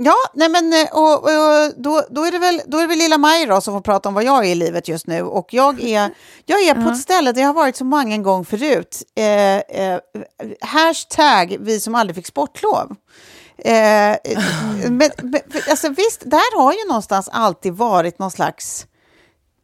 Ja, 0.00 0.14
nej 0.34 0.48
men 0.48 0.72
eh, 0.72 0.88
och, 0.92 1.14
och, 1.24 1.72
då, 1.76 2.02
då, 2.10 2.24
är 2.24 2.32
det 2.32 2.38
väl, 2.38 2.60
då 2.66 2.78
är 2.78 2.82
det 2.82 2.88
väl 2.88 2.98
lilla 2.98 3.18
Maj 3.18 3.46
då 3.46 3.60
som 3.60 3.74
får 3.74 3.80
prata 3.80 4.08
om 4.08 4.14
vad 4.14 4.24
jag 4.24 4.44
är 4.46 4.48
i 4.50 4.54
livet 4.54 4.88
just 4.88 5.06
nu. 5.06 5.22
Och 5.22 5.54
jag 5.54 5.80
är, 5.84 6.10
jag 6.46 6.60
är 6.62 6.74
på 6.74 6.80
Ja. 6.80 6.92
ett 6.92 6.98
ställe 7.00 7.32
där 7.32 7.40
jag 7.40 7.48
har 7.48 7.54
varit 7.54 7.76
så 7.76 7.84
många 7.84 8.14
en 8.14 8.22
gång 8.22 8.44
förut. 8.44 9.02
Eh, 9.16 9.56
eh, 9.56 9.98
hashtag 10.60 11.56
vi 11.60 11.80
som 11.80 11.94
aldrig 11.94 12.14
fick 12.16 12.26
sportlov. 12.26 12.94
Eh, 13.58 14.16
men, 14.90 15.10
men, 15.22 15.40
alltså, 15.70 15.88
visst, 15.88 16.22
där 16.24 16.58
har 16.62 16.72
ju 16.72 16.88
någonstans 16.88 17.28
alltid 17.32 17.72
varit 17.72 18.18
någon 18.18 18.30
slags 18.30 18.86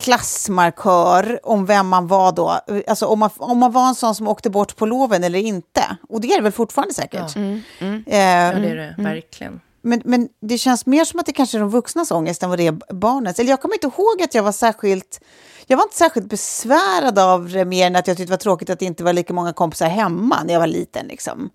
klassmarkör 0.01 1.41
om 1.43 1.66
vem 1.66 1.89
man 1.89 2.07
var 2.07 2.32
då. 2.32 2.61
Alltså 2.87 3.07
om 3.07 3.18
man, 3.18 3.30
om 3.39 3.59
man 3.59 3.72
var 3.72 3.89
en 3.89 3.95
sån 3.95 4.14
som 4.14 4.28
åkte 4.28 4.51
bort 4.51 4.76
på 4.76 4.87
loven 4.87 5.24
eller 5.24 5.39
inte. 5.39 5.97
Och 6.09 6.20
det 6.20 6.32
är 6.32 6.37
det 6.37 6.43
väl 6.43 6.53
fortfarande 6.53 6.95
säkert. 6.95 7.37
Ja. 7.37 7.41
Eh, 7.41 7.89
Ja, 8.16 8.53
det 8.61 8.68
är 8.70 8.76
det 8.76 8.95
verkligen. 9.03 9.61
Men, 9.85 10.03
men 10.05 10.28
det 10.41 10.59
känns 10.59 10.87
mer 10.87 11.05
som 11.05 11.20
att 11.20 11.26
det 11.26 11.32
kanske 11.32 11.59
är 11.59 11.61
de 11.61 11.70
vuxnas 11.70 12.11
ångest 12.11 12.43
än 12.43 12.49
vad 12.51 12.59
det 12.59 12.66
är 12.66 12.95
barnens. 12.95 13.39
Eller 13.39 13.51
jag 13.51 13.61
kommer 13.61 13.74
inte 13.74 13.87
ihåg 13.87 14.22
att 14.22 14.35
jag 14.35 14.43
var 14.43 14.53
särskilt... 14.53 15.20
Jag 15.66 15.76
var 15.76 15.85
inte 15.85 15.97
särskilt 15.97 16.28
besvärad 16.28 17.18
av 17.18 17.49
det 17.49 17.64
mer 17.64 17.87
än 17.87 17.97
att 17.97 18.07
jag 18.09 18.16
tyckte 18.16 18.30
det 18.30 18.37
var 18.37 18.39
tråkigt 18.39 18.70
att 18.70 18.78
det 18.78 18.85
inte 18.85 19.05
var 19.05 19.12
lika 19.12 19.32
många 19.32 19.53
kompisar 19.53 19.89
hemma 19.89 20.43
när 20.45 20.53
jag 20.53 20.61
var 20.61 20.66
liten. 20.66 21.07
Liksom. 21.07 21.51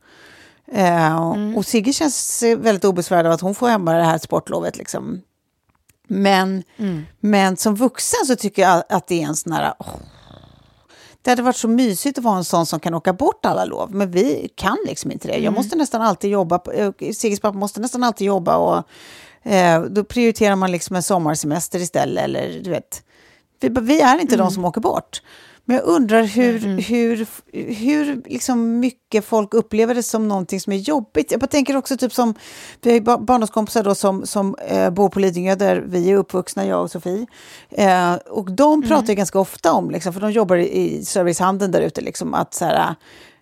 Eh, 0.71 1.27
och- 1.29 1.57
Och 1.57 1.65
Sigge 1.65 1.93
känns 1.93 2.43
väldigt 2.57 2.85
obesvärad 2.85 3.25
av 3.25 3.31
att 3.31 3.41
hon 3.41 3.55
får 3.55 3.67
hemma 3.69 3.93
det 3.93 4.03
här 4.03 4.17
sportlovet. 4.17 4.77
Liksom. 4.77 5.21
Men, 6.07 6.63
men 7.19 7.57
som 7.57 7.75
vuxen 7.75 8.25
så 8.27 8.35
tycker 8.35 8.61
jag 8.61 8.83
att 8.89 9.07
det 9.07 9.23
är 9.23 9.27
en 9.27 9.35
sån 9.35 9.51
här... 9.53 9.73
åh, 9.79 9.87
det 11.29 11.31
hade 11.31 11.41
varit 11.41 11.55
så 11.55 11.67
mysigt 11.67 12.17
att 12.17 12.23
vara 12.23 12.37
en 12.37 12.43
sån 12.43 12.65
som 12.65 12.79
kan 12.79 12.93
åka 12.93 13.13
bort 13.13 13.45
alla 13.45 13.65
lov, 13.65 13.95
men 13.95 14.11
vi 14.11 14.49
kan 14.55 14.77
liksom 14.85 15.11
inte 15.11 15.27
det. 15.27 15.37
Jag 15.37 15.53
måste 15.53 15.75
nästan 15.75 16.01
alltid 16.01 16.29
jobba, 16.29 16.61
eh, 16.73 16.91
Sigges 17.13 17.39
pappa 17.39 17.57
måste 17.57 17.79
nästan 17.79 18.03
alltid 18.03 18.27
jobba 18.27 18.57
och 18.57 18.83
eh, 19.51 19.81
då 19.81 20.03
prioriterar 20.03 20.55
man 20.55 20.71
liksom 20.71 20.95
en 20.95 21.03
sommarsemester 21.03 21.79
istället. 21.79 22.23
Eller, 22.23 22.61
du 22.63 22.69
vet. 22.69 23.03
Vi, 23.59 23.69
vi 23.69 24.01
är 24.01 24.19
inte 24.19 24.37
de 24.37 24.51
som 24.51 24.65
åker 24.65 24.81
bort. 24.81 25.21
Men 25.69 25.75
jag 25.75 25.85
undrar 25.85 26.23
hur, 26.23 26.59
hur, 26.81 27.27
hur 27.73 28.21
liksom 28.25 28.79
mycket 28.79 29.25
folk 29.25 29.53
upplever 29.53 29.95
det 29.95 30.03
som 30.03 30.27
någonting 30.27 30.59
som 30.59 30.73
är 30.73 30.77
jobbigt. 30.77 31.31
Jag 31.31 31.49
tänker 31.49 31.77
också 31.77 31.97
typ 31.97 32.13
som, 32.13 32.33
vi 32.81 32.89
har 32.89 32.95
ju 32.95 33.01
barndomskompisar 33.01 33.83
då 33.83 33.95
som, 33.95 34.25
som 34.25 34.55
eh, 34.55 34.89
bor 34.89 35.09
på 35.09 35.19
Lidingö 35.19 35.55
där 35.55 35.83
vi 35.87 36.11
är 36.11 36.15
uppvuxna, 36.15 36.65
jag 36.65 36.81
och 36.83 36.91
Sofie. 36.91 37.25
Eh, 37.69 38.13
och 38.13 38.51
de 38.51 38.81
pratar 38.81 39.07
ju 39.07 39.15
ganska 39.15 39.39
ofta 39.39 39.73
om, 39.73 39.91
liksom, 39.91 40.13
för 40.13 40.21
de 40.21 40.31
jobbar 40.31 40.55
i 40.55 40.95
i 40.99 41.05
servicehandeln 41.05 41.71
där 41.71 41.81
ute, 41.81 42.01
liksom, 42.01 42.33
att 42.33 42.53
så 42.53 42.65
här, 42.65 42.95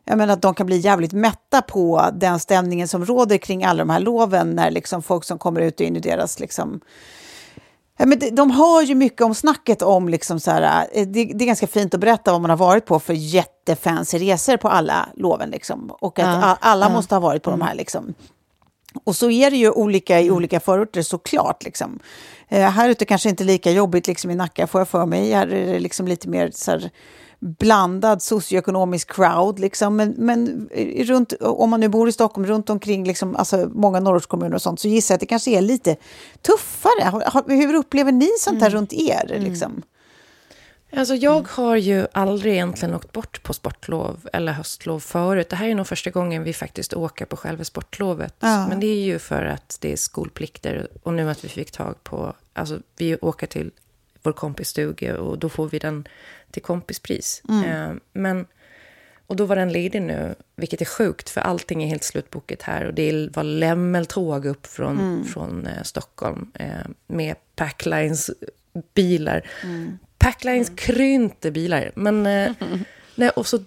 jag 0.05 0.17
menar 0.17 0.33
att 0.33 0.41
de 0.41 0.53
kan 0.53 0.65
bli 0.65 0.77
jävligt 0.77 1.13
mätta 1.13 1.61
på 1.61 2.09
den 2.13 2.39
stämningen 2.39 2.87
som 2.87 3.05
råder 3.05 3.37
kring 3.37 3.63
alla 3.63 3.79
de 3.79 3.89
här 3.89 3.99
loven 3.99 4.49
när 4.49 4.71
liksom 4.71 5.03
folk 5.03 5.23
som 5.23 5.37
kommer 5.37 5.61
ut 5.61 5.79
och 5.79 5.85
in 5.85 5.95
i 5.95 5.99
deras 5.99 6.39
liksom, 6.39 6.81
Ja, 7.97 8.05
men 8.05 8.19
de, 8.19 8.29
de 8.29 8.51
har 8.51 8.81
ju 8.81 8.95
mycket 8.95 9.21
om 9.21 9.35
snacket 9.35 9.81
om, 9.81 10.09
liksom 10.09 10.39
så 10.39 10.51
här, 10.51 10.87
eh, 10.91 11.07
det, 11.07 11.25
det 11.25 11.43
är 11.43 11.47
ganska 11.47 11.67
fint 11.67 11.93
att 11.93 11.99
berätta 11.99 12.31
vad 12.31 12.41
man 12.41 12.49
har 12.49 12.57
varit 12.57 12.85
på 12.85 12.99
för 12.99 13.13
jättefancy 13.13 14.17
resor 14.17 14.57
på 14.57 14.69
alla 14.69 15.09
loven. 15.15 15.49
Liksom. 15.49 15.91
Och 15.99 16.19
att 16.19 16.41
Ja, 16.41 16.57
alla 16.61 16.85
ja. 16.85 16.89
måste 16.89 17.15
ha 17.15 17.19
varit 17.19 17.43
på 17.43 17.51
de 17.51 17.61
här. 17.61 17.75
Liksom. 17.75 18.13
Och 19.03 19.15
så 19.15 19.31
är 19.31 19.51
det 19.51 19.57
ju 19.57 19.71
olika 19.71 20.21
i 20.21 20.31
olika 20.31 20.59
förorter 20.59 21.01
såklart. 21.01 21.63
Liksom. 21.63 21.99
Eh, 22.47 22.69
här 22.69 22.89
ute 22.89 23.05
kanske 23.05 23.29
inte 23.29 23.43
lika 23.43 23.71
jobbigt 23.71 24.07
liksom 24.07 24.31
i 24.31 24.35
Nacka 24.35 24.67
får 24.67 24.81
jag 24.81 24.87
för 24.87 25.05
mig. 25.05 25.31
Här 25.31 25.47
är 25.47 25.73
det 25.73 25.79
liksom 25.79 26.07
lite 26.07 26.29
mer 26.29 26.51
så 26.53 26.71
här, 26.71 26.89
blandad 27.39 28.21
socioekonomisk 28.21 29.11
crowd. 29.11 29.59
Liksom. 29.59 29.95
Men, 29.95 30.15
men 30.17 30.69
runt, 30.97 31.33
om 31.41 31.69
man 31.69 31.79
nu 31.79 31.87
bor 31.87 32.09
i 32.09 32.11
Stockholm, 32.11 32.47
runt 32.47 32.69
omkring 32.69 33.05
liksom, 33.05 33.35
alltså 33.35 33.69
många 33.73 33.99
norrortskommuner 33.99 34.55
och 34.55 34.61
sånt, 34.61 34.79
så 34.79 34.87
gissar 34.87 35.13
jag 35.13 35.17
att 35.17 35.19
det 35.19 35.25
kanske 35.25 35.51
är 35.51 35.61
lite 35.61 35.95
tuffare. 36.41 37.31
Hur 37.47 37.75
upplever 37.75 38.11
ni 38.11 38.29
sånt 38.39 38.61
här 38.61 38.69
runt 38.69 38.93
er? 38.93 39.39
Liksom? 39.39 39.81
Alltså 40.93 41.15
jag 41.15 41.47
har 41.47 41.75
ju 41.75 42.07
aldrig 42.11 42.53
egentligen 42.53 42.95
åkt 42.95 43.11
bort 43.11 43.43
på 43.43 43.53
sportlov 43.53 44.29
eller 44.33 44.51
höstlov 44.51 44.99
förut. 44.99 45.49
Det 45.49 45.55
här 45.55 45.67
är 45.67 45.75
nog 45.75 45.87
första 45.87 46.09
gången 46.09 46.43
vi 46.43 46.53
faktiskt 46.53 46.93
åker 46.93 47.25
på 47.25 47.37
själva 47.37 47.63
sportlovet. 47.63 48.35
Ja. 48.39 48.67
Men 48.67 48.79
det 48.79 48.87
är 48.87 49.03
ju 49.03 49.19
för 49.19 49.45
att 49.45 49.77
det 49.81 49.91
är 49.91 49.95
skolplikter 49.95 50.87
och 51.03 51.13
nu 51.13 51.29
att 51.29 51.43
vi 51.43 51.49
fick 51.49 51.71
tag 51.71 52.03
på, 52.03 52.33
alltså 52.53 52.79
vi 52.97 53.17
åker 53.21 53.47
till 53.47 53.71
vår 54.23 54.33
kompis 54.33 54.67
stuga 54.67 55.19
och 55.19 55.39
då 55.39 55.49
får 55.49 55.69
vi 55.69 55.79
den 55.79 56.07
till 56.57 56.63
kompispris. 56.65 57.41
Eh, 57.65 57.93
men, 58.13 58.45
och 59.27 59.35
då 59.35 59.45
var 59.45 59.55
den 59.55 59.71
ledig 59.71 60.01
nu, 60.01 60.35
vilket 60.55 60.81
är 60.81 60.85
sjukt 60.85 61.29
för 61.29 61.41
allting 61.41 61.83
är 61.83 61.87
helt 61.87 62.03
slutbokat 62.03 62.61
här 62.61 62.85
och 62.85 62.93
det 62.93 63.29
var 63.35 63.43
lämmeltåg 63.43 64.45
upp 64.45 64.67
från, 64.67 64.97
från 65.25 65.67
eh, 65.67 65.83
Stockholm 65.83 66.51
eh, 66.53 66.67
med 67.07 67.35
Packlines 67.55 68.29
bilar. 68.93 69.41
Packlines 70.17 70.71
krynte 70.75 71.51
bilar. 71.51 71.91
Men, 71.95 72.25
eh, 72.25 72.51
nej, 73.15 73.29
och 73.29 73.47
så, 73.47 73.59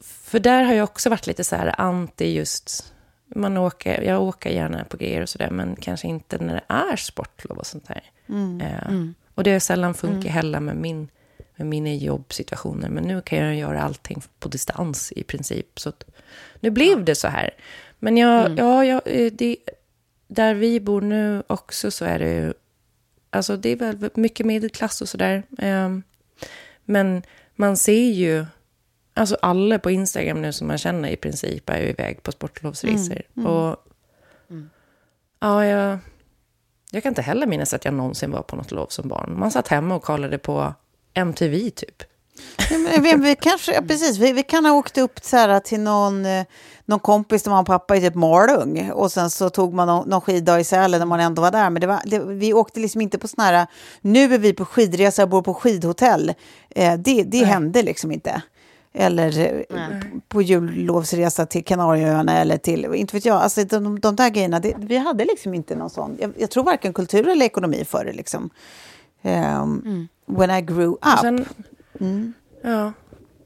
för 0.00 0.38
där 0.38 0.62
har 0.62 0.74
jag 0.74 0.84
också 0.84 1.10
varit 1.10 1.26
lite 1.26 1.44
så 1.44 1.56
här 1.56 1.74
anti 1.80 2.24
just... 2.34 2.94
Man 3.34 3.56
åker, 3.56 4.02
jag 4.02 4.22
åker 4.22 4.50
gärna 4.50 4.84
på 4.84 4.96
grejer 4.96 5.22
och 5.22 5.28
sådär, 5.28 5.50
men 5.50 5.76
kanske 5.76 6.08
inte 6.08 6.38
när 6.38 6.54
det 6.54 6.74
är 6.74 6.96
sportlov 6.96 7.58
och 7.58 7.66
sånt 7.66 7.88
där. 7.88 8.02
Eh, 8.60 8.92
Och 9.34 9.42
det 9.44 9.52
har 9.52 9.60
sällan 9.60 9.94
funkat 9.94 10.30
heller 10.32 10.60
med, 10.60 10.76
min, 10.76 11.08
med 11.64 11.82
mina 11.82 11.94
jobbsituationer. 11.94 12.88
Men 12.88 13.04
nu 13.04 13.20
kan 13.20 13.38
jag 13.38 13.54
göra 13.54 13.82
allting 13.82 14.22
på 14.38 14.48
distans 14.48 15.12
i 15.16 15.22
princip. 15.22 15.80
Så 15.80 15.92
nu 16.60 16.70
blev 16.70 17.04
det 17.04 17.14
så 17.14 17.28
här. 17.28 17.50
Men 17.98 18.16
jag, 18.16 18.58
ja, 18.58 18.84
jag, 18.84 19.02
eh, 19.04 19.32
det, 19.32 19.56
där 20.28 20.54
vi 20.54 20.80
bor 20.80 21.00
nu 21.00 21.42
också 21.46 21.90
så 21.90 22.04
är 22.04 22.18
det 22.18 22.32
ju 22.34 22.52
Alltså 23.30 23.56
det 23.56 23.68
är 23.68 23.76
väl 23.76 24.10
mycket 24.14 24.46
medelklass 24.46 25.02
och 25.02 25.08
sådär. 25.08 25.42
Ehm, 25.58 26.02
men 26.84 27.22
man 27.56 27.76
ser 27.76 28.10
ju, 28.10 28.46
alltså 29.14 29.36
alla 29.42 29.78
på 29.78 29.90
Instagram 29.90 30.42
nu 30.42 30.52
som 30.52 30.66
man 30.66 30.78
känner 30.78 31.08
i 31.08 31.16
princip 31.16 31.70
är 31.70 31.78
ju 31.78 31.88
iväg 31.88 32.22
på 32.22 32.32
sportlovsresor. 32.32 33.22
Och 33.46 33.76
ja, 35.40 35.66
jag, 35.66 35.98
jag 36.90 37.02
kan 37.02 37.10
inte 37.10 37.22
heller 37.22 37.46
minnas 37.46 37.74
att 37.74 37.84
jag 37.84 37.94
någonsin 37.94 38.30
var 38.30 38.42
på 38.42 38.56
något 38.56 38.70
lov 38.70 38.86
som 38.86 39.08
barn. 39.08 39.38
Man 39.38 39.50
satt 39.50 39.68
hemma 39.68 39.94
och 39.94 40.02
kollade 40.02 40.38
på 40.38 40.74
MTV 41.14 41.70
typ. 41.70 42.02
Ja, 42.70 42.78
men 42.78 43.02
vi, 43.02 43.14
vi, 43.14 43.36
kanske, 43.36 43.74
ja, 43.74 43.82
precis, 43.82 44.18
vi, 44.18 44.32
vi 44.32 44.42
kan 44.42 44.64
ha 44.64 44.72
åkt 44.72 44.98
upp 44.98 45.20
så 45.22 45.36
här, 45.36 45.60
till 45.60 45.80
någon, 45.80 46.26
eh, 46.26 46.44
någon 46.84 47.00
kompis 47.00 47.42
där 47.42 47.50
mamma 47.50 47.60
och 47.60 47.66
pappa 47.66 47.96
i 47.96 48.00
typ 48.00 48.14
Malung 48.14 48.90
och 48.90 49.12
sen 49.12 49.30
så 49.30 49.50
tog 49.50 49.74
man 49.74 49.86
någon, 49.86 50.08
någon 50.08 50.20
skiddag 50.20 50.60
i 50.60 50.64
Sälen 50.64 50.98
när 50.98 51.06
man 51.06 51.20
ändå 51.20 51.42
var 51.42 51.50
där. 51.50 51.70
Men 51.70 51.80
det 51.80 51.86
var, 51.86 52.00
det, 52.04 52.18
vi 52.18 52.52
åkte 52.52 52.80
liksom 52.80 53.00
inte 53.00 53.18
på 53.18 53.28
såna 53.28 53.44
här, 53.44 53.66
nu 54.00 54.34
är 54.34 54.38
vi 54.38 54.52
på 54.52 54.64
skidresa 54.64 55.22
och 55.22 55.28
bor 55.28 55.42
på 55.42 55.54
skidhotell. 55.54 56.34
Eh, 56.70 56.94
det 56.98 57.22
det 57.22 57.44
hände 57.44 57.82
liksom 57.82 58.12
inte. 58.12 58.42
Eller 58.92 59.64
eh, 59.70 59.86
på 60.28 60.42
jullovsresa 60.42 61.46
till 61.46 61.64
Kanarieöarna 61.64 62.38
eller 62.38 62.56
till, 62.56 62.94
inte 62.94 63.16
vet 63.16 63.24
jag, 63.24 63.42
alltså 63.42 63.64
de, 63.64 64.00
de 64.00 64.16
där 64.16 64.30
grejerna, 64.30 64.60
det, 64.60 64.74
vi 64.78 64.96
hade 64.96 65.24
liksom 65.24 65.54
inte 65.54 65.76
någon 65.76 65.90
sån, 65.90 66.16
jag, 66.20 66.32
jag 66.38 66.50
tror 66.50 66.64
varken 66.64 66.92
kultur 66.92 67.28
eller 67.28 67.46
ekonomi 67.46 67.84
för 67.84 68.04
det 68.04 68.12
liksom. 68.12 68.50
Ehm, 69.22 70.08
When 70.38 70.50
I 70.50 70.60
grew 70.60 70.92
up. 70.92 70.98
Och 71.04 71.18
sen, 71.20 71.46
Ja. 72.62 72.92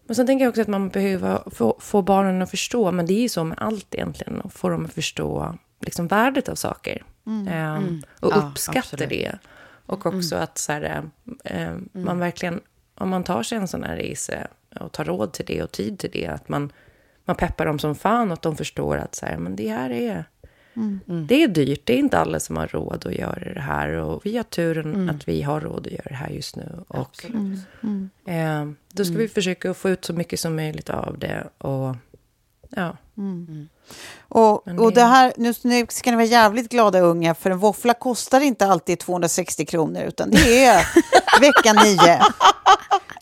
Och 0.08 0.16
sen 0.16 0.26
tänker 0.26 0.44
jag 0.44 0.50
också 0.50 0.62
att 0.62 0.68
man 0.68 0.88
behöver 0.88 1.42
få, 1.50 1.76
få 1.80 2.02
barnen 2.02 2.42
att 2.42 2.50
förstå, 2.50 2.92
men 2.92 3.06
det 3.06 3.12
är 3.12 3.20
ju 3.20 3.28
så 3.28 3.44
med 3.44 3.58
allt 3.60 3.94
egentligen, 3.94 4.42
att 4.44 4.52
få 4.52 4.68
dem 4.68 4.84
att 4.84 4.92
förstå 4.92 5.58
liksom, 5.80 6.06
värdet 6.06 6.48
av 6.48 6.54
saker. 6.54 7.04
Ehm, 7.50 8.02
och 8.20 8.32
Ja, 8.32 8.36
uppskatta 8.36 8.78
absolut. 8.78 9.08
det. 9.08 9.38
Och 9.86 10.06
också 10.06 10.36
att 10.36 10.58
så 10.58 10.72
här, 10.72 11.02
eh, 11.44 11.74
man 11.92 12.18
verkligen, 12.18 12.60
om 12.94 13.08
man 13.08 13.24
tar 13.24 13.42
sig 13.42 13.58
en 13.58 13.68
sån 13.68 13.84
här 13.84 13.96
resa 13.96 14.34
och 14.80 14.92
tar 14.92 15.04
råd 15.04 15.32
till 15.32 15.46
det 15.46 15.62
och 15.62 15.72
tid 15.72 15.98
till 15.98 16.10
det, 16.10 16.26
att 16.26 16.48
man, 16.48 16.72
man 17.24 17.36
peppar 17.36 17.66
dem 17.66 17.78
som 17.78 17.94
fan 17.94 18.28
och 18.28 18.32
att 18.32 18.42
de 18.42 18.56
förstår 18.56 18.96
att 18.96 19.14
så 19.14 19.26
här, 19.26 19.36
men 19.36 19.56
det 19.56 19.68
här 19.68 19.90
är... 19.90 20.24
Det 21.28 21.42
är 21.42 21.48
dyrt, 21.48 21.80
det 21.84 21.92
är 21.94 21.98
inte 21.98 22.18
alla 22.18 22.40
som 22.40 22.56
har 22.56 22.66
råd 22.66 23.06
att 23.06 23.14
göra 23.14 23.52
det 23.54 23.60
här. 23.60 23.88
Och 23.88 24.20
vi 24.26 24.36
har 24.36 24.44
turen 24.44 25.10
att 25.10 25.28
vi 25.28 25.42
har 25.42 25.60
råd 25.60 25.86
att 25.86 25.92
göra 25.92 26.06
det 26.08 26.14
här 26.14 26.28
just 26.30 26.56
nu. 26.56 26.72
Och, 26.88 27.24
eh, 28.32 28.68
då 28.92 29.04
ska 29.04 29.14
vi 29.14 29.28
försöka 29.28 29.74
få 29.74 29.90
ut 29.90 30.04
så 30.04 30.12
mycket 30.12 30.40
som 30.40 30.56
möjligt 30.56 30.90
av 30.90 31.18
det. 31.18 31.48
Och 31.58 31.96
Ja. 32.76 32.96
Och, 34.28 34.62
Men 34.66 34.78
och 34.78 34.88
det- 34.92 35.00
det 35.00 35.06
här, 35.06 35.32
nu, 35.36 35.54
nu 35.62 35.86
ska 35.88 36.10
ni 36.10 36.16
vara 36.16 36.26
jävligt 36.26 36.68
glada 36.70 37.00
unga, 37.00 37.34
för 37.34 37.50
en 37.50 37.58
våffla 37.58 37.94
kostar 37.94 38.40
inte 38.40 38.66
alltid 38.66 38.98
260 38.98 39.64
kronor, 39.66 40.02
utan 40.02 40.30
det 40.30 40.64
är 40.64 40.86
vecka 41.40 41.72
nio. 41.72 42.20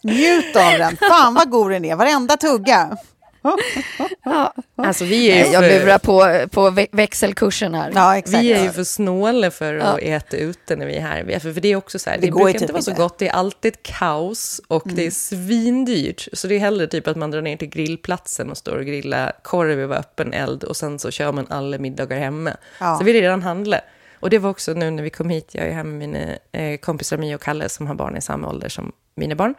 Njut 0.03 0.57
av 0.57 0.73
den. 0.79 0.97
Fan 0.97 1.35
vad 1.35 1.51
god 1.51 1.71
den 1.71 1.85
är, 1.85 1.97
varenda 1.97 2.37
tugga. 2.37 2.97
Alltså 4.77 5.05
vi 5.05 5.31
är 5.31 5.47
ju 5.47 5.53
Jag 5.53 5.63
för, 5.65 5.71
lurar 5.81 5.99
på, 5.99 6.49
på 6.51 6.87
växelkursen 6.93 7.75
här. 7.75 7.93
Ja, 7.95 8.17
exakt. 8.19 8.43
vi 8.43 8.53
är 8.53 8.63
ju 8.65 8.71
för 8.71 8.85
snåla 8.85 9.51
för 9.51 9.75
att 9.79 9.99
Ja. 10.03 10.09
äta 10.17 10.37
ute 10.37 10.77
när 10.77 10.87
vi 10.87 10.97
är 10.97 11.01
här. 11.01 11.23
Vi- 11.25 11.41
För, 11.41 11.53
för 11.53 11.61
det 11.61 11.69
är 11.69 11.77
också 11.77 11.99
så 11.99 12.11
här, 12.11 12.19
Det 12.19 12.27
det, 12.27 12.33
brukar 12.33 12.53
typ 12.53 12.61
inte 12.63 12.73
vara 12.73 12.83
så 12.83 12.95
gott. 12.95 13.19
Det 13.19 13.29
är 13.29 13.33
alltid 13.33 13.83
kaos 13.83 14.61
och 14.69 14.83
det 14.85 15.07
är 15.07 15.11
svindyrt. 15.11 16.29
Så 16.33 16.47
det 16.47 16.55
är 16.55 16.59
hellre 16.59 16.87
typ 16.87 17.09
att 17.09 17.17
man 17.17 17.31
drar 17.31 17.43
ner 17.43 17.57
till 17.57 17.69
grillplatsen 17.69 18.51
och 18.51 18.57
står 18.57 18.77
och 18.77 18.87
grillar 18.87 19.33
korv 19.43 19.81
över 19.81 19.97
öppen 19.97 20.33
eld 20.33 20.65
och 20.65 20.77
sen 20.77 20.99
så 20.99 21.11
kör 21.11 21.33
man 21.33 21.47
alla 21.51 21.79
middagar 21.79 22.19
hemma. 22.19 22.51
Ja. 22.81 22.97
Så 22.99 23.05
vi 23.05 23.13
redan 23.21 23.43
handlat. 23.43 23.81
Och 24.21 24.31
det 24.31 24.39
var 24.39 24.51
också 24.51 24.73
nu 24.73 24.91
när 24.91 25.03
vi 25.03 25.11
kom 25.11 25.31
hit, 25.31 25.49
jag 25.53 25.67
är 25.67 25.73
här 25.73 25.85
med 25.85 26.09
mina 26.09 26.19
eh, 26.53 26.77
kompisar 26.79 27.17
Mia 27.17 27.35
och 27.37 27.43
Kalle 27.43 27.69
som 27.69 27.87
har 27.87 27.95
barn 27.95 28.17
i 28.17 28.21
samma 28.21 28.49
ålder 28.49 28.69
som 28.69 28.93
mina 29.15 29.35
barn. 29.35 29.55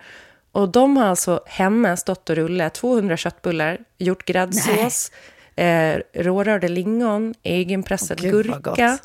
Och 0.53 0.69
de 0.69 0.97
har 0.97 1.05
alltså 1.05 1.39
hemma 1.45 1.97
stått 1.97 2.29
och 2.29 2.35
rullat 2.35 2.73
200 2.73 3.17
köttbullar, 3.17 3.77
gjort 3.97 4.25
gräddsås, 4.25 5.11
eh, 5.55 5.99
rårörda 6.13 6.67
lingon, 6.67 7.33
egenpressad 7.43 8.21
vad 8.21 8.31
gurka. 8.31 8.97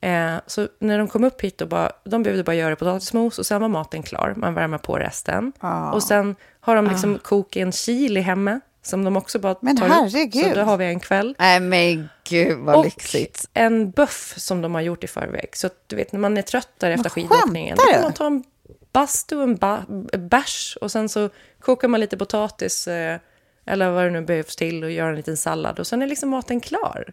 Eh, 0.00 0.34
så 0.46 0.68
när 0.78 0.98
de 0.98 1.08
kom 1.08 1.24
upp 1.24 1.40
hit, 1.40 1.60
och 1.60 1.68
bara, 1.68 1.92
de 2.04 2.22
behövde 2.22 2.44
bara 2.44 2.56
göra 2.56 2.76
potatismos 2.76 3.38
och 3.38 3.46
sen 3.46 3.60
var 3.60 3.68
maten 3.68 4.02
klar. 4.02 4.34
Man 4.36 4.54
värmer 4.54 4.78
på 4.78 4.98
resten. 4.98 5.52
Ah. 5.58 5.92
Och 5.92 6.02
sen 6.02 6.36
har 6.60 6.76
de 6.76 6.86
liksom 6.86 7.18
kokat 7.18 7.56
en 7.56 7.72
chili 7.72 8.20
hemma 8.20 8.60
som 8.82 9.04
de 9.04 9.16
också 9.16 9.38
bara 9.38 9.54
Men 9.60 9.76
tar 9.76 9.86
upp. 9.86 9.92
herregud. 9.92 10.44
Så 10.48 10.54
då 10.54 10.60
har 10.60 10.76
vi 10.76 10.84
en 10.84 11.00
kväll. 11.00 11.34
Nej 11.38 11.60
men 11.60 12.08
gud 12.28 12.58
vad 12.58 12.74
Och 12.76 12.84
lyxigt. 12.84 13.48
en 13.54 13.90
buff 13.90 14.34
som 14.36 14.62
de 14.62 14.74
har 14.74 14.80
gjort 14.80 15.04
i 15.04 15.06
förväg. 15.06 15.48
Så 15.52 15.68
du 15.86 15.96
vet, 15.96 16.12
när 16.12 16.20
man 16.20 16.36
är 16.36 16.42
trött 16.42 16.68
där 16.78 16.90
efter 16.90 17.10
skidåkningen, 17.10 17.76
då 17.76 17.92
kan 17.92 18.02
man 18.02 18.12
ta 18.12 18.26
en 18.26 18.44
bastu 18.92 19.36
och 19.36 19.42
en 19.42 19.56
ba 19.56 19.78
bärs 20.18 20.78
och 20.80 20.90
sen 20.92 21.08
så 21.08 21.30
kokar 21.60 21.88
man 21.88 22.00
lite 22.00 22.16
potatis 22.16 22.88
eh, 22.88 23.18
eller 23.66 23.90
vad 23.90 24.04
det 24.04 24.10
nu 24.10 24.20
behövs 24.22 24.56
till 24.56 24.84
och 24.84 24.90
gör 24.90 25.08
en 25.08 25.16
liten 25.16 25.36
sallad 25.36 25.78
och 25.78 25.86
sen 25.86 26.02
är 26.02 26.06
liksom 26.06 26.28
maten 26.28 26.60
klar. 26.60 27.12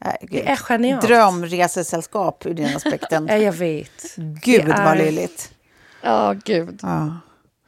Herregud. 0.00 0.30
Det 0.44 0.48
är 0.50 0.56
genialt. 0.56 1.06
Drömresesällskap 1.06 2.46
ur 2.46 2.54
den 2.54 2.76
aspekten. 2.76 3.26
Ja, 3.30 3.36
jag 3.36 3.52
vet. 3.52 4.16
Gud 4.16 4.66
Det 4.66 4.72
är- 4.72 4.84
vad 4.84 4.98
löjligt. 4.98 5.52
Ja, 6.02 6.34
gud. 6.44 6.78
Ja. 6.82 7.14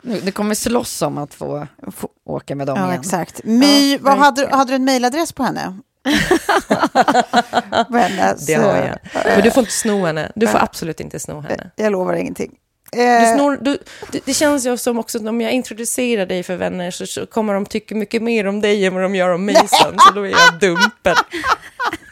Nu, 0.03 0.20
nu 0.24 0.30
kommer 0.32 0.55
slåss 0.55 1.03
om 1.03 1.18
att 1.18 1.34
få 1.34 1.66
Få- 1.97 2.09
åka 2.24 2.55
med 2.55 2.66
dem 2.66 2.78
Ja, 2.78 2.89
igen. 2.89 3.01
exakt. 3.01 3.45
My, 3.45 3.93
Ja, 3.93 3.99
vad 4.03 4.18
hade, 4.18 4.49
hade 4.57 4.70
du 4.72 4.74
en 4.76 4.84
mejladress 4.84 5.32
på 5.32 5.43
henne? 5.43 5.78
Men 7.89 8.20
alltså, 8.20 8.47
Det 8.47 8.55
har 8.55 8.76
jag. 8.76 8.99
Men 9.24 9.43
du 9.43 9.51
får 9.51 9.61
inte 9.61 9.72
sno 9.72 10.05
henne. 10.07 10.32
Du 10.34 10.47
får 10.47 10.59
absolut 10.59 11.01
inte 11.01 11.20
sno 11.20 11.41
henne. 11.41 11.70
Jag 11.76 11.93
lovar 11.93 12.14
ingenting. 12.14 12.55
Du 12.93 13.03
Eh, 13.03 13.34
snor, 13.34 13.59
du, 13.61 13.78
det, 14.12 14.20
det 14.24 14.34
känns 14.34 14.66
ju 14.66 14.76
som 14.76 14.99
också 14.99 15.18
att 15.18 15.26
om 15.26 15.41
jag 15.41 15.53
introducerar 15.53 16.26
dig 16.26 16.43
för 16.43 16.57
vänner 16.57 16.91
så, 16.91 17.07
så 17.07 17.26
kommer 17.26 17.55
de 17.55 17.66
tycka 17.66 17.95
mycket 17.95 18.22
mer 18.22 18.47
om 18.47 18.61
dig 18.61 18.86
än 18.86 18.95
vad 18.95 19.03
de 19.03 19.14
gör 19.14 19.28
om 19.28 19.45
mig 19.45 19.55
sen. 19.55 19.99
Så 19.99 20.14
då 20.14 20.26
är 20.26 20.30
jag 20.30 20.59
dumpen. 20.61 21.16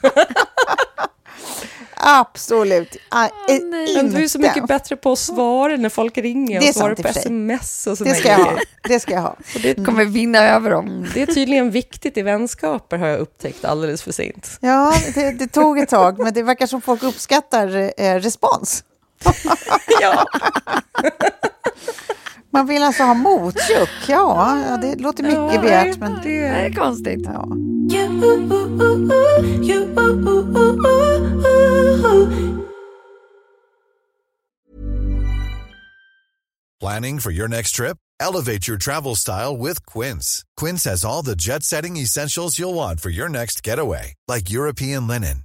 absolut. 1.95 2.97
Ah, 3.09 3.24
eh, 3.24 3.31
Men 3.95 4.11
du 4.11 4.24
är 4.24 4.29
så 4.29 4.39
mycket 4.39 4.66
bättre 4.66 4.97
på 4.97 5.12
att 5.12 5.18
svara 5.18 5.77
när 5.77 5.89
folk 5.89 6.18
ringer 6.18 6.61
Det 6.61 6.66
är 6.66 6.68
och 6.68 6.74
svara 6.74 6.97
sant 6.97 6.99
i 6.99 7.03
på 7.03 7.09
sms 7.09 7.87
och 7.87 7.97
Det 7.99 8.14
ska 8.14 8.29
jag 8.29 8.39
ha. 8.39 8.59
Det 8.83 9.01
ska 9.01 9.14
jag 9.14 9.22
ha. 9.22 9.37
Och 9.55 9.61
det, 9.62 9.87
kommer 9.87 10.05
vinna 10.05 10.39
över 10.39 10.70
dem. 10.70 11.07
det 11.14 11.22
är 11.22 11.27
tydligen 11.27 11.70
viktigt 11.70 12.16
i 12.16 12.22
vänskaper 12.22 12.99
har 12.99 13.07
jag 13.07 13.18
upptäckt 13.18 13.64
alldeles 13.64 14.03
för 14.03 14.12
sent. 14.12 14.59
Ja, 14.61 14.95
det, 15.14 15.31
det 15.31 15.47
tog 15.47 15.79
ett 15.79 15.89
tag, 15.89 16.18
men 16.18 16.35
det 16.35 16.43
verkar 16.43 16.66
som 16.66 16.81
folk 16.81 17.03
uppskattar 17.03 17.93
eh, 17.97 18.14
respons. 18.14 18.85
Ja. 20.01 20.27
Man 22.51 22.67
vill 22.67 22.83
alltså 22.83 23.03
ha 23.03 23.14
motjuck. 23.14 23.91
Ja, 24.09 24.59
ja, 24.67 24.77
det 24.77 24.97
låter 24.97 25.23
mycket 25.23 25.55
Ja, 25.55 25.61
begärt, 25.61 25.99
men... 25.99 26.21
Det 26.23 26.39
är 26.39 26.73
konstigt. 26.73 27.21
Ja. 27.25 27.49
Planning 36.81 37.21
for 37.21 37.31
your 37.31 37.49
next 37.49 37.73
trip? 37.73 37.97
Elevate 38.21 38.69
your 38.69 38.77
travel 38.77 39.14
style 39.17 39.57
with 39.57 39.85
Quince. 39.87 40.45
Quince 40.57 40.85
has 40.85 41.05
all 41.05 41.23
the 41.23 41.35
jet 41.37 41.62
setting 41.62 41.97
essentials 41.97 42.59
you'll 42.59 42.75
want 42.75 43.01
for 43.01 43.11
your 43.11 43.29
next 43.29 43.62
getaway, 43.62 44.14
like 44.29 44.51
European 44.51 45.07
linen, 45.07 45.45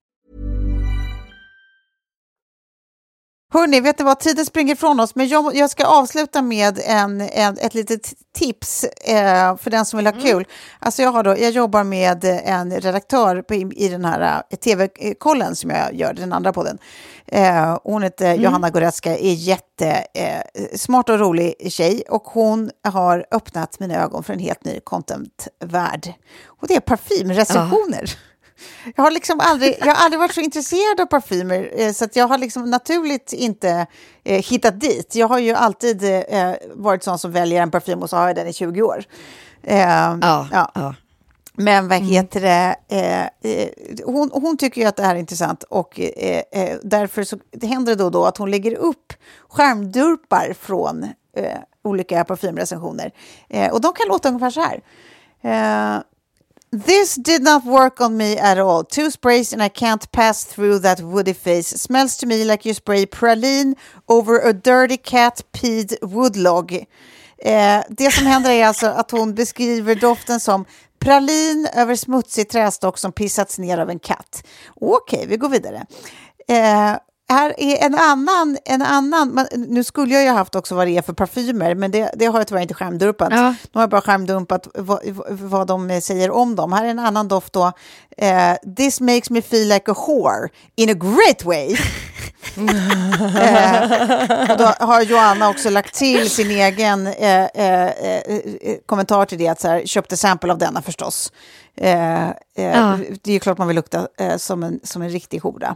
Hörni, 3.53 3.79
vet 3.81 3.99
ni 3.99 4.05
vad? 4.05 4.19
Tiden 4.19 4.45
springer 4.45 4.73
ifrån 4.73 4.99
oss, 4.99 5.15
men 5.15 5.27
jag, 5.27 5.55
jag 5.55 5.69
ska 5.69 5.85
avsluta 5.85 6.41
med 6.41 6.79
en, 6.85 7.21
en, 7.21 7.57
ett 7.57 7.73
litet 7.73 8.13
tips 8.33 8.83
eh, 8.83 9.57
för 9.57 9.69
den 9.69 9.85
som 9.85 9.97
vill 9.97 10.07
ha 10.07 10.13
kul. 10.13 10.45
Alltså 10.79 11.01
jag, 11.01 11.11
har 11.11 11.23
då, 11.23 11.29
jag 11.29 11.51
jobbar 11.51 11.83
med 11.83 12.25
en 12.25 12.71
redaktör 12.71 13.41
på, 13.41 13.53
i, 13.53 13.71
i 13.75 13.89
den 13.89 14.05
här 14.05 14.43
eh, 14.49 14.57
tv-kollen 14.57 15.55
som 15.55 15.69
jag 15.69 15.93
gör, 15.93 16.13
den 16.13 16.33
andra 16.33 16.53
podden. 16.53 16.77
Eh, 17.27 17.77
hon 17.83 18.03
heter 18.03 18.33
Johanna 18.33 18.69
Goretzka, 18.69 19.17
är 19.17 19.33
jättesmart 19.33 20.07
eh, 20.53 20.77
smart 20.77 21.09
och 21.09 21.19
rolig 21.19 21.55
tjej 21.69 22.03
och 22.09 22.23
hon 22.23 22.71
har 22.83 23.25
öppnat 23.31 23.79
mina 23.79 24.03
ögon 24.03 24.23
för 24.23 24.33
en 24.33 24.39
helt 24.39 24.65
ny 24.65 24.79
contentvärld. 24.79 26.13
Och 26.45 26.67
det 26.67 26.75
är 26.75 26.79
parfymrecensioner. 26.79 28.17
Jag 28.95 29.03
har, 29.03 29.11
liksom 29.11 29.39
aldrig, 29.39 29.77
jag 29.79 29.85
har 29.85 30.05
aldrig 30.05 30.19
varit 30.19 30.33
så 30.33 30.41
intresserad 30.41 30.99
av 30.99 31.05
parfymer, 31.05 31.69
eh, 31.75 31.91
så 31.91 32.05
att 32.05 32.15
jag 32.15 32.27
har 32.27 32.37
liksom 32.37 32.69
naturligt 32.69 33.33
inte 33.33 33.87
eh, 34.23 34.43
hittat 34.43 34.79
dit. 34.79 35.15
Jag 35.15 35.27
har 35.27 35.39
ju 35.39 35.53
alltid 35.53 36.03
eh, 36.03 36.53
varit 36.73 37.03
sån 37.03 37.19
som 37.19 37.31
väljer 37.31 37.61
en 37.61 37.71
parfym 37.71 38.01
och 38.01 38.09
så 38.09 38.17
har 38.17 38.27
jag 38.27 38.35
den 38.35 38.47
i 38.47 38.53
20 38.53 38.81
år. 38.81 39.03
Eh, 39.63 39.79
Ja, 40.21 40.47
ja. 40.51 40.71
ja. 40.73 40.95
Men 41.53 41.87
vad 41.87 41.99
heter 41.99 42.41
det? 42.41 42.75
Eh, 42.87 43.51
eh, 43.51 43.69
hon, 44.05 44.29
hon 44.33 44.57
tycker 44.57 44.81
ju 44.81 44.87
att 44.87 44.95
det 44.95 45.03
här 45.03 45.15
är 45.15 45.19
intressant 45.19 45.63
och 45.63 45.99
därför 46.83 47.23
så 47.23 47.37
det 47.51 47.67
händer 47.67 47.91
det 47.91 47.99
då 47.99 48.05
och 48.05 48.11
då 48.11 48.25
att 48.25 48.37
hon 48.37 48.51
lägger 48.51 48.75
upp 48.75 49.13
skärmdurpar 49.49 50.55
från 50.59 51.07
olika 51.83 52.23
parfymrecensioner. 52.23 53.11
Och 53.71 53.81
de 53.81 53.93
kan 53.93 54.07
låta 54.07 54.29
ungefär 54.29 54.49
så 54.49 54.61
här. 54.61 54.81
This 56.71 57.15
did 57.15 57.43
not 57.43 57.65
work 57.65 57.99
on 57.99 58.15
me 58.15 58.37
at 58.37 58.57
all. 58.57 58.85
Two 58.85 59.11
sprays 59.11 59.51
and 59.51 59.61
I 59.61 59.67
can't 59.67 60.09
pass 60.13 60.45
through 60.45 60.79
that 60.79 61.01
woody 61.01 61.33
face. 61.33 61.67
Smells 61.67 62.15
to 62.17 62.25
me 62.25 62.45
like 62.45 62.65
you 62.65 62.73
spray 62.73 63.05
praline 63.05 63.75
over 64.07 64.39
a 64.39 64.53
dirty 64.53 64.95
cat 64.95 65.41
peed 65.51 65.97
woodlog. 66.01 66.85
Eh, 67.43 67.83
det 67.89 68.11
som 68.11 68.25
händer 68.25 68.49
är 68.49 68.65
alltså 68.65 68.87
att 68.87 69.11
hon 69.11 69.33
beskriver 69.33 69.95
doften 69.95 70.39
som 70.39 70.65
pralin 70.99 71.67
över 71.73 71.95
smutsig 71.95 72.49
trästock 72.49 72.97
som 72.97 73.11
pissats 73.11 73.59
ner 73.59 73.77
av 73.77 73.89
en 73.89 73.99
katt. 73.99 74.43
Okej, 74.81 75.25
vi 75.27 75.37
går 75.37 75.49
vidare. 75.49 75.85
Eh, 76.47 76.95
här 77.31 77.53
är 77.57 77.85
en 77.85 77.95
annan, 77.95 78.57
en 78.65 78.81
annan 78.81 79.47
nu 79.53 79.83
skulle 79.83 80.13
jag 80.13 80.23
ju 80.23 80.29
haft 80.29 80.55
också 80.55 80.75
vad 80.75 80.87
det 80.87 80.97
är 80.97 81.01
för 81.01 81.13
parfymer, 81.13 81.75
men 81.75 81.91
det, 81.91 82.11
det 82.15 82.25
har 82.25 82.39
jag 82.39 82.47
tyvärr 82.47 82.61
inte 82.61 82.73
skärmdumpat. 82.73 83.29
Ja. 83.31 83.49
Nu 83.49 83.55
har 83.73 83.81
jag 83.81 83.89
bara 83.89 84.01
skärmdumpat 84.01 84.67
vad, 84.73 84.99
vad 85.29 85.67
de 85.67 86.01
säger 86.01 86.31
om 86.31 86.55
dem. 86.55 86.73
Här 86.73 86.85
är 86.85 86.89
en 86.89 86.99
annan 86.99 87.27
doft 87.27 87.53
då. 87.53 87.71
Eh, 88.17 88.55
This 88.77 89.01
makes 89.01 89.29
me 89.29 89.41
feel 89.41 89.67
like 89.67 89.91
a 89.91 89.95
whore 90.07 90.49
in 90.75 90.89
a 90.89 90.93
great 90.93 91.45
way. 91.45 91.67
eh, 93.37 94.57
då 94.57 94.85
har 94.85 95.01
Joanna 95.01 95.49
också 95.49 95.69
lagt 95.69 95.95
till 95.95 96.29
sin 96.29 96.51
egen 96.51 97.07
eh, 97.07 97.43
eh, 97.43 97.85
eh 97.85 98.41
kommentar 98.85 99.25
till 99.25 99.37
det, 99.37 99.47
att 99.47 99.61
så 99.61 99.67
här, 99.67 99.85
köpte 99.85 100.17
sample 100.17 100.51
av 100.51 100.57
denna 100.57 100.81
förstås. 100.81 101.31
Ja. 101.75 102.97
Det 103.23 103.33
är 103.33 103.39
klart 103.39 103.57
man 103.57 103.67
vill 103.67 103.75
lukta 103.75 104.07
som, 104.37 104.63
en, 104.63 104.79
som 104.83 105.01
en 105.01 105.09
riktig 105.09 105.39
hora. 105.39 105.75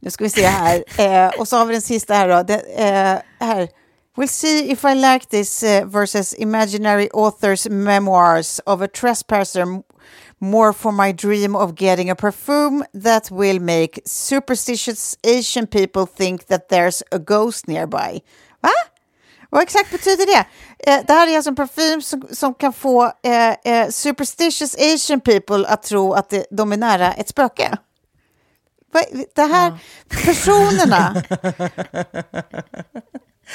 Nu 0.00 0.10
ska 0.10 0.24
vi 0.24 0.30
se 0.30 0.46
här. 0.46 0.84
Eh, 0.96 1.30
och 1.38 1.48
så 1.48 1.56
har 1.56 1.66
vi 1.66 1.72
den 1.72 1.82
sista 1.82 2.14
här 2.14 2.28
då. 2.28 2.42
Det, 2.42 2.58
eh, 2.58 3.46
här. 3.46 3.68
We'll 4.16 4.26
see 4.26 4.70
if 4.70 4.84
I 4.84 4.94
like 4.94 5.26
this 5.26 5.62
uh, 5.62 5.86
versus 5.86 6.34
imaginary 6.34 7.08
author's 7.14 7.70
memoirs 7.70 8.60
of 8.66 8.82
a 8.82 8.88
trespasser 8.88 9.82
more 10.42 10.72
for 10.72 10.92
my 10.92 11.12
dream 11.12 11.56
of 11.56 11.74
getting 11.74 12.10
a 12.10 12.16
perfume 12.16 12.84
that 12.92 13.30
will 13.30 13.60
make 13.60 14.00
superstitious 14.04 15.16
Asian 15.24 15.66
people 15.66 16.04
think 16.04 16.46
that 16.46 16.68
there's 16.68 17.02
a 17.12 17.18
ghost 17.18 17.68
nearby. 17.68 18.20
Va? 18.60 18.70
Vad 19.50 19.62
exakt 19.62 19.90
betyder 19.90 20.26
det? 20.26 20.46
Eh, 20.78 21.00
det 21.06 21.12
här 21.12 21.28
är 21.28 21.36
alltså 21.36 21.50
en 21.50 21.56
parfym 21.56 22.02
som, 22.02 22.28
som 22.30 22.54
kan 22.54 22.72
få 22.72 23.12
eh, 23.22 23.50
eh, 23.64 23.88
superstitious 23.88 24.74
Asian 24.74 25.20
people 25.20 25.66
att 25.68 25.82
tro 25.82 26.12
att 26.12 26.30
det, 26.30 26.46
de 26.50 26.72
är 26.72 26.76
nära 26.76 27.12
ett 27.12 27.28
spöke. 27.28 27.78
Det 29.34 29.42
här, 29.42 29.78
personerna. 30.08 31.22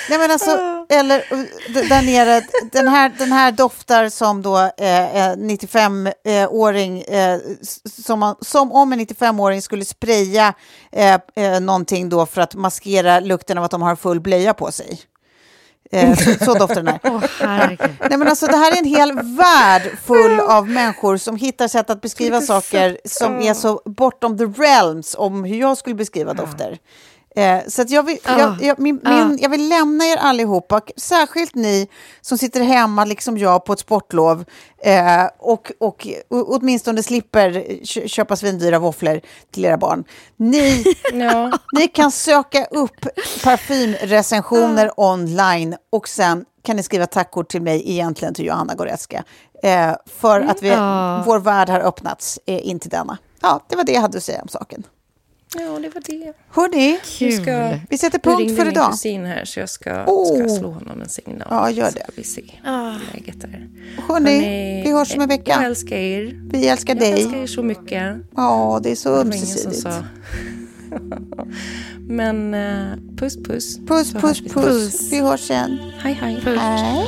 Nej, 0.09 0.19
men 0.19 0.31
alltså, 0.31 0.51
eller 0.89 1.23
där 1.89 2.01
nere, 2.01 2.41
den 2.71 2.87
här, 2.87 3.13
den 3.17 3.31
här 3.31 3.51
doftar 3.51 4.09
som 4.09 4.41
då 4.41 4.57
eh, 4.57 5.35
95-åring, 5.35 7.01
eh, 7.01 7.33
eh, 7.33 7.39
som, 8.05 8.35
som 8.41 8.71
om 8.71 8.93
en 8.93 8.99
95-åring 8.99 9.61
skulle 9.61 9.85
spraya 9.85 10.53
eh, 10.91 11.19
eh, 11.35 11.59
någonting 11.59 12.09
då 12.09 12.25
för 12.25 12.41
att 12.41 12.55
maskera 12.55 13.19
lukten 13.19 13.57
av 13.57 13.63
att 13.63 13.71
de 13.71 13.81
har 13.81 13.95
full 13.95 14.19
blöja 14.19 14.53
på 14.53 14.71
sig. 14.71 15.01
Eh, 15.91 16.15
så, 16.15 16.45
så 16.45 16.53
doftar 16.53 16.75
den 16.75 16.87
här. 16.87 16.99
Oh, 17.03 17.23
Nej, 18.09 18.17
men 18.17 18.27
alltså, 18.27 18.47
det 18.47 18.57
här 18.57 18.71
är 18.71 18.77
en 18.77 18.85
hel 18.85 19.13
värld 19.13 19.81
full 20.05 20.39
av 20.39 20.69
människor 20.69 21.17
som 21.17 21.35
hittar 21.35 21.67
sätt 21.67 21.89
att 21.89 22.01
beskriva 22.01 22.41
saker 22.41 22.97
som 23.05 23.39
är 23.41 23.53
så 23.53 23.81
bortom 23.85 24.37
the 24.37 24.43
realms 24.43 25.15
om 25.15 25.43
hur 25.43 25.59
jag 25.59 25.77
skulle 25.77 25.95
beskriva 25.95 26.33
dofter. 26.33 26.77
Eh, 27.37 27.59
så 27.67 27.83
jag, 27.87 28.03
vill, 28.03 28.17
oh. 28.25 28.39
jag, 28.39 28.61
jag, 28.61 28.79
min, 28.79 28.99
oh. 29.05 29.09
min, 29.09 29.37
jag 29.41 29.49
vill 29.49 29.69
lämna 29.69 30.05
er 30.05 30.17
allihopa, 30.17 30.81
särskilt 30.97 31.55
ni 31.55 31.87
som 32.21 32.37
sitter 32.37 32.61
hemma, 32.61 33.05
liksom 33.05 33.37
jag, 33.37 33.65
på 33.65 33.73
ett 33.73 33.79
sportlov 33.79 34.45
eh, 34.83 35.25
och, 35.39 35.71
och, 35.79 36.07
och 36.29 36.53
åtminstone 36.53 37.03
slipper 37.03 37.85
köpa 38.07 38.35
svindyra 38.35 38.79
våfflor 38.79 39.21
till 39.51 39.65
era 39.65 39.77
barn. 39.77 40.03
Ni, 40.37 40.83
ni 41.73 41.87
kan 41.87 42.11
söka 42.11 42.65
upp 42.65 43.05
parfymrecensioner 43.43 44.87
oh. 44.97 45.11
online 45.11 45.75
och 45.91 46.07
sen 46.07 46.45
kan 46.63 46.75
ni 46.75 46.83
skriva 46.83 47.05
tackord 47.05 47.49
till 47.49 47.61
mig, 47.61 47.91
egentligen 47.91 48.33
till 48.33 48.45
Johanna 48.45 48.75
Goretzka, 48.75 49.23
eh, 49.63 49.95
för 50.19 50.41
att 50.41 50.63
vi, 50.63 50.69
vår 51.25 51.39
värld 51.39 51.69
har 51.69 51.79
öppnats 51.79 52.39
eh, 52.45 52.67
in 52.67 52.79
till 52.79 52.89
denna. 52.89 53.17
Ja, 53.41 53.65
det 53.69 53.75
var 53.75 53.83
det 53.83 53.91
jag 53.91 54.01
hade 54.01 54.17
att 54.17 54.23
säga 54.23 54.41
om 54.41 54.47
saken. 54.47 54.83
Ja, 55.59 55.79
det 55.79 55.89
var 55.89 56.01
det. 56.01 56.33
Hörni, 56.49 56.99
ska, 57.31 57.79
vi 57.89 57.97
sätter 57.97 58.19
punkt 58.19 58.55
för 58.55 58.67
idag. 58.67 58.83
min 58.83 58.91
kusin 58.91 59.25
här, 59.25 59.45
så 59.45 59.59
jag 59.59 59.69
ska, 59.69 60.05
oh. 60.05 60.35
ska 60.35 60.49
slå 60.49 60.71
honom 60.71 61.01
en 61.01 61.09
signal. 61.09 61.47
Ja, 61.49 61.69
gör 61.69 61.91
det. 61.91 62.05
Så 62.05 62.11
vi 62.15 62.23
se 62.23 62.43
ah. 62.65 62.93
läget 63.13 63.43
är. 63.43 63.69
Hörni, 64.07 64.39
vi 64.83 64.91
hörs 64.91 65.15
om 65.15 65.21
en 65.21 65.27
vecka. 65.27 65.51
Jag 65.51 65.65
älskar 65.65 65.95
er. 65.95 66.41
Vi 66.51 66.67
älskar 66.67 66.93
jag 66.93 67.01
dig. 67.01 67.09
Jag 67.09 67.19
älskar 67.19 67.37
er 67.37 67.47
så 67.47 67.63
mycket. 67.63 68.17
Ja, 68.35 68.79
det 68.83 68.91
är 68.91 68.95
så 68.95 69.15
ömsesidigt. 69.15 69.87
Men 72.07 72.53
uh, 72.53 72.97
puss, 73.17 73.43
puss. 73.43 73.77
Puss, 73.77 74.13
puss, 74.13 74.41
puss, 74.41 74.53
puss. 74.53 75.11
Vi 75.11 75.19
hörs 75.19 75.47
sen. 75.47 75.77
Hej, 75.99 76.13
hej. 76.13 76.41
Hej. 76.45 77.07